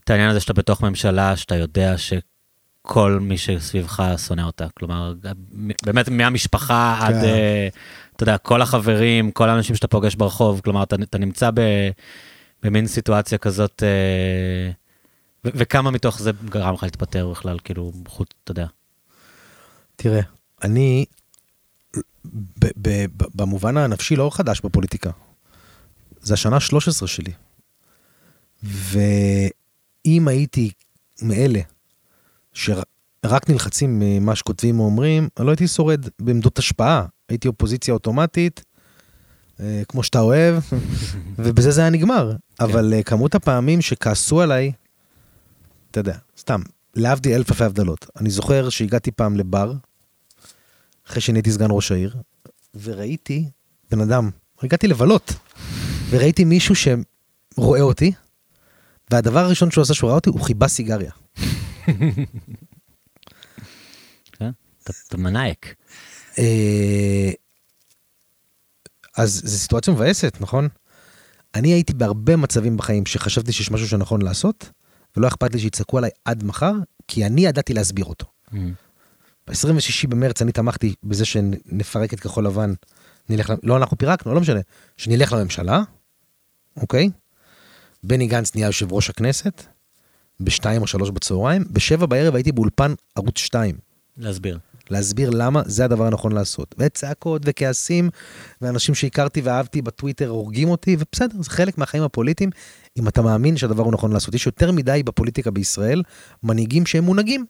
[0.03, 4.67] את העניין הזה שאתה בתוך ממשלה, שאתה יודע שכל מי שסביבך שונא אותה.
[4.77, 5.13] כלומר,
[5.85, 7.23] באמת מהמשפחה עד, כן.
[7.23, 7.67] אה,
[8.15, 11.61] אתה יודע, כל החברים, כל האנשים שאתה פוגש ברחוב, כלומר, אתה, אתה נמצא ב,
[12.63, 14.71] במין סיטואציה כזאת, אה,
[15.45, 18.65] ו- וכמה מתוך זה גרם לך להתפטר בכלל, כאילו, חוץ, אתה יודע.
[19.95, 20.21] תראה,
[20.63, 21.05] אני,
[22.59, 25.11] ב- ב- במובן הנפשי לא חדש בפוליטיקה.
[26.21, 27.31] זה השנה ה-13 שלי.
[28.63, 30.71] ואם הייתי
[31.21, 31.59] מאלה
[32.53, 37.05] שרק נלחצים ממה שכותבים או אומרים, אני לא הייתי שורד בעמדות השפעה.
[37.29, 38.63] הייתי אופוזיציה אוטומטית,
[39.59, 40.55] אה, כמו שאתה אוהב,
[41.37, 42.35] ובזה זה היה נגמר.
[42.59, 44.71] אבל אה, כמות הפעמים שכעסו עליי,
[45.91, 46.61] אתה יודע, סתם,
[46.95, 48.05] להבדיל אלף אלפי הבדלות.
[48.19, 49.73] אני זוכר שהגעתי פעם לבר,
[51.13, 52.15] אחרי שנהייתי סגן ראש העיר,
[52.83, 53.49] וראיתי
[53.91, 54.29] בן אדם,
[54.61, 55.33] הגעתי לבלות,
[56.09, 58.11] וראיתי מישהו שרואה אותי,
[59.11, 61.11] והדבר הראשון שהוא עשה שהוא ראה אותי, הוא חיבה סיגריה.
[64.31, 64.49] כן?
[64.83, 65.75] אתה, מנאייק.
[66.39, 67.31] אה,
[69.17, 70.67] אז זו סיטואציה מבאסת, נכון?
[71.55, 74.69] אני הייתי בהרבה מצבים בחיים שחשבתי שיש משהו שנכון לעשות,
[75.17, 76.73] ולא אכפת לי שיצעקו עליי עד מחר,
[77.07, 78.25] כי אני ידעתי להסביר אותו.
[79.49, 79.51] Mm.
[79.51, 82.73] ב-26 במרץ אני תמכתי בזה שנפרק את כחול לבן,
[83.29, 84.59] נלך, לא אנחנו פירקנו, לא משנה,
[84.97, 85.83] שנלך לממשלה,
[86.77, 87.09] אוקיי?
[88.03, 89.63] בני גנץ נהיה יושב ראש הכנסת,
[90.39, 93.75] בשתיים או שלוש בצהריים, בשבע בערב הייתי באולפן ערוץ 2,
[94.17, 94.59] להסביר.
[94.89, 96.75] להסביר למה זה הדבר הנכון לעשות.
[96.77, 98.09] וצעקות וכעסים,
[98.61, 102.49] ואנשים שהכרתי ואהבתי בטוויטר הורגים אותי, ובסדר, זה חלק מהחיים הפוליטיים,
[102.99, 104.33] אם אתה מאמין שהדבר הוא נכון לעשות.
[104.33, 106.03] יש יותר מדי בפוליטיקה בישראל
[106.43, 107.45] מנהיגים שהם מונהגים.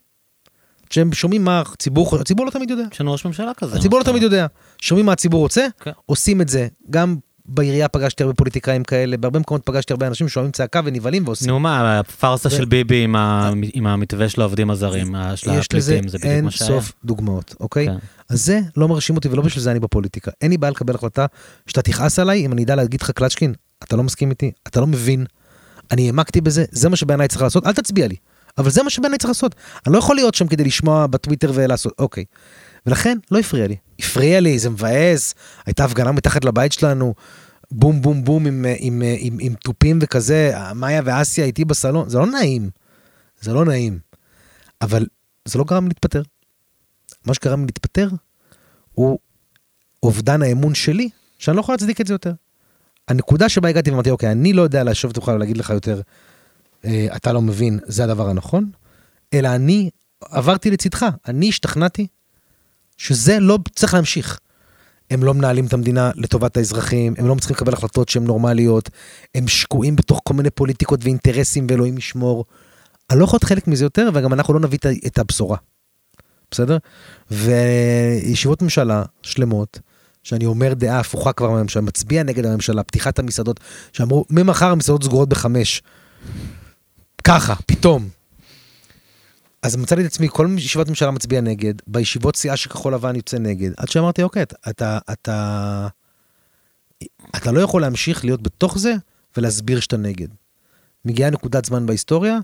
[0.94, 2.84] שהם שומעים מה הציבור, הציבור לא תמיד יודע.
[2.92, 3.78] יש לנו ראש ממשלה כזה.
[3.78, 4.46] הציבור לא מה תמיד יודע.
[4.82, 5.92] שומעים מה הציבור רוצה, כן.
[6.06, 6.68] עושים את זה.
[6.90, 7.16] גם
[7.46, 11.50] בעירייה פגשתי הרבה פוליטיקאים כאלה, בהרבה מקומות פגשתי הרבה אנשים ששומעים צעקה ונבהלים ועושים.
[11.50, 13.08] נו מה, הפארסה של ביבי
[13.74, 16.72] עם המתווה של העובדים הזרים, של יש לזה הפליטים, זה בדיוק אין מה שהיה.
[16.72, 17.88] סוף דוגמאות, אוקיי?
[17.88, 17.96] כן.
[18.30, 20.32] אז זה לא מרשים אותי ולא בשביל זה אני בפוליטיקה.
[20.42, 21.26] אין לי בעיה לקבל החלטה
[21.68, 24.88] שאתה תכעס עליי אם אני אדע להגיד לך קלצ'קין, אתה לא מסכים איתי, אתה לא
[24.88, 25.26] מבין,
[25.92, 28.16] אני העמקתי בזה, זה מה שבעיניי צריך לעשות, אל תצביע לי.
[28.58, 29.56] אבל זה מה שבעיניי צריך לעשות.
[29.88, 32.26] אני לא יכול להיות שם כדי לשמוע בטוויטר ולעשות, אוקיי.
[32.86, 33.76] ולכן לא הפריע לי.
[34.00, 35.36] הפריע לי, זה מבאס,
[35.66, 37.14] הייתה הפגנה מתחת לבית שלנו,
[37.72, 42.18] בום בום בום עם, עם, עם, עם, עם תופים וכזה, מאיה ואסיה איתי בסלון, זה
[42.18, 42.70] לא נעים.
[43.42, 44.00] זה לא נעים.
[44.82, 45.06] אבל
[45.46, 46.22] זה לא גרם להתפטר.
[47.26, 48.10] מה שגרם להתפטר
[48.92, 49.20] הוא
[50.04, 52.34] אובדן האמון שלי, שאני לא יכול להצדיק את זה יותר.
[53.08, 56.02] הנקודה שבה הגעתי ואמרתי, אוקיי, אני לא יודע לשבת איתך ולהגיד לך יותר, אה,
[57.16, 58.72] אתה לא מבין, זה הדבר הנכון,
[59.34, 59.90] אלא אני
[60.30, 62.08] עברתי לצדך, אני השתכנעתי
[62.98, 64.40] שזה לא צריך להמשיך.
[65.12, 68.90] הם לא מנהלים את המדינה לטובת האזרחים, הם לא מצליחים לקבל החלטות שהן נורמליות,
[69.36, 72.46] הם שקועים בתוך כל מיני פוליטיקות ואינטרסים ואלוהים ישמור.
[73.10, 74.78] אני לא יכול להיות חלק מזה יותר, וגם אנחנו לא נביא
[75.08, 75.58] את הבשורה.
[76.52, 76.78] בסדר?
[77.32, 79.80] וישיבות ממשלה שלמות,
[80.24, 83.60] שאני אומר דעה הפוכה כבר מהממשלה, מצביע נגד הממשלה, פתיחת המסעדות,
[83.94, 85.82] שאמרו, ממחר המסעדות סגורות בחמש.
[87.24, 88.10] ככה, פתאום.
[89.62, 93.38] אז מצאתי את עצמי, כל ישיבת ממשלה מצביע נגד, בישיבות סיעה של כחול לבן יוצא
[93.38, 95.88] נגד, עד שאמרתי, אוקיי, אתה, אתה, אתה,
[97.36, 98.94] אתה לא יכול להמשיך להיות בתוך זה
[99.38, 100.28] ולהסביר שאתה נגד.
[101.06, 102.40] מגיעה נקודת זמן בהיסטוריה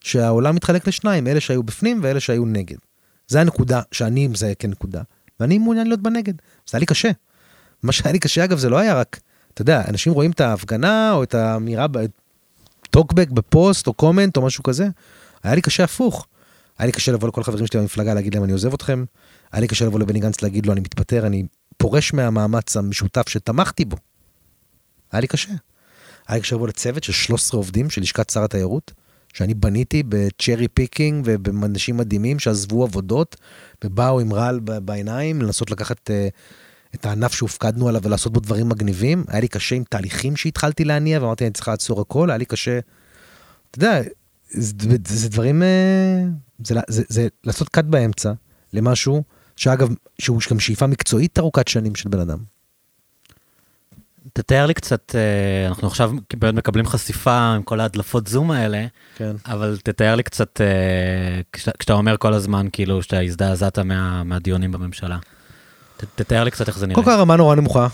[0.00, 2.76] שהעולם מתחלק לשניים, אלה שהיו בפנים ואלה שהיו נגד.
[3.28, 5.02] זה הנקודה שאני מזהה כנקודה,
[5.40, 6.34] ואני מעוניין להיות בנגד.
[6.38, 7.10] זה היה לי קשה.
[7.82, 9.20] מה שהיה לי קשה, אגב, זה לא היה רק,
[9.54, 11.86] אתה יודע, אנשים רואים את ההפגנה או את האמירה,
[12.92, 14.88] טוקבק בפוסט או comment או משהו כזה,
[15.42, 16.26] היה לי קשה הפוך.
[16.78, 19.04] היה לי קשה לבוא לכל החברים שלי במפלגה להגיד להם אני עוזב אתכם,
[19.52, 21.44] היה לי קשה לבוא לבני גנץ להגיד לו אני מתפטר, אני
[21.76, 23.96] פורש מהמאמץ המשותף שתמכתי בו.
[25.12, 25.52] היה לי קשה.
[26.28, 28.92] היה לי קשה לבוא לצוות של 13 עובדים של לשכת שר התיירות,
[29.32, 33.36] שאני בניתי ב cherry picking ובאנשים מדהימים שעזבו עבודות
[33.84, 36.12] ובאו עם רעל בעיניים לנסות לקחת אה,
[36.94, 39.24] את הענף שהופקדנו עליו ולעשות בו דברים מגניבים.
[39.28, 42.78] היה לי קשה עם תהליכים שהתחלתי להניע ואמרתי אני צריך לעצור הכל, היה לי קשה,
[43.70, 44.00] אתה יודע,
[44.50, 44.72] זה,
[45.06, 46.22] זה דברים, אה,
[46.64, 48.32] זה, זה, זה לעשות קאט באמצע
[48.72, 49.22] למשהו
[49.56, 49.88] שאגב,
[50.18, 52.38] שהוא גם שאיפה מקצועית ארוכת שנים של בן אדם.
[54.32, 58.86] תתאר לי קצת, אה, אנחנו עכשיו באמת מקבלים חשיפה עם כל ההדלפות זום האלה,
[59.16, 59.36] כן.
[59.46, 65.18] אבל תתאר לי קצת, אה, כשאתה אומר כל הזמן כאילו שאתה הזדעזעת מה- מהדיונים בממשלה.
[66.14, 66.94] תתאר לי קצת איך זה נראה.
[66.94, 67.88] קודם כל הרמה נורא נמוכה,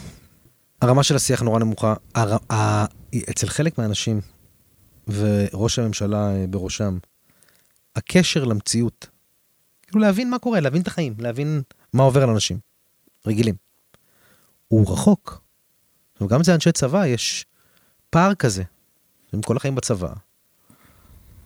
[0.83, 1.95] הרמה של השיח נורא נמוכה.
[2.15, 2.37] הר...
[2.53, 2.85] ה...
[3.31, 4.21] אצל חלק מהאנשים,
[5.09, 6.99] וראש הממשלה אה, בראשם,
[7.97, 9.07] הקשר למציאות,
[9.87, 12.59] כאילו להבין מה קורה, להבין את החיים, להבין מה עובר על אנשים
[13.27, 13.55] רגילים,
[14.69, 15.41] הוא רחוק.
[16.21, 17.47] וגם אצל אנשי צבא יש
[18.11, 18.63] פער כזה,
[19.33, 20.13] הם כל החיים בצבא,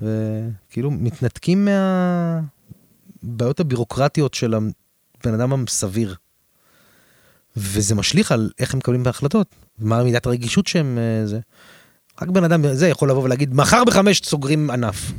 [0.00, 1.68] וכאילו מתנתקים
[3.22, 6.16] מהבעיות הבירוקרטיות של הבן אדם הסביר.
[7.56, 9.46] וזה משליך על איך הם מקבלים את ההחלטות,
[9.78, 11.40] מה מידת הרגישות שהם אה, זה.
[12.22, 15.12] רק בן אדם זה יכול לבוא ולהגיד, מחר בחמש סוגרים ענף.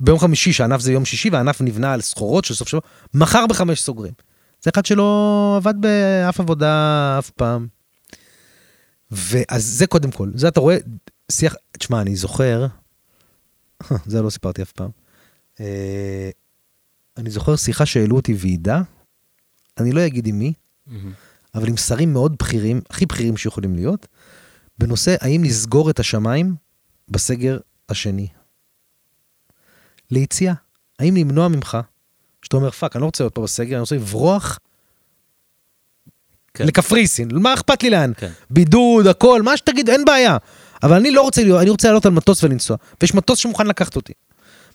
[0.00, 2.80] ביום חמישי, שהענף זה יום שישי, והענף נבנה על סחורות של סוף שבוע,
[3.14, 4.12] מחר בחמש סוגרים.
[4.62, 7.66] זה אחד שלא עבד באף עבודה אף פעם.
[9.10, 10.76] ואז זה קודם כל, זה אתה רואה,
[11.32, 12.66] שיח, תשמע, אני זוכר,
[14.06, 14.90] זה לא סיפרתי אף פעם,
[15.60, 16.30] אה,
[17.16, 18.82] אני זוכר שיחה שהעלו אותי ועידה,
[19.78, 20.52] אני לא אגיד עם מי.
[21.54, 24.06] אבל עם שרים מאוד בכירים, הכי בכירים שיכולים להיות,
[24.78, 26.54] בנושא האם לסגור את השמיים
[27.08, 27.58] בסגר
[27.88, 28.28] השני.
[30.10, 30.54] ליציאה.
[30.98, 31.78] האם למנוע ממך,
[32.42, 34.58] שאתה אומר, fuck, אני לא רוצה להיות פה בסגר, אני רוצה לברוח
[36.54, 36.66] כן.
[36.66, 38.12] לקפריסין, מה אכפת לי לאן?
[38.16, 38.30] כן.
[38.50, 40.36] בידוד, הכל, מה שתגיד, אין בעיה.
[40.82, 43.96] אבל אני לא רוצה להיות, אני רוצה לעלות על מטוס ולנסוע, ויש מטוס שמוכן לקחת
[43.96, 44.12] אותי.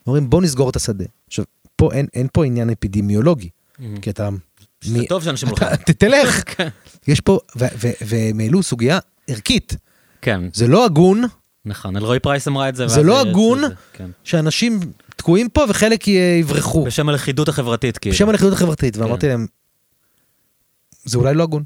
[0.08, 1.06] אומרים, בוא נסגור את השדה.
[1.28, 1.46] עכשיו,
[1.76, 3.50] פה אין, אין פה עניין אפידמיולוגי,
[3.80, 4.00] מהמם.
[4.00, 4.30] כי אתה
[4.82, 5.68] שזה טוב שאנשים הולכים.
[5.98, 6.44] תלך.
[6.56, 6.68] כן.
[7.08, 7.40] יש פה,
[8.02, 9.76] והם העלו סוגיה ערכית.
[10.22, 11.24] כן, זה לא הגון
[11.66, 12.88] נכון, אלרועי פרייס אמרה את זה.
[12.88, 13.62] זה לא הגון.
[13.94, 14.10] כן.
[14.24, 14.80] שאנשים
[15.16, 16.84] תקועים פה וחלק יברחו.
[16.84, 18.16] בשם הלכידות החברתית, כאילו.
[18.16, 19.02] בשם הלכידות החברתית, כן.
[19.02, 19.48] ואמרתי להם,
[21.04, 21.64] זה אולי לא הגון.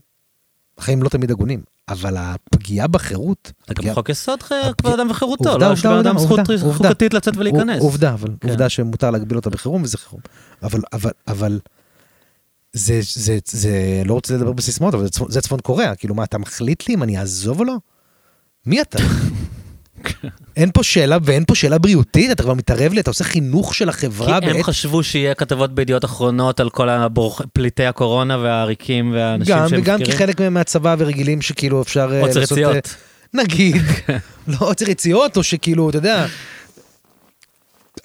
[0.78, 3.52] החיים לא תמיד הגונים, אבל הפגיעה בחירות...
[3.68, 4.44] זה גם חוק יסוד
[4.78, 5.74] כבוד אדם וחירותו, לא?
[5.74, 6.40] יש לבן אדם זכות.
[6.74, 7.82] חוקתית לצאת ולהיכנס.
[7.82, 8.50] עובדה, אבל כן.
[8.50, 10.22] עובדה שמותר להגביל אותה בחירום וזה חירום.
[10.64, 11.60] אבל, אבל, אבל,
[12.74, 13.72] זה, זה, זה,
[14.06, 15.96] לא רוצה לדבר בסיסמאות, אבל זה, צפון- קוריאה.
[15.96, 17.74] כאילו, מה, אתה מחליט לי אם אני אעזוב או לא?
[18.66, 19.00] מי אתה?
[20.58, 23.86] אין פה שאלה, ואין פה שאלה בריאותית, אתה כבר מתערב לי, אתה עושה חינוך של
[23.86, 24.64] כי החברה הם בעת...
[24.64, 30.00] חשבו שיהיה כתבות בידיעות אחרונות על כל הברוכ- פליטי הקורונה והעריקים והאנשים גם, שהם וגם
[30.04, 30.12] כי.
[30.12, 32.58] חלק מהם מהצבא ורגילים שכאילו אפשר אה, עוצר לעשות...
[32.58, 32.96] אה, יציאות.
[33.34, 33.76] נגיד,
[34.48, 36.26] לא עוצר יציאות, או שכאילו, אתה יודע,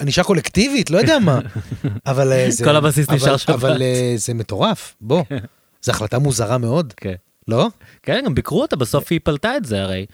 [0.00, 1.38] ענישה קולקטיבית, לא יודע מה.
[2.06, 2.64] אבל אה, זה...
[2.64, 3.54] כל הבסיס נשאר שבת.
[3.54, 5.22] אבל אה, זה מטורף, בוא.
[5.82, 7.14] זו החלטה מוזרה מאוד, כן.
[7.48, 7.68] לא?
[8.02, 10.06] כן, גם ביקרו אותה, בסוף היא פלטה את זה הרי.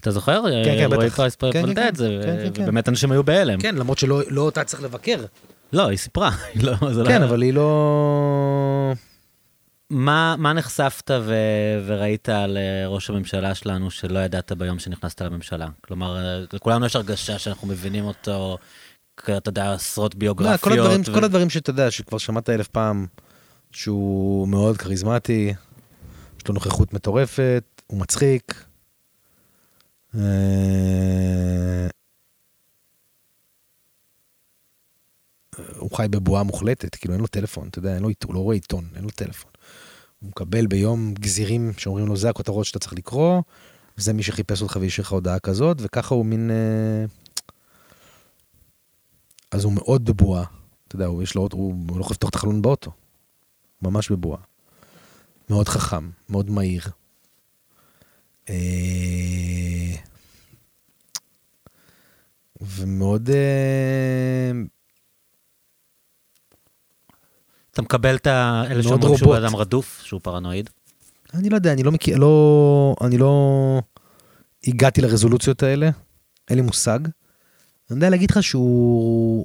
[0.00, 0.42] אתה זוכר?
[0.64, 1.16] כן, אלרועי בטח.
[1.16, 1.88] פרייס כן, כן, פלטה כן.
[1.88, 2.62] את זה, כן, כן, כן.
[2.62, 3.60] ובאמת אנשים היו בהלם.
[3.60, 5.24] כן, למרות שלא לא אותה צריך לבקר.
[5.72, 6.30] לא, היא סיפרה.
[6.62, 8.92] לא- לא כן, אבל היא לא...
[9.90, 15.66] מה מה נחשפת ו- וראית על אה, ראש הממשלה שלנו שלא ידעת ביום שנכנסת לממשלה?
[15.80, 18.58] כלומר, אה, לכולנו יש הרגשה שאנחנו מבינים אותו,
[19.16, 20.60] אתה יודע, עשרות לא, ביוגרפיות.
[20.60, 23.06] כל הדברים, ו- כל הדברים שאתה יודע, שכבר שמעת אלף פעם,
[23.70, 25.54] שהוא מאוד כריזמטי,
[26.38, 28.64] יש לו נוכחות מטורפת, הוא מצחיק.
[30.14, 30.20] אה,
[35.78, 38.54] הוא חי בבועה מוחלטת, כאילו אין לו טלפון, אתה יודע, אין לו, הוא לא רואה
[38.56, 39.50] עיתון, אין לו טלפון.
[40.20, 43.42] הוא מקבל ביום גזירים שאומרים לו, זה הכותרות שאתה צריך לקרוא,
[43.96, 46.50] זה מי שחיפש אותך והשאיר לך הודעה כזאת, וככה הוא מין...
[46.50, 47.04] אה,
[49.54, 50.44] אז הוא מאוד בבועה.
[50.88, 52.90] אתה יודע, הוא, יש לו, הוא, הוא לא יכול לפתוח את החלון באוטו.
[53.82, 54.40] ממש בבועה.
[55.50, 56.82] מאוד חכם, מאוד מהיר.
[58.48, 58.54] אה,
[62.60, 63.30] ומאוד...
[63.30, 64.50] אה,
[67.70, 69.36] אתה מקבל את ה- אלה מאוד שאומרים שהוא.
[69.36, 70.70] אדם רדוף, שהוא פרנואיד?
[71.34, 72.94] אני לא יודע, אני לא מכיר, לא...
[73.00, 73.82] אני לא...
[74.66, 75.90] הגעתי לרזולוציות האלה,
[76.50, 76.98] אין לי מושג.
[77.94, 79.44] אני יודע להגיד לך שהוא...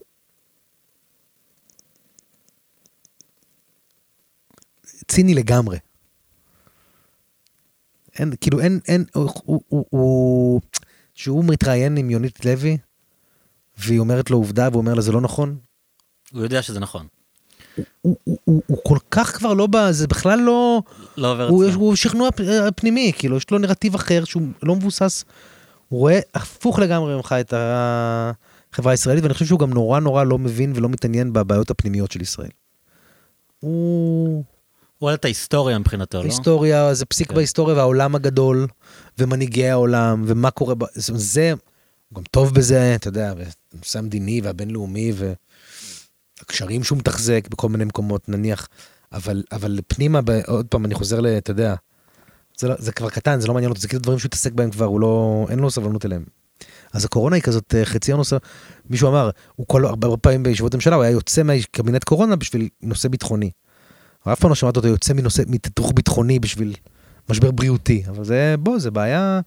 [5.07, 5.77] ציני לגמרי.
[8.19, 10.61] אין, כאילו אין, אין, הוא, הוא, הוא, הוא,
[11.13, 12.77] שהוא מתראיין עם יונית לוי,
[13.77, 15.57] והיא אומרת לו עובדה, והוא אומר לה זה לא נכון,
[16.31, 17.07] הוא יודע שזה נכון.
[18.01, 19.91] הוא, הוא, הוא, הוא כל כך כבר לא ב...
[19.91, 20.81] זה בכלל לא...
[21.17, 21.79] לא עובר הוא, אצלו.
[21.79, 25.25] הוא שכנוע אה, פנימי, כאילו, יש לו נרטיב אחר שהוא לא מבוסס.
[25.89, 30.37] הוא רואה הפוך לגמרי ממך את החברה הישראלית, ואני חושב שהוא גם נורא נורא לא
[30.37, 32.49] מבין ולא מתעניין בבעיות הפנימיות של ישראל.
[33.59, 34.43] הוא...
[34.99, 36.23] הוא רואה את ההיסטוריה מבחינתו, לא?
[36.23, 37.35] היסטוריה, זה פסיק כן.
[37.35, 38.67] בהיסטוריה והעולם הגדול,
[39.17, 40.83] ומנהיגי העולם, ומה קורה, ב...
[40.93, 41.53] זה, זה,
[42.09, 43.33] הוא גם טוב בזה, אתה יודע,
[43.73, 45.13] בנושא המדיני והבינלאומי,
[46.39, 48.67] והקשרים שהוא מתחזק בכל מיני מקומות, נניח,
[49.11, 50.19] אבל, אבל פנימה.
[50.47, 51.27] עוד פעם, אני חוזר ל...
[51.27, 51.75] אתה יודע,
[52.59, 54.71] זה, לא, זה כבר קטן, זה לא מעניין אותו, זה כאילו דברים שהוא התעסק בהם
[54.71, 56.23] כבר, הוא לא, אין לו סבלנות אליהם.
[56.93, 58.37] אז הקורונה היא כזאת אה, חצי הנושא,
[58.89, 63.07] מישהו אמר, הוא כל הרבה פעמים בישיבות ממשלה, הוא היה יוצא מקבינט קורונה בשביל נושא
[63.07, 63.51] ביטחוני.
[64.25, 66.75] אבל אף פעם לא שמעת אותו יוצא מנושא, מתדרוך ביטחוני בשביל
[67.29, 68.03] משבר בריאותי.
[68.09, 69.41] אבל זה, בוא, זה בעיה...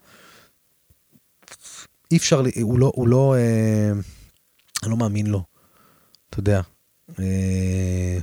[2.11, 3.93] אי אפשר, הוא לא, הוא לא, אה,
[4.83, 5.43] אני לא מאמין לו.
[6.31, 6.61] אתה יודע.
[7.19, 8.19] אה,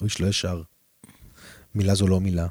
[0.00, 0.62] הוא איש לא ישר.
[1.74, 2.46] מילה זו לא מילה.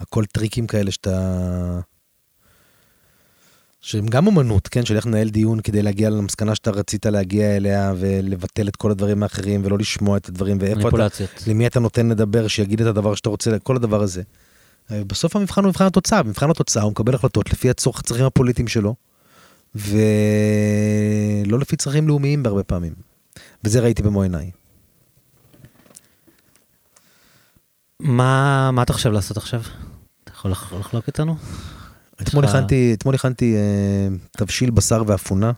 [0.00, 1.80] הכל טריקים כאלה שאתה...
[3.80, 4.84] שהם גם אומנות, כן?
[4.84, 9.22] של איך לנהל דיון כדי להגיע למסקנה שאתה רצית להגיע אליה ולבטל את כל הדברים
[9.22, 11.30] האחרים ולא לשמוע את הדברים ואיפה אתה, מניפולציות.
[11.46, 14.22] למי אתה נותן לדבר שיגיד את הדבר שאתה רוצה, כל הדבר הזה.
[14.90, 18.68] אה, בסוף המבחן הוא מבחן התוצאה, במבחן התוצאה הוא מקבל החלטות לפי הצורך, הצרכים הפוליטיים
[18.68, 18.94] שלו,
[19.74, 19.98] ולא
[21.60, 22.92] לפי צרכים לאומיים בהרבה פעמים.
[23.64, 24.50] וזה ראיתי במו עיניי.
[28.00, 29.60] מה מה אתה חושב לעשות עכשיו?
[30.24, 31.36] אתה יכול לח- לחלוק איתנו?
[32.22, 35.52] אתמול הכנתי, אתמול הכנתי אה, תבשיל בשר ואפונה,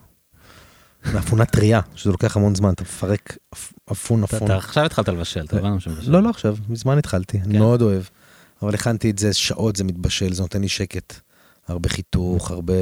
[1.04, 4.44] ואפונה טריה, שזה לוקח המון זמן, אתה מפרק אפ- אפון אפון.
[4.44, 6.10] אתה עכשיו התחלת לבשל, אתה הבנו שמבשל.
[6.10, 7.58] לא, לא עכשיו, מזמן התחלתי, אני כן.
[7.58, 8.02] מאוד אוהב.
[8.62, 11.14] אבל הכנתי את זה שעות, זה מתבשל, זה נותן לי שקט.
[11.68, 12.74] הרבה חיתוך, הרבה...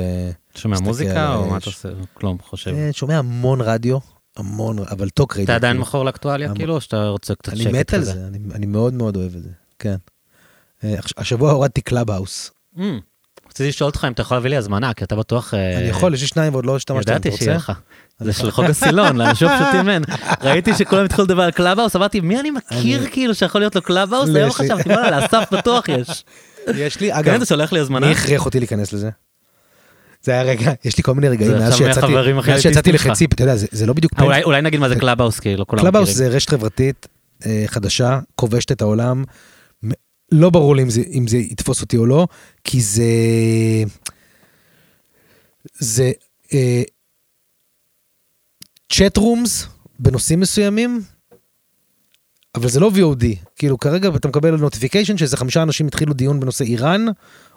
[0.54, 1.56] שומע מוזיקה או מה.
[1.56, 1.88] אתה עושה?
[2.14, 2.70] כלום, חושב.
[2.74, 3.98] אה, שומע המון רדיו,
[4.36, 5.44] המון, אבל talk radio.
[5.44, 5.82] אתה עדיין כאילו.
[5.82, 8.12] מכור לאקטואליה כאילו, או שאתה רוצה קצת שקט אני מת על כזה?
[8.12, 9.48] זה, אני, אני מאוד מאוד אוהב את זה,
[9.78, 9.96] כן.
[10.84, 12.50] אה, הש- השבוע הורדתי קלאב האוס.
[12.76, 12.80] Mm,
[13.48, 15.54] רציתי לשאול אותך אם אתה יכול להביא לי הזמנה, כי אתה בטוח...
[15.54, 17.44] אה, אני יכול, יש לי שניים ועוד לא השתמשתי, אתה ידעתי רוצה?
[17.44, 17.72] שיהיה לך.
[18.20, 20.02] זה של חוג הסילון, לאנשים פשוטים אין.
[20.42, 24.28] ראיתי שכולם התחילו לדבר על קלאבהאוס, אמרתי, מי אני מכיר כאילו שיכול להיות לו קלאבהאוס?
[24.28, 26.24] לא, היום חשבתי, וואלה, לאסף בטוח יש.
[26.76, 28.06] יש לי, כן, אגב, אתה שולח לי הזמנה?
[28.06, 29.10] מי הכריח אותי להיכנס לזה?
[30.24, 33.06] זה היה רגע, יש לי כל מיני רגעים מאז שיצאתי, מאז שיצאתי אליטיסטים שלך.
[33.06, 35.56] לחצי, אתה יודע, זה- זה לא בדיוק אה, אולי- אולי נגיד מה זה קלאבהאוס, כי
[35.56, 35.92] לא כולם מכירים.
[35.92, 37.08] קלאבהאוס זה רשת חברתית
[37.46, 39.24] אה, חדשה, כובשת את העולם.
[40.32, 42.26] לא ברור לי אם זה, אם זה יתפוס אותי או לא,
[42.64, 43.04] כי זה...
[45.78, 46.12] זה
[48.92, 49.66] chat rooms
[49.98, 51.02] בנושאים מסוימים,
[52.54, 53.24] אבל זה לא VOD.
[53.56, 57.06] כאילו כרגע אתה מקבל נוטיפיקיישן שאיזה חמישה אנשים התחילו דיון בנושא איראן,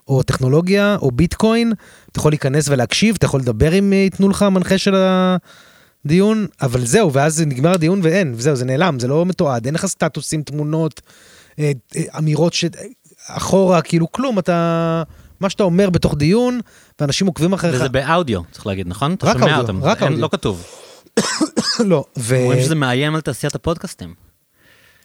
[0.07, 1.73] או טכנולוגיה, או ביטקוין,
[2.11, 4.95] אתה יכול להיכנס ולהקשיב, אתה יכול לדבר אם אה, ייתנו לך מנחה של
[6.05, 9.85] הדיון, אבל זהו, ואז נגמר הדיון ואין, וזהו, זה נעלם, זה לא מתועד, אין לך
[9.85, 11.01] סטטוסים, תמונות,
[11.59, 12.65] אה, אה, אמירות ש...
[13.27, 15.03] אחורה, כאילו כלום, אתה...
[15.39, 16.59] מה שאתה אומר בתוך דיון,
[17.01, 17.75] ואנשים עוקבים אחריך.
[17.75, 19.15] וזה באודיו, צריך להגיד, נכון?
[19.23, 20.17] רק אודיו, רק אודיו.
[20.17, 20.63] לא כתוב.
[21.85, 22.35] לא, ו...
[22.35, 24.26] אומרים שזה מאיים על תעשיית הפודקאסטים.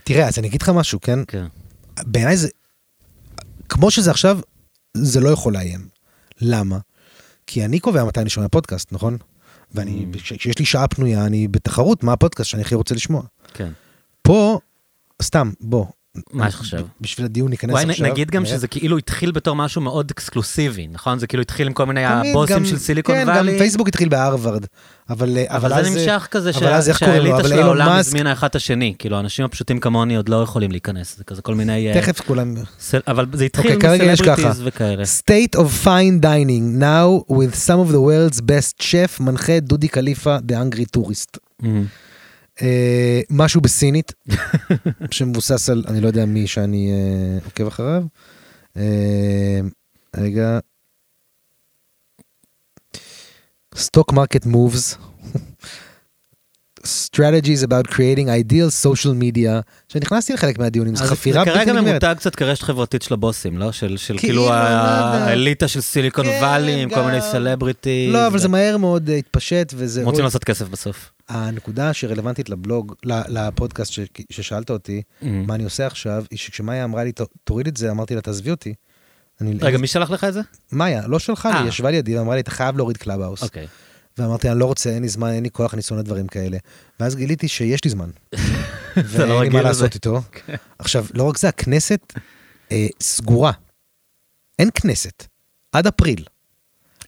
[0.04, 1.18] תראה, אז אני אגיד לך משהו, כן?
[1.28, 1.46] כן.
[2.02, 2.48] בעיניי זה...
[3.68, 4.38] כמו שזה עכשיו,
[4.96, 5.88] זה לא יכול לאיים.
[6.40, 6.78] למה?
[7.46, 9.16] כי אני קובע מתי אני שומע פודקאסט, נכון?
[9.74, 10.18] ואני, Mm.
[10.18, 13.22] כש- כשיש לי שעה פנויה, אני בתחרות מה הפודקאסט שאני הכי רוצה לשמוע.
[13.54, 13.72] כן.
[14.22, 14.58] פה,
[15.22, 15.86] סתם, בוא.
[16.32, 16.80] מה יש עכשיו?
[17.00, 18.06] בשביל הדיון ניכנס וואי, עכשיו.
[18.06, 18.46] נגיד גם.
[18.46, 21.18] שזה כאילו התחיל בתור משהו מאוד אקסקלוסיבי, נכון?
[21.18, 23.52] זה כאילו התחיל עם כל מיני הבוסים של סיליקון כן, וואלי.
[23.52, 24.66] גם פייסבוק התחיל בהרווארד.
[25.10, 26.82] אבל אבל אז- זה נמשך כזה אבל?
[26.92, 28.94] שהאליטה אבל של העולם הזמינה אחד את השני.
[28.98, 31.16] כאילו, האנשים הפשוטים כמוני עוד לא יכולים להיכנס.
[31.18, 31.88] זה כזה כל מיני...
[31.88, 32.54] אה, תכף כולם...
[33.06, 34.12] אבל זה התחיל אוקיי.
[34.12, 35.02] מסלבריטיז וכאלה.
[35.02, 40.36] State of fine dining, now with some of the world's best chef, מנחה דודי קליפה,
[40.36, 41.38] the hungry tourist.
[42.62, 44.12] אה, משהו בסינית,
[45.10, 48.02] שמבוסס על, אני לא יודע מי שאני אה, עוקב אחריו.
[48.76, 49.60] אה,
[50.16, 50.58] רגע.
[53.74, 55.11] Stock market moves.
[56.86, 61.90] Strategies about creating ideal social media, שנכנסתי לחלק מהדיונים, זו חפירה בלתי כרגע נגמרת.
[61.90, 63.72] ממותג קצת כרשת חברתית של הבוסים, לא?
[63.72, 65.24] של של כאילו, כאילו לא ה- יודע.
[65.24, 68.10] האליטה של סיליקון כן, וואלי עם כל מיני סלבריטי.
[68.12, 70.04] לא, אבל זה מהר מאוד אה, התפשט, וזה...
[70.04, 71.10] רוצים לעשות כסף בסוף.
[71.28, 73.92] הנקודה שרלוונטית לבלוג, לפודקאסט
[74.32, 75.46] ששאלת אותי, מהמם.
[75.46, 78.50] מה אני עושה עכשיו, היא שכשמאיה אמרה לי, "ת- תוריד את זה, אמרתי לה, תעזבי
[78.50, 78.74] אותי.
[79.40, 80.40] אני- רגע, מי שלח לך את זה?
[80.72, 81.68] מאיה, לא שלחה לי, אה.
[81.68, 83.42] ישבה לידי ואמרה לי, אתה חייב להוריד קלאבהאוס.
[83.42, 83.66] אוקיי.
[84.18, 86.58] ואמרתי, אני לא רוצה, אין לי זמן, אין לי כוח, אני שונא דברים כאלה.
[87.00, 88.10] ואז גיליתי שיש לי זמן.
[89.18, 89.62] לא ואין לי מה.
[89.62, 90.20] לעשות איתו.
[90.78, 92.12] עכשיו, לא רק זה, הכנסת
[92.72, 93.52] אה, סגורה.
[94.58, 95.26] אין כנסת.
[95.72, 96.24] עד אפריל.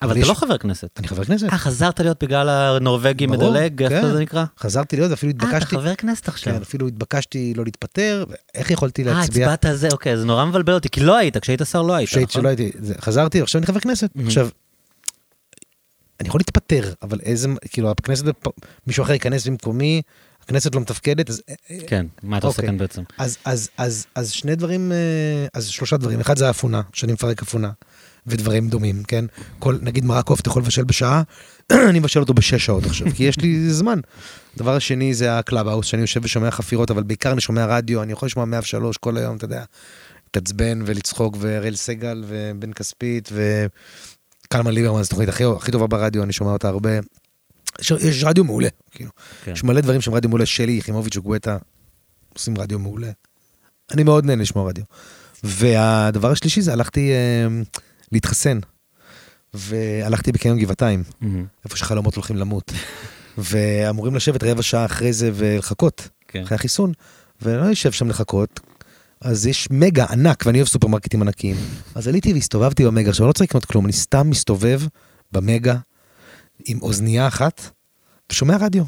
[0.02, 0.88] אבל אבל אתה יש- לא חבר כנסת.
[0.98, 1.46] אני חבר כנסת.
[1.52, 4.12] אה, חזרת להיות בגלל הנורבגי ברור, מדלג, איך כן.
[4.12, 4.44] זה נקרא?
[4.58, 6.54] חזרתי להיות, ואפילו אה, אתה התבקשתי, חבר כנסת עכשיו.
[6.54, 8.24] כן, אפילו התבקשתי לא להתפטר,
[8.54, 9.44] איך יכולתי אה, להצביע?
[9.46, 12.08] הצבעת על זה, אוקיי, זה נורא מבלבל אותי, כי לא היית, כשהיית שר לא היית,
[12.10, 12.42] שהייתי נכון?
[12.42, 14.10] שלא הייתי, זה- חזרתי, עכשיו אני חבר כנסת.
[14.16, 14.20] Mhm.
[14.26, 14.48] עכשיו,
[16.20, 18.24] אני יכול להתפטר, אבל איזה, כאילו, הכנסת,
[18.86, 20.02] מישהו אחר ייכנס במקומי,
[20.44, 21.42] הכנסת לא מתפקדת, אז
[21.86, 22.68] כן, מה אתה עושה אוקיי.
[22.68, 23.02] כאן בעצם?
[23.18, 24.96] אז, אז, אז, אז שני דברים, אה,
[25.54, 26.20] אז שלושה דברים.
[26.20, 27.70] אחד זה האפונה, שאני מפרק אפונה,
[28.26, 29.24] ודברים דומים, כן?
[29.58, 31.22] כל, נגיד מרק עוף אתה יכול לבשל בשעה,
[31.90, 34.00] אני מבשל אותו בשש שעות עכשיו, כי יש לי זמן.
[34.56, 38.26] הדבר השני זה הקלאבהאוס, שאני יושב ושומע חפירות, אבל בעיקר אני שומע רדיו, אני יכול
[38.26, 39.64] לשמוע 103 כל היום, אתה יודע,
[40.26, 43.28] להתעצבן ולצחוק, ואראל סגל, ובן כספית,
[44.44, 46.90] וקלמן ליברמן, זו תוכנית הכי, הכי טובה ברדיו, אני שומע אותה הרבה.
[47.80, 49.10] יש, יש רדיו מעולה, כאילו.
[49.44, 49.52] כן.
[49.52, 51.58] יש מלא דברים שהם רדיו מעולה, שלי, יחימוביץ' וגואטה,
[52.34, 53.10] עושים רדיו מעולה.
[53.92, 54.84] אני מאוד נהנה לשמוע רדיו.
[55.44, 57.62] והדבר השלישי זה הלכתי אה,
[58.12, 58.58] להתחסן.
[59.54, 61.46] והלכתי בקניון גבעתיים, מהמם.
[61.64, 62.72] איפה שחלומות הולכים למות.
[63.38, 66.42] ואמורים לשבת רבע שעה אחרי זה ולחכות, כן.
[66.42, 66.92] אחרי החיסון.
[67.42, 68.60] ולא יושב שם לחכות.
[69.24, 71.56] אז יש מגה ענק, ואני אוהב סופרמרקטים ענקיים.
[71.94, 74.80] אז עליתי והסתובבתי במגה, עכשיו אני לא צריך לקנות כלום, אני סתם מסתובב
[75.32, 75.76] במגה
[76.64, 77.70] עם אוזנייה אחת,
[78.32, 78.84] ושומע רדיו.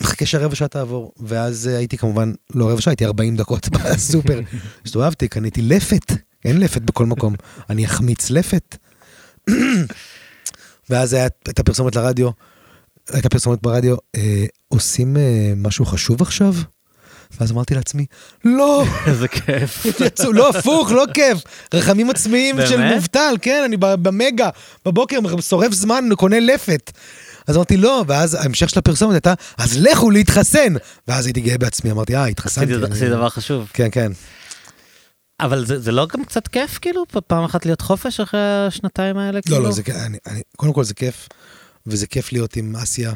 [0.00, 4.40] מחכה שהרבע שעה תעבור, ואז אה, הייתי כמובן, לא רבע שעה, הייתי 40 דקות בסופר.
[4.84, 6.12] הסתובבתי, קניתי לפת,
[6.44, 7.34] אין לפת בכל מקום,
[7.70, 8.76] אני אחמיץ לפת.
[10.90, 12.30] ואז היה את הפרסומת לרדיו,
[13.10, 16.54] הייתה פרסומת ברדיו, אה, עושים אה, משהו חשוב עכשיו?
[17.40, 18.06] ואז אמרתי לעצמי,
[18.44, 19.86] לא, איזה כיף.
[20.32, 21.38] לא, הפוך, לא כיף.
[21.74, 22.94] רחמים עצמיים של?
[22.94, 24.48] מובטל, כן, אני במגה,
[24.86, 26.92] בבוקר שורף זמן, קונה לפת.
[27.46, 30.74] אז אמרתי לא, ואז ההמשך של הפרסומת הייתה, אז לכו להתחסן.
[31.08, 32.72] ואז הייתי גאה בעצמי, אמרתי, אה, התחסנתי.
[32.90, 33.70] עשיתי דבר חשוב.
[33.74, 34.12] כן, כן.
[35.40, 39.36] אבל זה זה לא גם קצת כיף, כאילו, פעם אחת להיות חופש אחרי השנתיים האלה?
[39.36, 39.60] לא, כאילו?
[39.60, 41.28] לא, זה כיף, אני- אני- קודם כל זה כיף,
[41.86, 43.12] וזה כיף להיות עם אסיה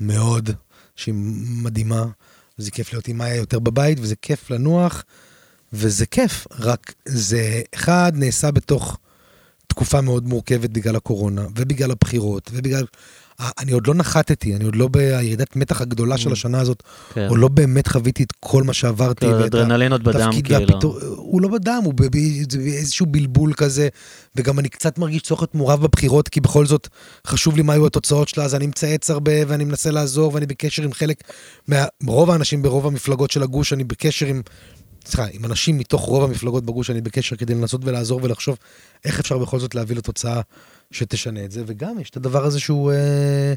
[0.00, 0.50] מאוד,
[0.96, 1.14] שהיא
[1.62, 2.04] מדהימה,
[2.58, 5.04] וזה כיף להיות עם מאיה יותר בבית, וזה כיף לנוח,
[5.72, 8.98] וזה כיף, רק זה, אחד, נעשה בתוך
[9.66, 12.84] תקופה מאוד מורכבת בגלל הקורונה, ובגלל הבחירות, ובגלל...
[13.58, 16.32] אני עוד לא נחתתי, אני עוד לא בירידת מתח הגדולה של Mm.
[16.32, 16.82] השנה הזאת,
[17.14, 17.26] כן.
[17.28, 19.26] עוד לא באמת חוויתי את כל מה שעברתי.
[19.46, 20.76] אדרנלין עוד בדם, כאילו.
[21.16, 23.88] הוא לא בדם, הוא באיזשהו בלבול כזה,
[24.36, 26.88] וגם אני קצת מרגיש צורך להיות מעורב בבחירות, כי בכל זאת
[27.26, 30.82] חשוב לי מה היו התוצאות שלה, אז אני מצייץ הרבה, ואני מנסה לעזור, ואני בקשר
[30.82, 31.22] עם חלק,
[31.68, 34.42] מה- רוב האנשים ברוב המפלגות של הגוש, אני בקשר עם,
[35.06, 38.56] סליחה, עם אנשים מתוך רוב המפלגות בגוש, אני בקשר כדי לנסות ולעזור ולחשוב
[39.04, 40.40] איך אפשר בכל זאת להביא לתוצאה
[40.90, 43.54] שתשנה את זה, וגם יש את הדבר הזה שהוא, אה,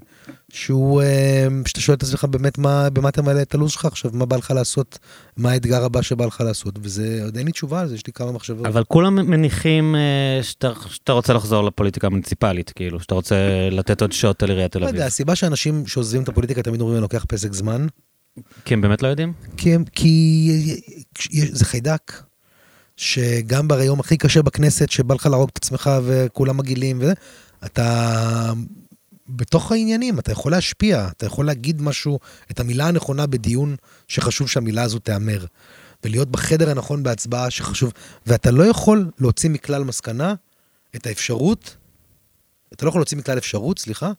[0.49, 4.11] שהוא, אה, שאתה שואל את עצמך באמת מה, במה אתה מעלה את הלו"ז שלך עכשיו,
[4.13, 4.99] מה בא לך לעשות,
[5.37, 8.13] מה האתגר הבא שבא לך לעשות, וזה, עוד אין לי תשובה על זה, יש לי
[8.13, 8.65] כמה מחשבות.
[8.65, 13.35] אבל כולם מניחים אה, שאתה, שאתה רוצה לחזור לפוליטיקה המוניציפלית, כאילו, שאתה רוצה
[13.71, 14.95] לתת עוד שוט על עיריית תל לא אביב.
[14.95, 17.87] יודע, הסיבה שאנשים שעוזבים את הפוליטיקה תמיד אומרים, אני לוקח פסק זמן,
[18.65, 19.33] כי הם באמת לא יודעים?
[19.57, 20.51] כי, הם, כי
[21.51, 22.13] זה חיידק,
[23.01, 27.13] שגם ביום הכי קשה בכנסת, שבא לך להרוג את עצמך וכולם מגעילים וזה,
[27.65, 28.53] אתה
[29.29, 32.19] בתוך העניינים, אתה יכול להשפיע, אתה יכול להגיד משהו,
[32.51, 33.75] את המילה הנכונה בדיון
[34.07, 35.45] שחשוב שהמילה הזו תיאמר.
[36.03, 37.91] ולהיות בחדר הנכון בהצבעה שחשוב,
[38.25, 40.33] ואתה לא יכול להוציא מכלל מסקנה
[40.95, 41.77] את האפשרות,
[42.73, 44.11] אתה לא יכול להוציא מכלל אפשרות, סליחה,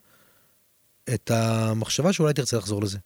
[1.13, 2.97] את המחשבה שאולי תרצה לחזור לזה.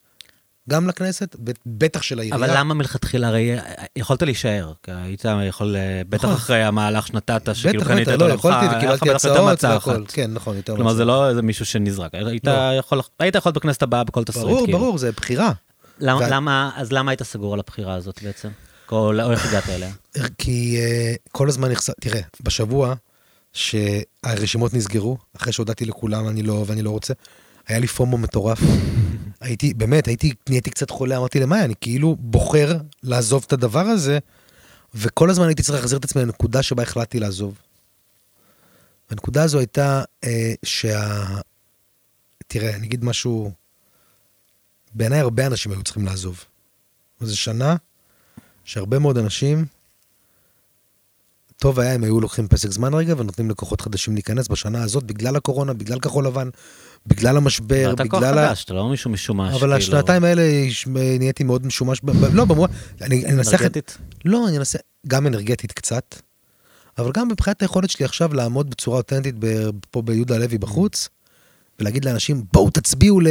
[0.70, 1.36] גם לכנסת,
[1.66, 2.46] בטח של העירייה.
[2.46, 3.52] אבל למה מלכתחילה, הרי
[3.96, 6.34] יכולת להישאר, כי היית יכול, אה, בטח.
[6.34, 9.92] אחרי המהלך שנתת, שכאילו קנית בטח, את לא, עולמך, יכולתי היה לך בטח יותר והכל.
[9.92, 10.12] אחת.
[10.12, 11.06] כן, נכון, יותר כלומר, זה.
[11.06, 12.52] לא איזה מישהו שנזרק, היית לא.
[12.80, 13.02] יכול,
[13.54, 14.80] בכנסת הבאה בכל תסריט, ברור, כאילו.
[14.80, 15.52] ברור, זה בחירה.
[16.76, 18.50] אז למה היית סגור על הבחירה הזאת בעצם?
[18.92, 19.92] או או איך הגעת אליה?
[20.38, 22.94] כי uh, כל הזמן נחשף, תראה, בשבוע
[23.54, 27.14] שהרשימות נסגרו, אחרי שהודעתי לכולם אני לא ואני לא רוצה,
[27.68, 28.60] היה לי פומו מטורף.
[29.42, 34.20] הייתי, באמת, הייתי, נהייתי קצת חולה, אמרתי למאי, אני כאילו בוחר לעזוב את הדבר הזה,
[34.96, 37.58] וכל הזמן הייתי צריך להחזיר את עצמי לנקודה שבה החלטתי לעזוב.
[39.10, 41.26] והנקודה הזו הייתה אה, שה...
[42.48, 43.52] תראה, אני אגיד משהו,
[44.94, 46.44] בעיניי הרבה אנשים היו צריכים לעזוב.
[47.22, 47.76] זו שנה
[48.64, 49.66] שהרבה מאוד אנשים,
[51.60, 55.36] טוב היה אם היו לוקחים פסק זמן רגע ונותנים לכוחות חדשים להיכנס בשנה הזאת, בגלל
[55.36, 56.50] הקורונה, בגלל כחול לבן,
[57.08, 58.38] בגלל המשבר, אתה כוח בגלל...
[58.38, 59.50] ה- חדש, אתה לא מישהו משומש.
[59.50, 60.44] אבל כאילו, השנתיים האלה
[61.20, 62.02] נהייתי מאוד משומש,
[62.34, 62.74] לא, במובן.
[63.62, 63.98] אנרגטית?
[64.26, 66.16] לא, אני אנסה, גם אנרגטית קצת,
[66.98, 69.36] אבל גם מבחינת היכולת שלי עכשיו לעמוד בצורה אותנטית
[69.92, 71.10] פה ביהודה הלוי בחוץ,
[71.80, 73.28] ולהגיד לאנשים, בואו תצביעו ל...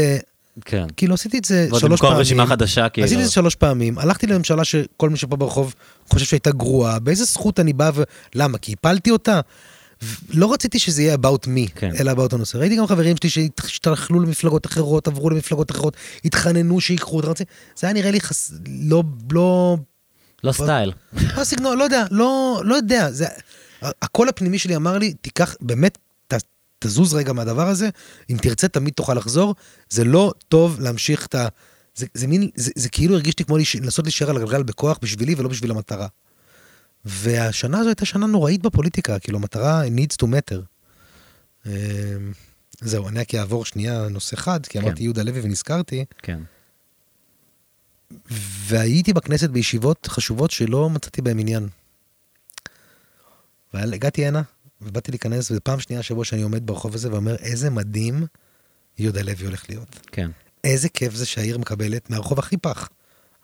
[0.64, 0.86] כן.
[0.96, 2.16] כאילו עשיתי את זה ועוד שלוש פעמים.
[2.18, 3.06] רשימה חדשה, כאילו.
[3.06, 5.74] עשיתי את זה שלוש פעמים, הלכתי לממשלה שכל מי שפה ברחוב
[6.08, 8.02] חושב שהייתה גרועה, באיזה זכות אני בא ו...
[8.34, 8.58] למה?
[8.58, 9.40] כי הפלתי אותה?
[10.30, 11.90] לא רציתי שזה יהיה about me, כן.
[12.00, 12.58] אלא about הנושא.
[12.58, 17.18] ראיתי גם חברים שלי שהשתלחלו למפלגות אחרות, עברו למפלגות אחרות, התחננו שיקחו.
[17.18, 18.52] רציתי- זה היה נראה לי חס...
[18.82, 19.02] לא,
[19.32, 19.76] לא,
[20.44, 20.92] לא סטייל.
[21.36, 23.10] לא סגנון, לא יודע, לא, לא יודע.
[23.10, 23.26] זה...
[23.82, 25.98] הקול הפנימי שלי אמר לי, תיקח, באמת,
[26.78, 27.88] תזוז רגע מהדבר הזה,
[28.30, 29.54] אם תרצה תמיד תוכל לחזור,
[29.90, 31.48] זה לא טוב להמשיך את ה...
[31.94, 35.34] זה, זה מין, זה, זה כאילו הרגיש לי כמו לנסות להישאר על הגלגל בכוח בשבילי
[35.34, 36.06] ולא בשביל המטרה.
[37.04, 40.60] והשנה הזו הייתה שנה נוראית בפוליטיקה, כאילו המטרה needs to matter.
[41.66, 41.72] אמ,
[42.80, 44.84] זהו, אני רק אעבור שנייה נושא חד, כי כן.
[44.84, 46.40] אמרתי יהודה לוי ונזכרתי, כן.
[48.66, 51.68] והייתי בכנסת בישיבות חשובות שלא מצאתי בהן עניין.
[53.74, 54.42] והגעתי הנה,
[54.80, 58.26] ובאתי להיכנס, וזו פעם שנייה השבוע שאני עומד ברחוב הזה ואומר, איזה מדהים
[58.98, 60.00] יהודה לוי הולך להיות.
[60.12, 60.30] כן.
[60.64, 62.88] איזה כיף זה שהעיר מקבלת מהרחוב הכי פח,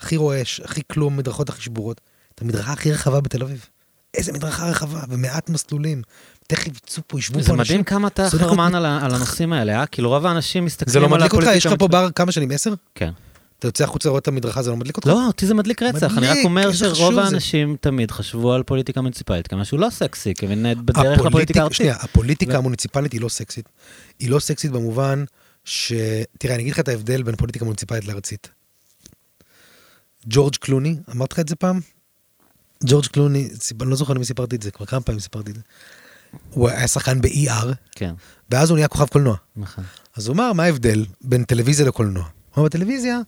[0.01, 2.01] הכי רועש, הכי כלום, מדרכות הכי שבורות,
[2.35, 3.67] את המדרכה הכי רחבה בתל אביב.
[4.15, 6.03] איזה מדרכה רחבה, ומעט מסלולים.
[6.47, 7.61] תכף יצאו פה, ישבו פה זה אנשים.
[7.75, 9.87] מדהים כמה אתה זה חרמן על הנושאים האלה, אה?
[9.87, 11.37] כאילו רוב האנשים מסתכלים זה על לא הפוליטיקה.
[11.37, 11.57] מדליק אותך?
[11.57, 12.51] יש לך פה בר כמה שנים?
[12.51, 12.75] עשר?
[12.95, 13.11] כן.
[13.63, 15.07] אתה יוצא החוצה רואה את המדרכה, זה לא מדליק אותך?
[15.09, 17.21] לא, אותי זה מדליק רצח, אני רק מדליק, אומר שרוב חשוב זה.
[17.23, 21.77] האנשים תמיד חשבו על פוליטיקה מוניציפלית כמשהו לא סקסי, כמין בדרך הפוליטיק- לפוליטיקה הארצית.
[21.77, 23.69] שנייה, הפוליטיקה ו- המוניציפלית היא לא סקסית.
[24.19, 25.25] היא לא סקסית במובן
[25.65, 25.93] ש...
[26.39, 28.49] תראה, אני אגיד לך את ההבדל בין פוליטיקה מוניציפלית לארצית.
[30.27, 31.81] ג'ורג' קלוני, אמרתי לך את זה פעם?
[32.87, 35.57] ג'ורג' קלוני, סיפ- אני לא זוכר למי סיפרתי את זה, כבר כמה פעמים סיפרתי את
[35.57, 35.63] זה.
[36.51, 38.15] הוא היה שחקן ב-ER, כן,
[38.51, 39.37] ואז הוא נהיה כוכב קולנוע.
[39.57, 39.85] נכון.
[40.17, 42.23] אז הוא אמר, מה ההבדל בין טלוויזיה לקולנוע?
[42.23, 43.21] הוא אמר, בטלוויזיה, אה,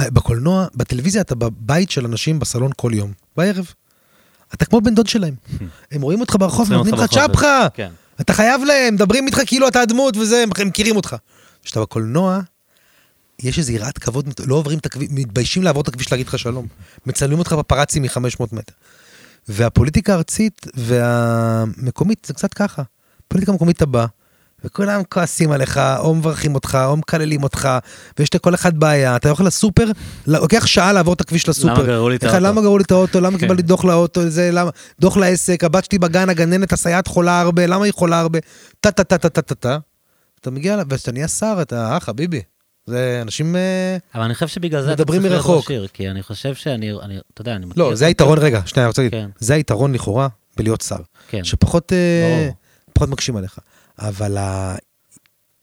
[0.00, 3.72] בקולנוע, בטלוויזיה אתה בבית של אנשים בסלון כל יום, בערב.
[4.54, 5.34] אתה כמו בן דוד שלהם.
[5.92, 7.66] הם רואים אותך ברחוב, נותנים לך צ'פחה.
[7.74, 7.90] כן.
[8.20, 11.16] אתה חייב להם, מדברים איתך כאילו אתה הדמות וזה, הם מכירים אותך.
[11.64, 12.40] כשאתה בקולנוע,
[13.38, 16.66] יש איזו יראת כבוד, לא עוברים את הכביש, מתביישים לעבור את הכביש להגיד לך שלום.
[17.06, 18.72] מצלמים אותך פפרצי מ-500 מטר.
[19.48, 22.82] והפוליטיקה הארצית והמקומית זה קצת ככה.
[23.28, 24.06] פוליטיקה מקומית אתה בא,
[24.64, 27.68] וכולם כועסים עליך, או מברכים אותך, או מקללים אותך,
[28.18, 29.16] ויש לכל אחד בעיה.
[29.16, 29.86] אתה הולך לסופר,
[30.26, 31.72] לוקח שעה לעבור את הכביש לסופר.
[31.74, 32.40] למה גררו לי את האוטו?
[32.40, 33.20] למה גררו לי את האוטו?
[33.20, 33.38] למה כן.
[33.38, 34.28] קיבלתי דוח לאוטו?
[34.30, 34.70] זה, למה?
[35.00, 38.38] דוח לעסק, הבת שלי בגן, הגננת, הסייעת חולה הרבה, למה היא חולה הרבה?
[38.80, 39.78] טה טה טה טה טה טה טה.
[40.40, 42.40] אתה מגיע, וכשאתה נהיה שר, אתה, אה, חביבי.
[42.86, 43.56] זה אנשים...
[43.56, 45.64] אה, אבל אני חושב שבגלל זה אתה מדברים צריך להיות מרחוק.
[45.64, 47.66] ראש עיר, כי אני חושב שאני, אני- אתה יודע, אני.
[47.76, 49.18] לא, זה היתרון, רגע, שנייה, אני רוצה להגיד.
[49.20, 49.28] כן.
[49.38, 50.96] זה היתרון לכאורה בלהיות שר.
[51.28, 51.44] כן.
[51.44, 52.48] שפחות אה,
[53.06, 53.58] מקשים עליך.
[53.98, 54.74] אבל ה...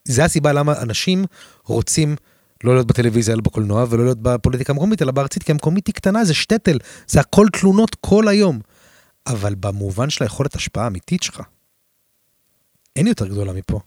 [0.04, 1.24] זה הסיבה למה אנשים
[1.64, 2.16] רוצים
[2.64, 6.24] לא להיות בטלוויזיה, אלא בקולנוע, ולא להיות בפוליטיקה המקומית, אלא בארצית, כי המקומית היא קטנה,
[6.24, 8.60] זה שטטל, זה הכל תלונות כל היום.
[9.26, 11.42] אבל במובן של היכולת השפעה האמיתית שלך,
[12.96, 13.80] אין יותר גדולה מפה.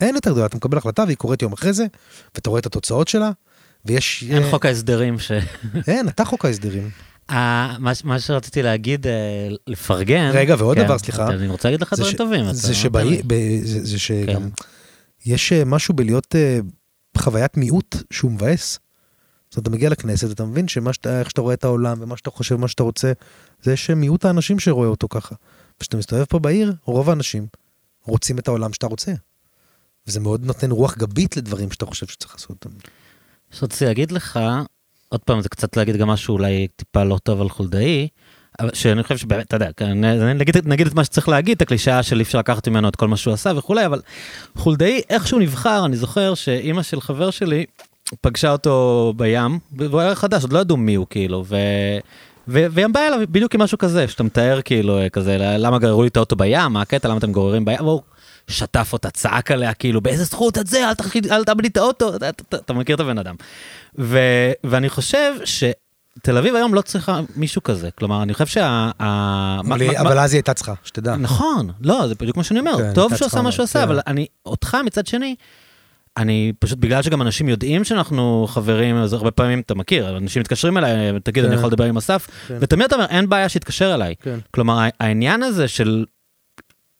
[0.00, 1.86] אין יותר גדולה, אתה מקבל החלטה והיא קורית יום אחרי זה,
[2.34, 3.30] ואתה רואה את התוצאות שלה,
[3.84, 4.24] ויש...
[4.30, 5.32] אין אה, חוק ההסדרים ש...
[5.88, 6.90] אין, אתה חוק ההסדרים.
[7.32, 10.30] אה, מה שרציתי להגיד, אה, לפרגן...
[10.34, 11.28] רגע, ועוד כן, דבר, סליחה.
[11.28, 12.52] אני רוצה להגיד לך דברים טובים.
[12.52, 12.74] זה לא
[13.98, 14.64] שגם, כן.
[15.26, 16.34] יש אה, משהו בלהיות
[17.18, 18.78] חוויית מיעוט שהוא מבאס.
[19.56, 22.30] אומרת, אתה מגיע לכנסת, אתה מבין שמה שאתה, איך שאתה רואה את העולם, ומה שאתה
[22.30, 23.12] חושב, מה שאתה רוצה,
[23.62, 25.34] זה שמיעוט האנשים שרואה אותו ככה.
[25.76, 27.46] וכשאתה מסתובב פה בעיר, רוב האנשים
[28.04, 29.12] רוצים את העולם שאתה רוצה.
[30.06, 32.70] וזה מאוד נותן רוח גבית לדברים שאתה חושב שצריך לעשות אותם.
[33.50, 34.40] שרציתי להגיד לך,
[35.12, 38.08] עוד פעם, זה קצת להגיד גם משהו אולי טיפה לא טוב על חולדאי,
[38.72, 39.94] שאני חושב שבאמת, אתה יודע,
[40.34, 43.08] נגיד, נגיד את מה שצריך להגיד, את הקלישאה של אי אפשר לקחת ממנו את כל
[43.08, 44.00] מה שהוא עשה וכולי, אבל
[44.56, 47.64] חולדאי, איך שהוא נבחר, אני זוכר שאימא של חבר שלי
[48.20, 51.44] פגשה אותו בים, והוא היה חדש, עוד לא ידעו מי הוא כאילו.
[51.46, 51.98] ו-
[52.48, 56.16] והיא באה אליו בדיוק עם משהו כזה, שאתה מתאר כאילו כזה, למה גררו לי את
[56.16, 58.00] האוטו בים, מה הקטע, למה אתם גוררים בים, והוא
[58.48, 61.76] שטף אותה, צעק עליה, כאילו, באיזה זכות את זה, אל תרחיד- אל תאבד לי את
[61.76, 63.34] האוטו, אתה, אתה, אתה מכיר את הבן אדם.
[63.98, 68.64] ו- ואני חושב שתל אביב היום לא צריכה מישהו כזה, כלומר, אני חושב שה...
[68.66, 68.92] ה-
[69.64, 71.16] מה- אבל, מה- אבל אז היא הייתה צריכה, שתדע.
[71.16, 73.82] נכון, לא, זה בדיוק מה שאני אומר, כן, טוב שהוא עשה מה שהוא עשה, כן.
[73.84, 75.34] אבל אני, אותך מצד שני,
[76.16, 80.78] אני פשוט בגלל שגם אנשים יודעים שאנחנו חברים, אז הרבה פעמים אתה מכיר, אנשים מתקשרים
[80.78, 80.90] אליי,
[81.24, 81.58] תגיד, אני כן.
[81.58, 82.56] יכול לדבר עם אסף, כן.
[82.60, 84.14] ותמיד אתה אומר, אין בעיה שיתקשר אליי.
[84.22, 84.38] כן.
[84.50, 86.04] כלומר, העניין הזה של...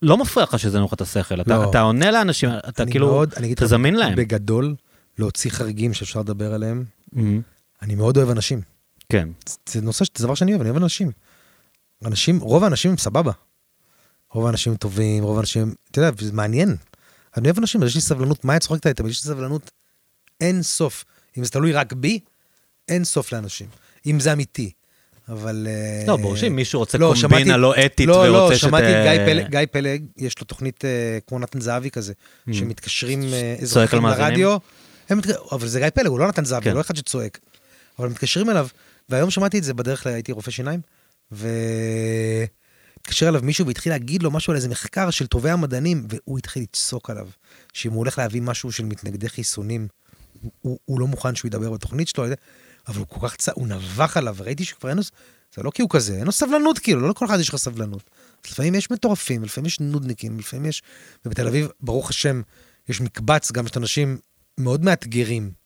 [0.03, 1.70] לא מפריע לך שזה נוח את השכל, אתה, לא.
[1.70, 4.16] אתה עונה לאנשים, אתה כאילו, מאוד, אני אתה זמין להם.
[4.16, 4.74] בגדול,
[5.19, 7.41] להוציא חריגים שאפשר לדבר עליהם, מהמם.
[7.83, 8.61] אני מאוד אוהב אנשים.
[9.09, 9.29] כן,
[9.66, 11.11] זה נושא, זה דבר שאני אוהב, אני אוהב אנשים.
[12.05, 13.33] אנשים, רוב האנשים הם סבבה.
[14.31, 16.77] רוב האנשים טובים, רוב האנשים, אתה יודע, זה מעניין.
[17.37, 18.87] אני אוהב אנשים, יש לי סבלנות, מה את צוחקת?
[18.97, 19.70] תמיד יש לי סבלנות
[20.41, 21.05] אין סוף.
[21.39, 22.20] אם זה תלוי רק בי,
[22.89, 23.66] אין סוף לאנשים.
[24.07, 24.73] אם זה אמיתי.
[25.28, 25.66] אבל...
[25.70, 28.61] אה, לא, ברור שאם מישהו רוצה לא, קומבינה שמעתי- לא אתית לא, ורוצה לא, שת...
[28.61, 32.12] שמעתי את גיא פלג, גיא פלג, יש לו תוכנית אה, כמו נתן זהבי כזה,
[32.49, 32.53] Mm.
[32.55, 34.07] שמתקשרים אה, אזרחים?
[34.07, 34.57] לרדיו.
[35.09, 35.20] הם
[35.53, 36.74] אבל זה גיא פלג, הוא לא נתן זהבי, כן.
[36.74, 37.39] לא אחד שצועק.
[37.99, 38.69] אבל מתקשרים אליו,
[39.09, 40.81] והיום שמעתי את זה בדרך הייתי רופא שיניים,
[43.01, 46.62] והתקשר אליו מישהו והתחיל להגיד לו משהו על איזה מחקר של טובי המדענים, והוא התחיל
[46.62, 47.28] לצעוק עליו,
[47.73, 49.89] שאם הוא הולך להביא משהו של מתנגדי חיסונים,
[50.61, 52.24] הוא, הוא לא מוכן שהוא ידבר בתוכנית שלו,
[52.89, 55.03] אבל הוא כל כך צע, הוא נבח עליו, וראיתי שכבר אין לו,
[55.55, 58.11] זה לא כי הוא כזה, אין לו סבלנות כאילו, לא לכל אחד יש לך סבלנות.
[58.51, 60.83] לפעמים יש מטורפים, לפעמים יש נודניקים, לפעמים יש...
[61.25, 62.43] ובתל אביב, ברוך השם,
[62.89, 64.19] יש מקבץ גם של אנשים
[64.59, 65.63] מאוד מאתגרים.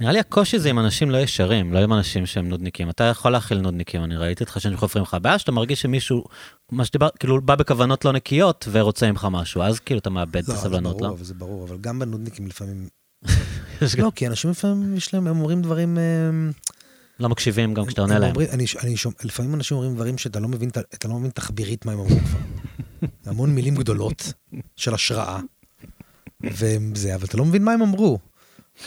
[0.00, 2.90] נראה לי הקושי זה עם אנשים לא ישרים, לא עם אנשים שהם נודניקים.
[2.90, 5.14] אתה יכול להכיל נודניקים, אני ראיתי אותך שהם חופרים לך.
[5.14, 6.24] הבעיה שאתה מרגיש שמישהו,
[6.72, 10.44] מה שדיבר, כאילו בא בכוונות לא נקיות ורוצה ממך משהו, אז כאילו אתה מאבד את
[10.44, 11.14] זה הסבלנות, ברור, לא?
[11.14, 12.88] אבל זה ברור, אבל גם בנודניקים לפעמים...
[13.98, 15.98] לא, כי אנשים לפעמים יש להם, הם אומרים דברים...
[15.98, 16.02] אה,
[17.20, 18.34] לא מקשיבים גם כשאתה עונה להם.
[18.82, 21.98] אני, שומע, לפעמים אנשים אומרים דברים שאתה לא מבין, אתה לא מבין תחבירית מה הם
[21.98, 22.38] אומרים כבר.
[23.26, 24.32] המון מילים גדולות
[24.76, 25.40] של השראה,
[26.40, 28.18] וזה, אבל אתה לא מבין מה הם אמרו.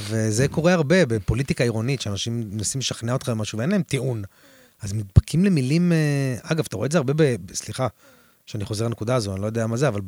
[0.10, 4.24] וזה קורה הרבה בפוליטיקה עירונית, שאנשים מנסים לשכנע אותך במשהו ואין להם טיעון.
[4.82, 7.36] אז מתפקים למילים, אה, אגב, אתה רואה את זה הרבה ב...
[7.54, 7.88] סליחה,
[8.48, 10.02] שאני חוזר לנקודה הזו, אני לא יודע מה זה, אבל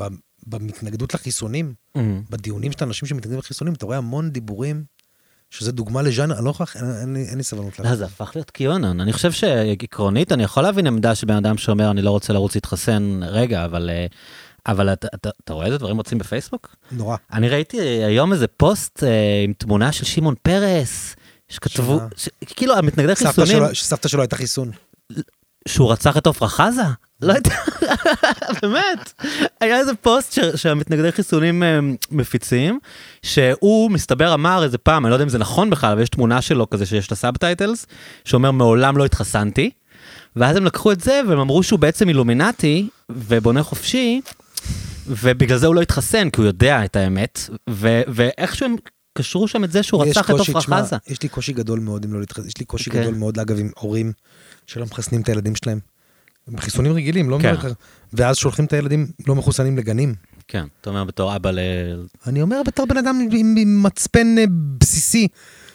[0.48, 2.22] במתנגדות לחיסונים, מהמם.
[2.30, 4.84] בדיונים של אנשים שמתנגדים לחיסונים, אתה רואה המון דיבורים,
[5.49, 7.80] שזה דוגמה לז'אנר, אני לא יכול, אין, אין, לי- אין לי סבלנות.
[7.80, 8.99] לא, זה הפך להיות קיונון.
[8.99, 12.56] אני חושב שעקרונית, אני יכול להבין עמדה של בן אדם שאומר, אני לא רוצה לרוץ
[12.56, 13.90] להתחסן רגע, אבל...
[13.90, 14.06] אה,
[14.68, 16.76] אבל אתה, אתה, אתה רואה איזה דברים רוצים בפייסבוק?
[16.91, 17.18] נורא.
[17.34, 21.16] אני ראיתי היום איזה פוסט אה, עם תמונה של שמעון פרס,
[21.49, 21.99] שכתבו?
[22.18, 22.30] ש...
[22.45, 24.72] כאילו המתנגדי סבתא חיסונים, שלו, שסבתא שלו הייתה חיסון.
[25.68, 26.82] שהוא רצח את עפרה חזה?
[27.22, 27.56] לא יודע,
[28.62, 29.14] באמת.
[29.62, 30.40] היה איזה פוסט ש...
[30.40, 31.80] שהמתנגדי חיסונים אה,
[32.12, 32.80] מפיצים,
[33.24, 36.41] שהוא מסתבר אמר איזה פעם, אני לא יודע אם זה נכון בכלל, אבל יש תמונה
[36.41, 37.86] שלו כזה שיש את ה subtitles,
[38.26, 39.72] שאומר מעולם לא התחסנתי,
[40.36, 44.22] ואז הם לקחו את זה והם אמרו שהוא בעצם אילומינטי ובונה חופשי,
[45.08, 48.02] ובגלל זה הוא לא התחסן, כי הוא יודע את האמת, ו...
[48.08, 48.76] ואיכשהו הם
[49.18, 50.96] קשרו שם את זה שהוא רצח את עפרה חזה.
[51.08, 53.02] יש לי קושי גדול מאוד אם לא להתחסן, יש לי קושי כן.
[53.02, 54.12] גדול מאוד, אגב, עם הורים
[54.68, 55.80] שלא מחסנים את הילדים שלהם.
[56.52, 57.62] בחיסונים רגילים, לא כן.
[57.62, 57.68] כן.
[58.14, 60.16] ואז שולחים את הילדים לא מחוסנים לגנים.
[60.48, 61.60] כן, אתה אומר בתור אבא ל...
[62.28, 64.44] אני אומר בתור בן אדם עם, עם מצפן אה,
[64.78, 65.28] בסיסי,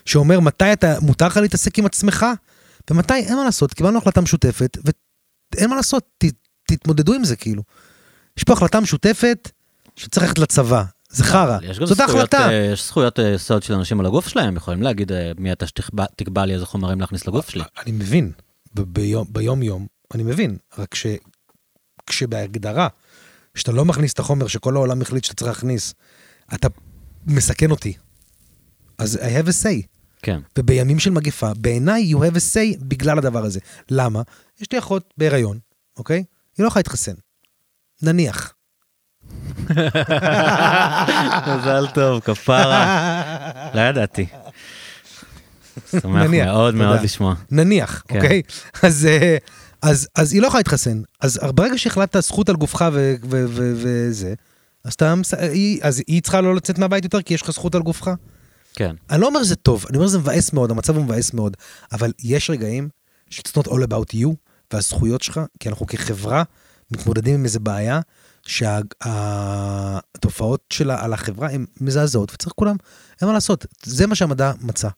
[0.05, 2.27] שאומר מתי אתה, מותר לך להתעסק עם עצמך,
[2.91, 4.79] ומתי, אין מה לעשות, קיבלנו החלטה משותפת,
[5.55, 6.25] ואין מה לעשות, ת,
[6.69, 7.63] תתמודדו עם זה כאילו.
[8.37, 9.51] יש פה החלטה משותפת
[9.97, 12.49] שצריך ללכת לצבא, זה חרא, יש גם זאת ההחלטה.
[12.49, 15.67] אה, יש זכויות אה, יסוד של אנשים על הגוף שלהם, יכולים להגיד אה, מי אתה
[15.67, 17.63] שתקבע תקבע לי איזה חומרים להכניס לגוף שלי.
[17.83, 18.33] אני מבין,
[18.75, 21.07] ב- ביום, ביום יום, אני מבין, רק ש,
[22.07, 22.89] כשבהגדרה,
[23.55, 25.95] שאתה לא מכניס את החומר שכל העולם החליט שאתה צריך להכניס,
[26.55, 26.69] אתה
[27.27, 27.93] מסכן אותי.
[28.99, 29.87] אז I have a say.
[30.23, 30.41] כן.
[30.59, 33.61] ובימים של מגפה, בעיניי you have a say בגלל הדבר הזה.
[33.91, 34.23] למה?
[34.61, 35.59] יש לי אחות בהיריון,
[35.97, 36.25] אוקיי?
[36.57, 37.15] היא לא יכולה להתחסן.
[38.03, 38.55] נניח.
[41.47, 43.71] מזל טוב, כפרה.
[43.75, 44.27] לא ידעתי.
[45.91, 47.01] שמח מאוד מאוד.
[47.03, 47.35] לשמוע.
[47.51, 48.17] נניח, כן.
[48.17, 48.43] אוקיי?
[48.83, 49.37] אז, אה,
[49.85, 51.03] אז, אז היא לא יכולה להתחסן.
[51.21, 52.89] אז ברגע שהחלטת זכות על גופך
[53.29, 54.35] וזה,
[54.85, 57.83] אז, אתה, היא, אז היא צריכה לא לצאת מהבית יותר כי יש לך זכות על
[57.83, 58.11] גופך?
[58.75, 58.95] כן.
[59.11, 61.57] אני לא אומר שזה טוב, אני אומר שזה מבאס מאוד, המצב הוא מבאס מאוד,
[61.93, 62.89] אבל יש רגעים
[63.31, 64.29] ש- it's not all about you
[64.73, 66.43] והזכויות שלך, כי אנחנו כחברה
[66.91, 68.01] מתמודדים עם איזה בעיה
[69.03, 72.77] שהתופעות שלה על החברה הן מזעזעות, וצריך כולם,
[73.21, 74.89] אין מה לעשות, זה מה שהמדע מצא.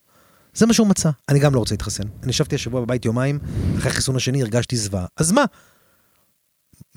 [0.57, 1.11] זה מה שהוא מצא.
[1.28, 2.03] אני גם לא רוצה להתחסן.
[2.23, 3.39] אני ישבתי השבוע בבית יומיים,
[3.78, 5.07] אחרי החיסון השני הרגשתי זוועה.
[5.16, 5.45] אז מה?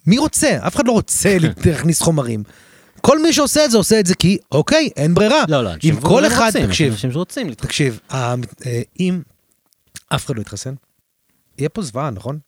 [0.07, 0.57] מי רוצה?
[0.68, 2.44] אף אחד לא רוצה להכניס חומרים.
[3.02, 5.44] כל מי שעושה את זה, עושה את זה כי, אוקיי, אין ברירה.
[5.48, 7.53] לא, לא, אנשים כל אחד, רוצים, תקשיב, אנשים שרוצים.
[7.53, 7.99] תקשיב,
[8.99, 9.22] אם
[10.10, 10.73] אף אחד לא יתחסן,
[11.57, 12.40] יהיה פה זוועה, נכון?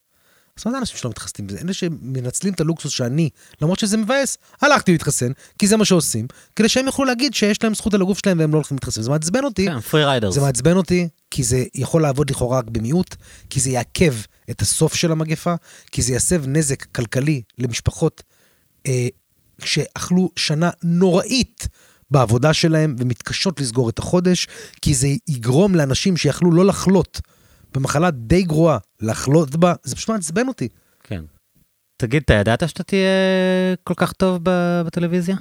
[0.61, 1.57] אז מה זה אנשים שלא מתחסנים בזה?
[1.63, 3.29] אלה שמנצלים את הלוקסוס שאני,
[3.61, 7.73] למרות שזה מבאס, הלכתי להתחסן, כי זה מה שעושים, כדי שהם יוכלו להגיד שיש להם
[7.73, 9.01] זכות על הגוף שלהם והם לא הולכים להתחסן.
[9.01, 10.35] זה מעצבן אותי, כן, free riders.
[10.35, 13.15] זה מעצבן אותי, כי זה יכול לעבוד לכאורה רק במיעוט,
[13.49, 14.13] כי זה יעכב
[14.49, 15.53] את הסוף של המגפה,
[15.91, 18.23] כי זה יסב נזק כלכלי למשפחות
[18.87, 19.07] אה,
[19.63, 21.67] שאכלו שנה נוראית
[22.11, 24.47] בעבודה שלהם ומתקשות לסגור את החודש,
[24.81, 27.21] כי זה יגרום לאנשים שיכלו לא לחלות
[27.73, 30.67] במחלה די גרועה, לחלות בה, זה פשוט מעצבן אותי.
[31.03, 31.23] כן.
[31.97, 33.09] תגיד, אתה ידעת שאתה תהיה
[33.83, 34.39] כל כך טוב
[34.85, 35.35] בטלוויזיה?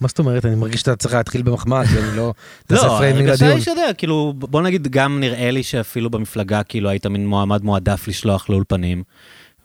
[0.00, 0.46] מה זאת אומרת?
[0.46, 2.32] אני מרגיש שאתה צריך להתחיל במחמאה, כי אני לא...
[2.70, 3.50] לא, הרגשה לדיון.
[3.50, 8.08] היא שאתה כאילו, בוא נגיד, גם נראה לי שאפילו במפלגה, כאילו, היית מין מועמד מועדף
[8.08, 9.02] לשלוח לאולפנים.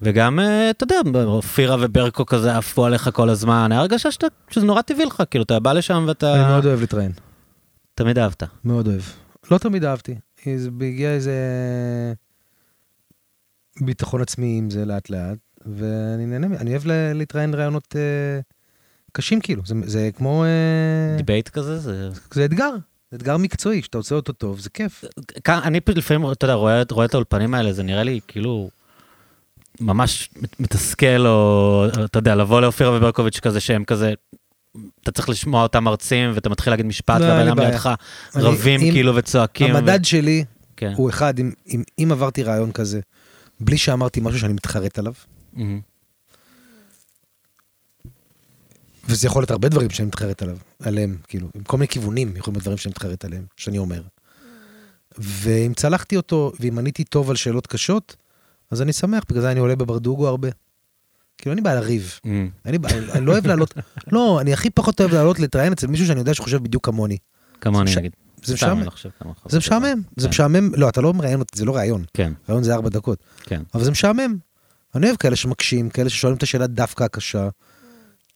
[0.02, 4.82] וגם, אה, אתה יודע, אופירה וברקו כזה עפו עליך כל הזמן, הרגשה שאתה, שזה נורא
[4.82, 7.12] טבעי לך, כאילו, אתה בא לשם אני ואתה מאוד אוהב להתראיין.
[7.96, 8.44] תמיד אהבת.
[8.64, 9.02] מאוד אוהב.
[9.52, 10.16] לא תמיד אהבתי.
[10.82, 11.34] הגיע איזה
[13.82, 16.84] ביטחון עצמי עם זה לאט לאט, ואני נהנה, אני אוהב
[17.14, 18.40] להתראיין ריאיונות אה,
[19.12, 22.10] קשים כאילו, זה, זה כמו, אה, debate כזה, זה...
[22.32, 22.72] זה אתגר,
[23.12, 25.04] זה אתגר מקצועי, שאתה עושה אותו טוב, זה כיף.
[25.44, 28.70] כאן, אני פשוט לפעמים, אתה יודע, רואה, רואה את האולפנים האלה, זה נראה לי כאילו
[29.80, 34.14] ממש מת- מתסכל, או אתה יודע, לבוא לאופירה וברקוביץ' כזה, שהם כזה,
[35.04, 37.60] אתה צריך לשמוע אותם מרצים, ואתה מתחיל להגיד משפט, לא, והבן אדם.
[37.60, 37.90] לידך
[38.36, 39.76] רבים אם- כאילו וצועקים.
[39.76, 40.46] המדד שלי
[40.78, 40.94] כן.
[40.96, 43.00] הוא אחד, אם, אם, אם עברתי רעיון כזה,
[43.60, 45.14] בלי שאמרתי משהו שאני מתחרט עליו.
[49.10, 52.56] וזה יכול להיות הרבה דברים שאני מתחרט עליו, עליהם, כאילו, עם כל מיני כיוונים יכולים
[52.56, 54.02] להיות דברים שאני מתחרט עליהם, שאני אומר.
[55.18, 58.16] ואם צלחתי אותו, ואם עניתי טוב על שאלות קשות,
[58.72, 60.48] אז אני שמח, בגלל זה אני עולה בברדוגו הרבה.
[61.38, 62.20] כאילו, אין לי בעיה לריב.
[62.24, 62.50] מהמם.
[62.66, 63.74] אין לי בעיה, אני לא אוהב לעלות,
[64.14, 67.18] לא, אני הכי פחות אוהב לעלות להתראיין אצל מישהו שאני יודע שחושב בדיוק כמוני.
[67.62, 68.12] כמוני נגיד.
[68.44, 68.84] זה משעמם.
[68.84, 68.92] לא.
[69.50, 70.30] זה משעמם, זה כן.
[70.30, 73.24] משעמם, לא, אתה לא מראיין אותי, זה לא ראיון, כן, ראיון זה ארבע דקות.
[73.44, 73.62] כן.
[73.74, 74.38] אבל זה משעמם.
[74.96, 77.50] אני אוהב כאלה שמקשים, כאלה ששואלים את השאלה דווקא הקשה.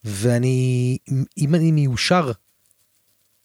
[0.03, 0.97] ואני,
[1.37, 2.31] אם אני מיושר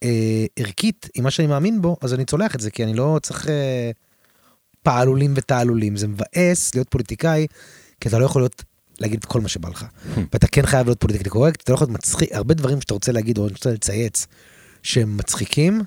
[0.03, 3.19] אה, ערכית עם מה שאני מאמין בו, אז אני צולח את זה, כי אני לא
[3.23, 3.91] צריך אה,
[4.83, 5.97] פעלולים ותעלולים.
[5.97, 7.47] זה מבאס להיות פוליטיקאי,
[8.01, 8.65] כי אתה לא יכול להיות,
[9.01, 9.86] להגיד את כל מה שבא לך.
[10.32, 13.12] ואתה כן חייב להיות פוליטיקלי קורקט, אתה לא יכול להיות מצחיק, הרבה דברים שאתה רוצה
[13.12, 14.27] להגיד או שאתה רוצה לצייץ,
[14.82, 15.81] שהם מצחיקים,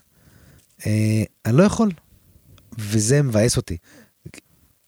[0.86, 1.92] אה, אני לא יכול.
[2.78, 3.78] וזה מבאס אותי.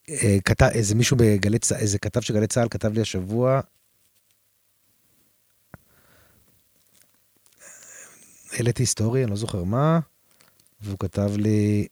[0.10, 3.62] אה, כתב, איזה מישהו בגלי צה"ל, איזה כתב של גלי צה"ל כתב לי השבוע,
[8.52, 10.00] העליתי היסטורי, אני לא זוכר מה,
[10.82, 11.88] והוא כתב לי,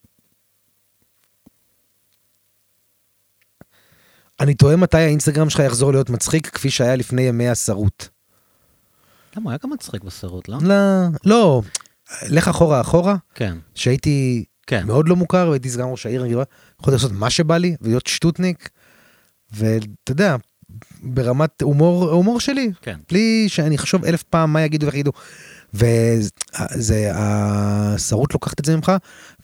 [4.39, 8.09] אני תוהה מתי האינסטגרם שלך יחזור להיות מצחיק כפי שהיה לפני ימי השרות.
[9.35, 10.57] למה, היה גם מצחיק בסרט, לא?
[10.61, 10.75] לא,
[11.25, 11.61] לא,
[12.29, 14.87] לך אחורה אחורה, כן, שהייתי כן.
[14.87, 18.69] מאוד לא מוכר, והייתי סגן ראש העיר, יכולתי לעשות מה שבא לי, ולהיות שטוטניק,
[19.51, 20.35] ואתה יודע,
[21.03, 22.99] ברמת הומור, הומור שלי, כן.
[23.09, 25.11] בלי שאני אחשוב אלף פעם מה יגידו ואיך יגידו.
[25.73, 28.91] וזה, השרות לוקחת את זה ממך,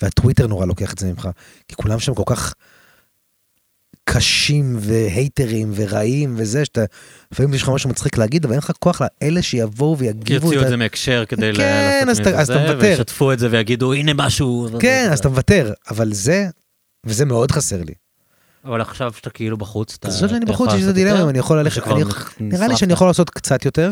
[0.02, 1.30] והטוויטר נורא לוקח את זה ממך,
[1.68, 2.54] כי כולם שם כל כך
[4.10, 6.82] קשים והייטרים ורעים וזה, שאתה,
[7.32, 10.68] לפעמים יש לך משהו מצחיק להגיד, אבל אין לך כוח לאלה שיבואו ויגיבו יוציאו את.
[10.70, 12.26] זה מהקשר כדי כן, לעשות
[12.56, 12.78] מזה, מוותר.
[12.82, 14.68] וישתפו את זה ויגידו, הנה משהו.
[14.80, 16.48] כן, אז אתה מוותר, אבל זה,
[17.06, 17.94] וזה מאוד חסר לי.
[18.66, 20.08] אבל עכשיו שאתה כאילו בחוץ, אתה...
[20.08, 21.22] עכשיו שאני בחוץ, יש איזה דילמה?
[21.24, 22.04] אם אני יכול ללכת, אני-
[22.40, 22.78] נראה לי?
[22.78, 23.92] שאני יכול לעשות קצת יותר,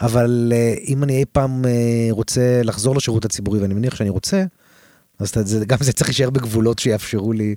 [0.00, 1.70] אבל אה, אם אני אי פעם אה,
[2.10, 4.44] רוצה לחזור לשירות הציבורי, ואני מניח שאני רוצה,
[5.18, 7.54] אז אתה- זה- גם זה צריך להישאר בגבולות שיאפשרו לי.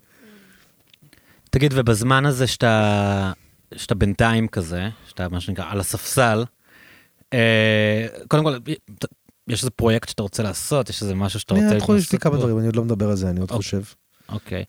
[1.57, 3.31] תגיד, ובזמן הזה שאתה,
[3.75, 6.45] שאתה בינתיים כזה, שאתה מה שנקרא על הספסל,
[7.33, 8.57] אה, קודם כל,
[9.47, 11.65] יש איזה פרויקט שאתה רוצה לעשות, יש איזה משהו שאתה רוצה...
[11.65, 12.37] אני עוד חושב, יש לי כמה?
[12.37, 13.57] דברים, אני עוד לא מדבר על זה, אני עוד אוקיי.
[13.57, 13.81] חושב.
[14.29, 14.63] אוקיי.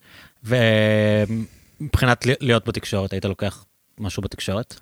[1.81, 3.65] ומבחינת להיות בתקשורת, היית לוקח
[3.99, 4.81] משהו בתקשורת?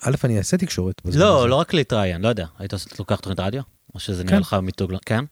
[0.00, 1.02] א', אני אעשה תקשורת.
[1.04, 1.48] לא.
[1.48, 2.46] לא רק להתראיין, לא יודע.
[2.58, 3.62] היית לוקח תוכנית רדיו?
[3.94, 4.40] או שזה נראה כן.
[4.40, 4.92] לך מיתוג...
[4.92, 5.24] לא- כן?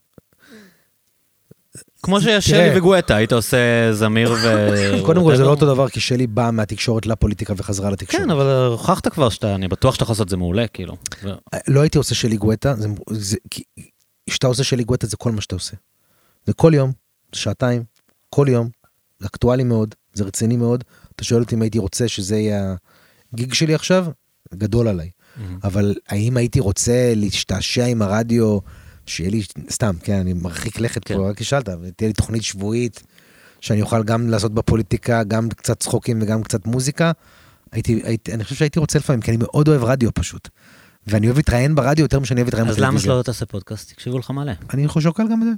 [2.03, 2.69] כמו שיש תראה.
[2.69, 4.67] שלי וגואטה, היית עושה זמיר ו...
[5.05, 5.51] קודם כל זה לא.
[5.51, 8.25] אותו דבר, כי שלי באה מהתקשורת לפוליטיקה וחזרה לתקשורת.
[8.25, 10.97] כן, אבל הוכחת כבר שאתה, אני בטוח שאתה יכול לעשות את זה מעולה, כאילו.
[11.25, 11.33] ו-
[11.69, 12.75] לא הייתי עושה שלי גואטה,
[14.31, 15.77] כשאתה עושה שלי גואטה זה כל מה שאתה עושה.
[16.47, 16.93] זה כל יום,
[17.33, 17.83] שעתיים,
[18.31, 18.69] כל יום,
[19.19, 20.85] זה אקטואלי מאוד, זה רציני מאוד.
[21.17, 22.75] אתה שואל אותי אם הייתי רוצה שזה יהיה
[23.33, 24.07] הגיג שלי עכשיו,
[24.55, 25.11] גדול עליי.
[25.65, 28.59] אבל האם הייתי רוצה להשתעשע עם הרדיו,
[29.07, 31.15] שיהיה לי, סתם, כן, אני מרחיק לכת כן.
[31.15, 33.03] רק שאלת, תהיה לי תוכנית שבועית,
[33.61, 37.13] שאני אוכל גם לעשות בפוליטיקה, גם קצת צחוקים וגם קצת מוזיקה.
[37.73, 40.49] הייתי, הייתי, אני חושב שהייתי רוצה לפעמים, כי אני מאוד אוהב רדיו פשוט.
[41.07, 43.13] ואני אוהב להתראיין ברדיו יותר משאני אוהב להתראיין אז למה בטלוויזיה.
[43.13, 43.93] שלא תעשה פודקאסט?
[43.93, 44.53] יקשיבו לך מלא.
[44.75, 45.53] אני שוקל גם את זה.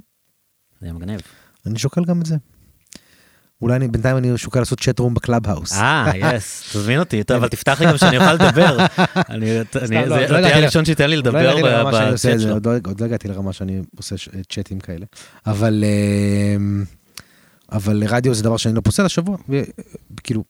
[0.81, 1.21] זה מגניב.
[1.65, 2.35] אני שוקל גם את זה.
[3.61, 5.73] אולי אני, בינתיים אני שוקל לעשות chat room בקלאב האוס.
[5.73, 8.77] אה, yes, תזמין אותי, טוב, אבל תפתח לי גם שאני אוכל לדבר.
[9.29, 11.83] אני- אני- לא, זה לא הגעתי הראשון שייתן לי לא לדבר
[12.13, 12.53] בצ'אט שלו.
[12.53, 14.15] עוד לא- לא הגעתי לרמה שאני עושה
[14.49, 15.05] צ'אטים כאלה.
[15.45, 15.83] אבל
[16.57, 16.83] אמ,
[17.71, 19.37] אבל רדיו זה דבר שאני לא פוסל השבוע,
[20.19, 20.43] וכאילו,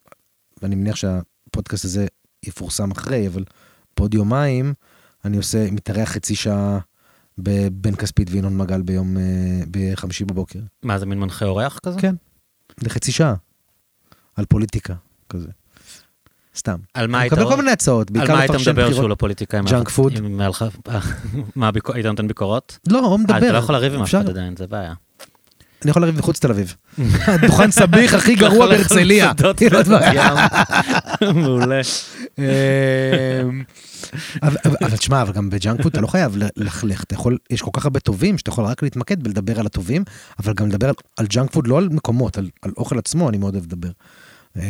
[0.61, 2.05] ואני מניח שהפודקאסט הזה
[2.45, 3.43] יפורסם אחרי, אבל
[3.97, 4.73] בעוד יומיים
[5.25, 6.79] אני עושה, מתארח חצי שעה
[7.37, 9.23] בבן כספית וינון מגל ביום, אה,
[9.71, 10.59] בחמישי בבוקר.
[10.83, 11.99] מה, זה מין מנחה אורח כזה?
[11.99, 12.15] כן,
[12.83, 13.33] לחצי שעה,
[14.35, 14.93] על פוליטיקה,
[15.29, 15.47] כזה.
[16.55, 16.77] סתם.
[16.93, 18.93] על מה היית מקבל כל מיני הצעות, על בעיקר מה היית מדבר.
[18.93, 19.59] שהוא לא פוליטיקאי?
[19.69, 20.13] junk food.
[21.55, 22.79] מה, היית נותן ביקורות?
[22.87, 23.33] לא, הוא מדבר.
[23.33, 24.93] אה, אתה לא יכול לריב עם אף אחד עדיין, זה בעיה.
[25.85, 26.75] אני יכול לריב מחוץ לתל אביב.
[27.41, 29.31] דוכן סביח הכי גרוע בהרצליה.
[29.57, 29.77] כאילו.
[31.41, 31.81] מעולה.
[32.37, 33.63] אמ,
[34.81, 37.71] אבל תשמע, אבל גם ב junk food אתה לא חייב ללכלך, אתה יכול, יש כל
[37.73, 40.03] כך הרבה טובים שאתה יכול רק להתמקד בלדבר על הטובים,
[40.39, 43.65] אבל גם לדבר על- junk food, לא על מקומות, על אוכל עצמו, אני מאוד אוהב
[43.65, 43.89] לדבר.
[44.55, 44.61] אמ,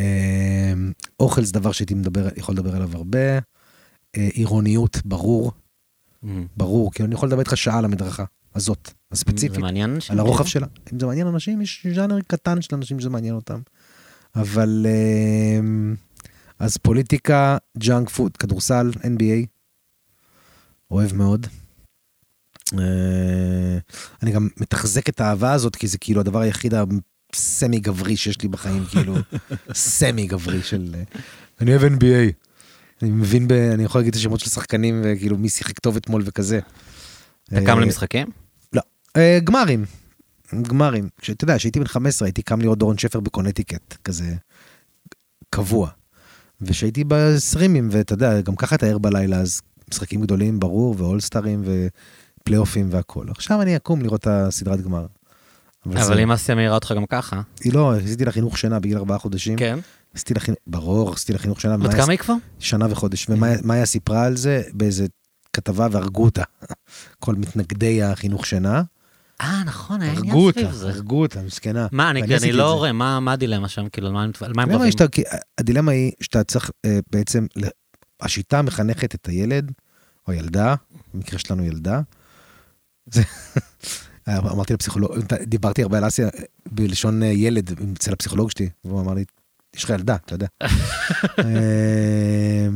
[1.20, 1.96] אוכל זה דבר שהייתי
[2.38, 3.20] יכול לדבר עליו הרבה.
[4.18, 5.52] אה, עירוניות, ברור,
[6.58, 8.24] ברור, כי אני יכול לדבר איתך שעה על המדרכה
[8.56, 9.54] הזאת, הספציפית.
[9.56, 10.14] זה מעניין אנשים.
[10.14, 10.50] על הרוחב כאילו?
[10.50, 10.68] שלה.
[10.94, 13.60] אם זה מעניין אנשים, יש ז'אנר קטן של אנשים שזה מעניין אותם.
[14.36, 14.86] אבל...
[15.60, 15.96] אמ,
[16.60, 19.46] אז פוליטיקה, junk food, כדורסל, NBA,
[20.92, 21.48] אוהב מאוד.
[22.74, 23.78] אה,
[24.24, 26.74] אני גם מתחזק את האהבה הזאת, כי זה כאילו הדבר היחיד
[27.34, 29.16] הסמי גברי שיש לי בחיים, כאילו,
[29.74, 30.96] סמי גברי של...
[30.98, 31.04] אה,
[31.62, 32.32] אני אוהב NBA.
[33.02, 33.52] אני מבין, ב...
[33.52, 36.60] אני יכול להגיד את השמות של שחקנים, וכאילו מי שיחק טוב אתמול וכזה.
[37.48, 38.28] אתה קם אה, למשחקים?
[39.18, 39.86] אה, גמרים.
[40.62, 41.10] גמרים.
[41.18, 44.34] כשאתה יודע, כשהייתי בן 15 הייתי קם לראות דורון שפר בקונטיקט, כזה
[45.50, 45.90] קבוע.
[46.62, 49.62] וכשהייתי בסרימים, ואתה יודע, גם ככה אתה ער בלילה, אז
[49.92, 51.64] משחקים גדולים, ברור, ואולסטרים,
[52.42, 53.26] ופלייאופים והכל.
[53.30, 55.06] עכשיו אני אקום לראות את הסדרת גמר.
[55.86, 57.42] אבל זה- אם אסיה מעירה אותך גם ככה.
[57.64, 59.58] היא לא, עשיתי לה חינוך שינה בגיל ארבעה חודשים.
[59.58, 59.80] כן.
[60.14, 61.76] עשיתי לה חינוך, ברור, עשיתי לה חינוך שינה.
[61.76, 62.34] ומאיה- כמה היא כבר?
[62.60, 63.30] שנה וחודש.
[63.30, 65.06] ומאיה סיפרה על זה באיזה
[65.54, 66.44] כתבה והרגו אותה.
[67.20, 68.82] כל מתנגדי החינוך שינה.
[69.42, 70.90] אה, נכון, היה עניין הרגו סביב אותה, זה.
[70.90, 71.88] הרגו אותה, מסכנה.
[71.92, 72.74] מה, אני אני לא.
[72.74, 73.90] רואה, מה מה הדילמה שם?
[73.90, 74.92] כאילו, על מה הם על מה הם הדילמה רבים?
[74.92, 75.24] שאתה- כי
[75.58, 77.46] הדילמה היא שאתה צריך אה, בעצם,
[78.22, 79.72] השיטה מחנכת את הילד,
[80.28, 80.76] או ילדה,
[81.14, 82.02] במקרה שלנו ילדה.
[83.12, 83.24] זה-
[84.30, 85.12] אמרתי לפסיכולוג,
[85.44, 86.30] דיברתי הרבה על אסיה אה,
[86.72, 89.24] בלשון אה, ילד אצל הפסיכולוג שלי, והוא אמר לי,
[89.76, 90.48] יש לך ילדה, אתה יודע.
[91.40, 92.68] אה,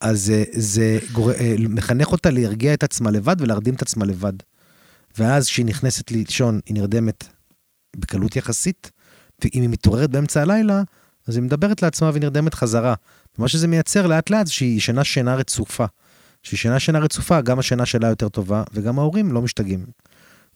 [0.00, 4.32] אז אה, זה גור- אה, מחנך אותה להרגיע את עצמה לבד ולהרדים את עצמה לבד.
[5.18, 7.24] ואז כשהיא נכנסת לישון, היא נרדמת
[7.96, 8.90] בקלות יחסית,
[9.44, 10.82] ואם היא מתעוררת באמצע הלילה,
[11.28, 12.94] אז היא מדברת לעצמה ונרדמת חזרה.
[13.38, 15.84] ומה שזה מייצר לאט לאט זה שהיא ישנה שינה רצופה.
[16.42, 19.86] כשהיא ישנה שינה רצופה, גם השינה שלה יותר טובה, וגם ההורים לא משתגעים.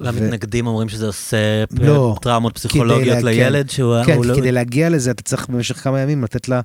[0.01, 4.05] והמתנגדים אומרים שזה עושה לא, טראומות פסיכולוגיות לה- לילד שהוא...
[4.07, 6.61] כן, הוא לא- כדי להגיע לזה אתה צריך במשך כמה ימים לתת לה,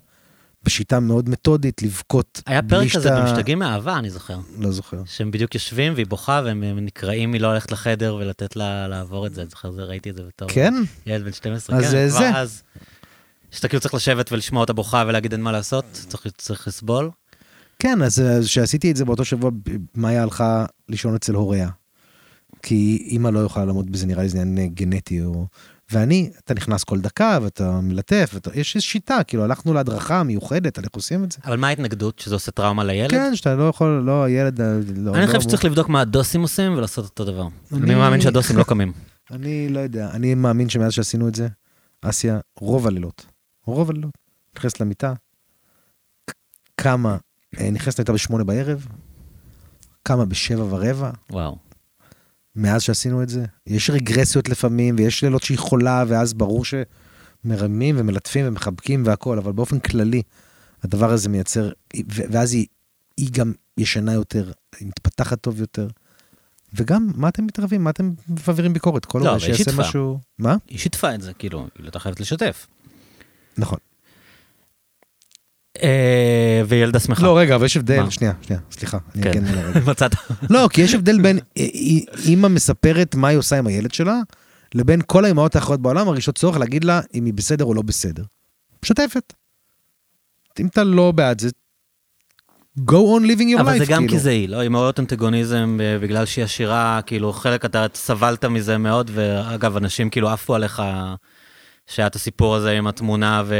[0.63, 2.41] בשיטה מאוד מתודית, לבכות.
[2.45, 4.37] היה פרק כזה שאתה- במשתגעים מאהבה, אני זוכר.
[4.59, 4.97] לא זוכר.
[5.05, 9.33] שהם בדיוק יושבים והיא בוכה והם הם נקראים מלא ללכת לחדר ולתת לה לעבור את
[9.35, 9.41] זה.
[9.41, 10.73] אני זוכר, זה- ראיתי את זה בתור כן?
[11.05, 11.77] ילד בן 12.
[11.77, 12.29] אז כן, זה זה.
[12.35, 12.63] אז.
[13.51, 17.09] שאתה כאילו צריך לשבת ולשמוע אותה בוכה ולהגיד אין מה לעשות, צריך, צריך לסבול.
[17.79, 19.51] כן, אז כשעשיתי את זה באותו שבוע,
[19.95, 21.69] מאיה הלכה לישון אצל הוריה.
[22.63, 25.23] כי אימא לא יכולה לעמוד בזה, נראה לי זה עניין גנטי.
[25.23, 25.45] או...
[25.93, 28.49] ואני, אתה נכנס כל דקה ואתה מלטף, ואתה...
[28.53, 31.37] יש איזו שיטה, כאילו הלכנו להדרכה מיוחדת על איך עושים את זה.
[31.45, 32.19] אבל מה ההתנגדות?
[32.19, 33.11] שזה עושה טראומה לילד?
[33.11, 34.61] כן, שאתה לא יכול, לא, הילד...
[34.61, 34.65] לא,
[35.13, 37.47] אני לא, חושב שצריך לבדוק מה הדוסים עושים ולעשות אותו דבר.
[37.73, 38.93] אני מאמין שהדוסים לא קמים.
[39.31, 41.47] אני לא יודע, אני מאמין שמאז שעשינו את זה,
[42.01, 43.25] אסיה, רוב הלילות,
[43.65, 44.17] רוב הלילות,
[44.57, 45.13] נכנסת למיטה,
[46.75, 47.17] קמה,
[47.59, 48.87] אה, נכנסת למיטה בשמונה בערב,
[50.03, 51.72] קמה בשבע ורבע, וואו.
[52.55, 53.45] מאז שעשינו את זה.
[53.67, 59.79] יש רגרסיות לפעמים, ויש לילות שהיא חולה, ואז ברור שמרמים ומלטפים ומחבקים והכול, אבל באופן
[59.79, 60.21] כללי,
[60.83, 61.71] הדבר הזה מייצר,
[62.07, 62.65] ואז היא,
[63.17, 65.87] היא גם ישנה יותר, היא מתפתחת טוב יותר.
[66.73, 67.83] וגם, מה אתם מתערבים?
[67.83, 68.13] מה אתם
[68.47, 69.05] מעבירים ביקורת?
[69.05, 69.81] כל לא, הורה היא שיעשה שיתפה.
[69.81, 70.19] משהו...
[70.39, 70.55] מה?
[70.67, 72.67] היא שיתפה את זה, כאילו, היא לא הייתה חייבת לשתף.
[73.57, 73.77] נכון.
[75.81, 77.23] אה, וילדה שמחה.
[77.23, 78.09] לא, רגע, אבל יש הבדל?
[78.09, 79.43] שנייה, שנייה, סליחה, כן.
[79.89, 80.15] מצאת.
[80.49, 84.19] לא, כי יש הבדל בין אה, אה, אימא מספרת מה היא עושה עם הילד שלה,
[84.75, 88.23] לבין כל האימהות האחרות בעולם, מרגישות צורך להגיד לה אם היא בסדר או לא בסדר.
[88.83, 89.33] משתפת.
[90.59, 91.49] אם אתה לא בעד זה,
[92.79, 94.13] go on living your life, אבל זה גם כאילו.
[94.13, 94.57] כי זה היא, לא?
[94.57, 100.29] היא מאוד אנטגוניזם בגלל שהיא עשירה, כאילו חלק אתה סבלת מזה מאוד, ואגב, אנשים כאילו
[100.29, 100.81] עפו עליך
[101.87, 103.55] שהיה את הסיפור הזה עם התמונה ו...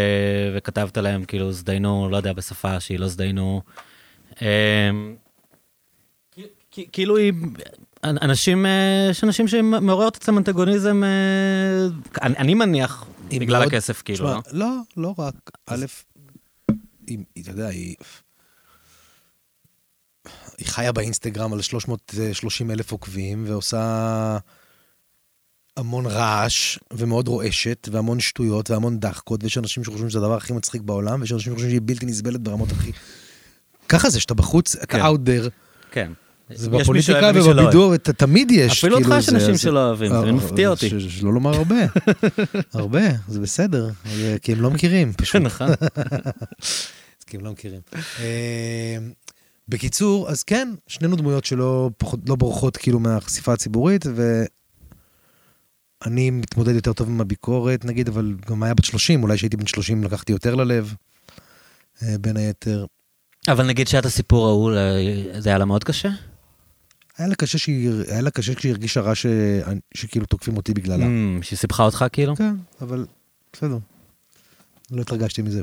[0.57, 3.61] וכתבת להם כאילו זדיינו, לא יודע, בשפה שהיא לא זדיינו.
[4.41, 5.15] אמ,
[6.91, 7.33] כאילו היא,
[8.03, 11.87] אנשים, אה, יש אנשים שמעוררת אצלם אנטגוניזם, אה,
[12.21, 14.65] אני אני מניח, בגלל מאוד- הכסף, כאילו, תשמע, לא?
[14.67, 15.33] לא, לא רק.
[15.67, 15.85] א',
[17.07, 17.95] היא, היא, אתה יודע, היא...
[20.57, 24.37] היא חיה באינסטגרם על 330 אלף עוקבים, ועושה
[25.77, 30.81] המון רעש, ומאוד רועשת, והמון שטויות, והמון דחקות, ויש אנשים שחושבים שזה הדבר הכי מצחיק
[30.81, 32.91] בעולם, ויש אנשים שחושבים שהיא בלתי נסבלת ברמות הכי...
[33.89, 35.01] ככה זה, שאתה בחוץ, כן.
[35.01, 35.49] out there,
[35.91, 36.11] כן.
[36.49, 37.31] זה יש בפוליטיקה.
[37.35, 40.71] ובבידור, תמיד יש, אפילו אותך כאילו, יש זה- אנשים שלא אוהבים, זה אה, מפתיע אה,
[40.71, 40.89] אותי.
[41.09, 41.75] שלא לומר הרבה.
[42.73, 43.89] הרבה, זה בסדר,
[44.41, 45.41] כי הם לא מכירים, פשוט.
[45.41, 45.67] נכון.
[47.27, 47.81] כי הם לא מכירים.
[48.19, 48.97] אה,
[49.69, 51.89] בקיצור, אז כן, שנינו דמויות שלא
[52.27, 54.05] לא בורחות כאילו מהחשיפה הציבורית,
[56.03, 59.67] ואני מתמודד יותר טוב עם הביקורת, נגיד, אבל גם היה בת 30, אולי כשהייתי בן
[59.67, 60.93] 30 לקחתי יותר ללב,
[62.03, 62.85] אה, בין היתר.
[63.47, 66.09] אבל נגיד שהיה את הסיפור ההוא, אה, זה היה לה מאוד קשה?
[67.17, 69.25] היה לה קשה שהיא, היה לה קשה כשהיא הרגישה רע ש...
[69.93, 71.05] שכאילו תוקפים אותי בגללה.
[71.05, 72.35] Mm, שהיא סיפחה אותך כאילו?
[72.35, 73.05] כן, אבל
[73.53, 73.77] בסדר.
[74.91, 75.61] לא התרגשתי מזה.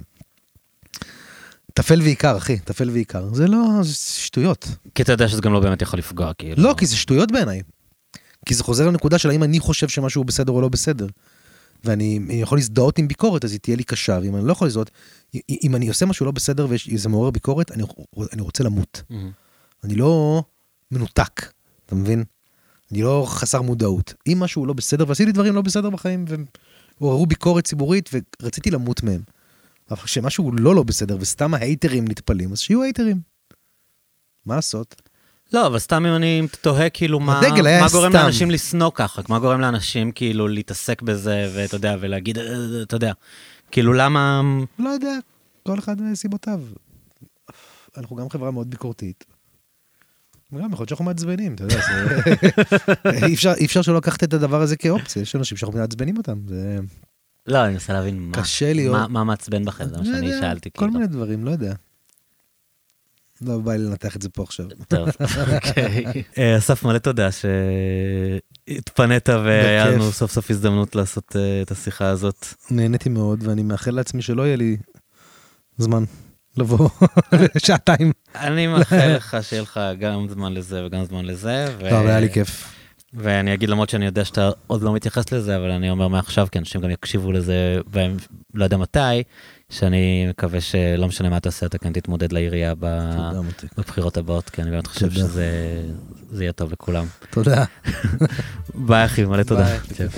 [1.74, 3.34] טפל ועיקר, אחי, טפל ועיקר.
[3.34, 4.68] זה לא, זה שטויות.
[4.94, 6.62] כי אתה יודע שזה גם לא באמת יכול לפגוע, כאילו.
[6.62, 7.62] לא, כי זה שטויות בעיניי.
[8.46, 11.06] כי זה חוזר לנקודה של האם אני חושב שמשהו בסדר או לא בסדר.
[11.84, 14.66] ואני אני יכול להזדהות עם ביקורת, אז היא תהיה לי קשה, ואם אני לא יכול
[14.66, 14.90] להזדהות,
[15.64, 17.82] אם אני עושה משהו לא בסדר וזה מעורר ביקורת, אני,
[18.32, 19.02] אני רוצה למות.
[19.10, 19.14] Mhm.
[19.84, 20.42] אני לא
[20.90, 21.52] מנותק,
[21.86, 22.24] אתה מבין?
[22.92, 24.14] אני לא חסר מודעות.
[24.26, 26.24] אם משהו לא בסדר, ועשיתי דברים לא בסדר בחיים,
[27.00, 28.10] ועוררו ביקורת ציבורית,
[28.42, 29.20] ורציתי למות מהם.
[29.90, 33.20] אבל כשמשהו לא לא בסדר, וסתם ההייטרים נטפלים, אז שיהיו הייטרים.
[34.46, 35.02] מה לעשות?
[35.52, 37.40] לא, אבל סתם אם אני תוהה כאילו מה,
[37.80, 38.18] מה גורם סתם.
[38.22, 42.96] לאנשים לשנוא ככה, מה גורם לאנשים כאילו להתעסק בזה, ואתה יודע, ולהגיד, "אה, אה, אתה
[42.96, 43.12] יודע,
[43.70, 44.42] כאילו למה...
[44.78, 45.16] לא יודע,
[45.66, 46.60] כל אחד מסיבותיו.
[47.96, 49.24] אנחנו גם חברה מאוד ביקורתית.
[50.52, 52.20] וגם יכול להיות שאנחנו מעצבנים, אתה יודע, זה...
[53.60, 56.78] אי אפשר, שלא לקחת את הדבר הזה כאופציה, יש אנשים שאנחנו מעצבנים אותם, זה
[57.46, 59.10] לא, אני מנסה להבין מה, קשה להיות.
[59.10, 60.92] מה, מעצבן בכם, זה מה לא שאני שאלתי, כל כאילו.
[60.92, 61.74] מיני דברים, לא יודע.
[63.42, 64.66] לא בא לי לנתח את זה פה עכשיו.
[64.88, 65.08] טוב,
[65.54, 66.04] אוקיי.
[66.38, 67.28] אה, אסף, מלא תודה
[68.68, 69.90] שהתפנית והיה.
[69.90, 72.46] לנו סוף סוף הזדמנות לעשות אה, את השיחה הזאת.
[72.70, 74.76] נהניתי מאוד, ואני מאחל לעצמי שלא יהיה לי
[75.78, 76.04] זמן
[76.56, 76.88] לבוא
[77.66, 78.12] שעתיים.
[78.34, 81.74] אני מאחל לך שיהיה לך גם זמן לזה וגם זמן לזה.
[81.82, 82.74] לא, אבל היה לי כיף.
[83.14, 86.58] ואני אגיד למרות שאני יודע שאתה עוד לא מתייחס לזה, אבל אני אומר מעכשיו, כי
[86.58, 88.16] אנשים גם יקשיבו לזה, והם
[88.54, 89.22] לא יודע מתי,
[89.70, 92.74] שאני מקווה שלא משנה מה אתה עושה, אתה כן תתמודד לעירייה
[93.78, 95.82] בבחירות הבאות, כי אני באמת חושב שזה
[96.40, 97.06] יהיה טוב לכולם.
[97.30, 97.64] תודה.
[98.86, 99.64] ביי אחי, מלא תודה.
[99.64, 100.08] ביי.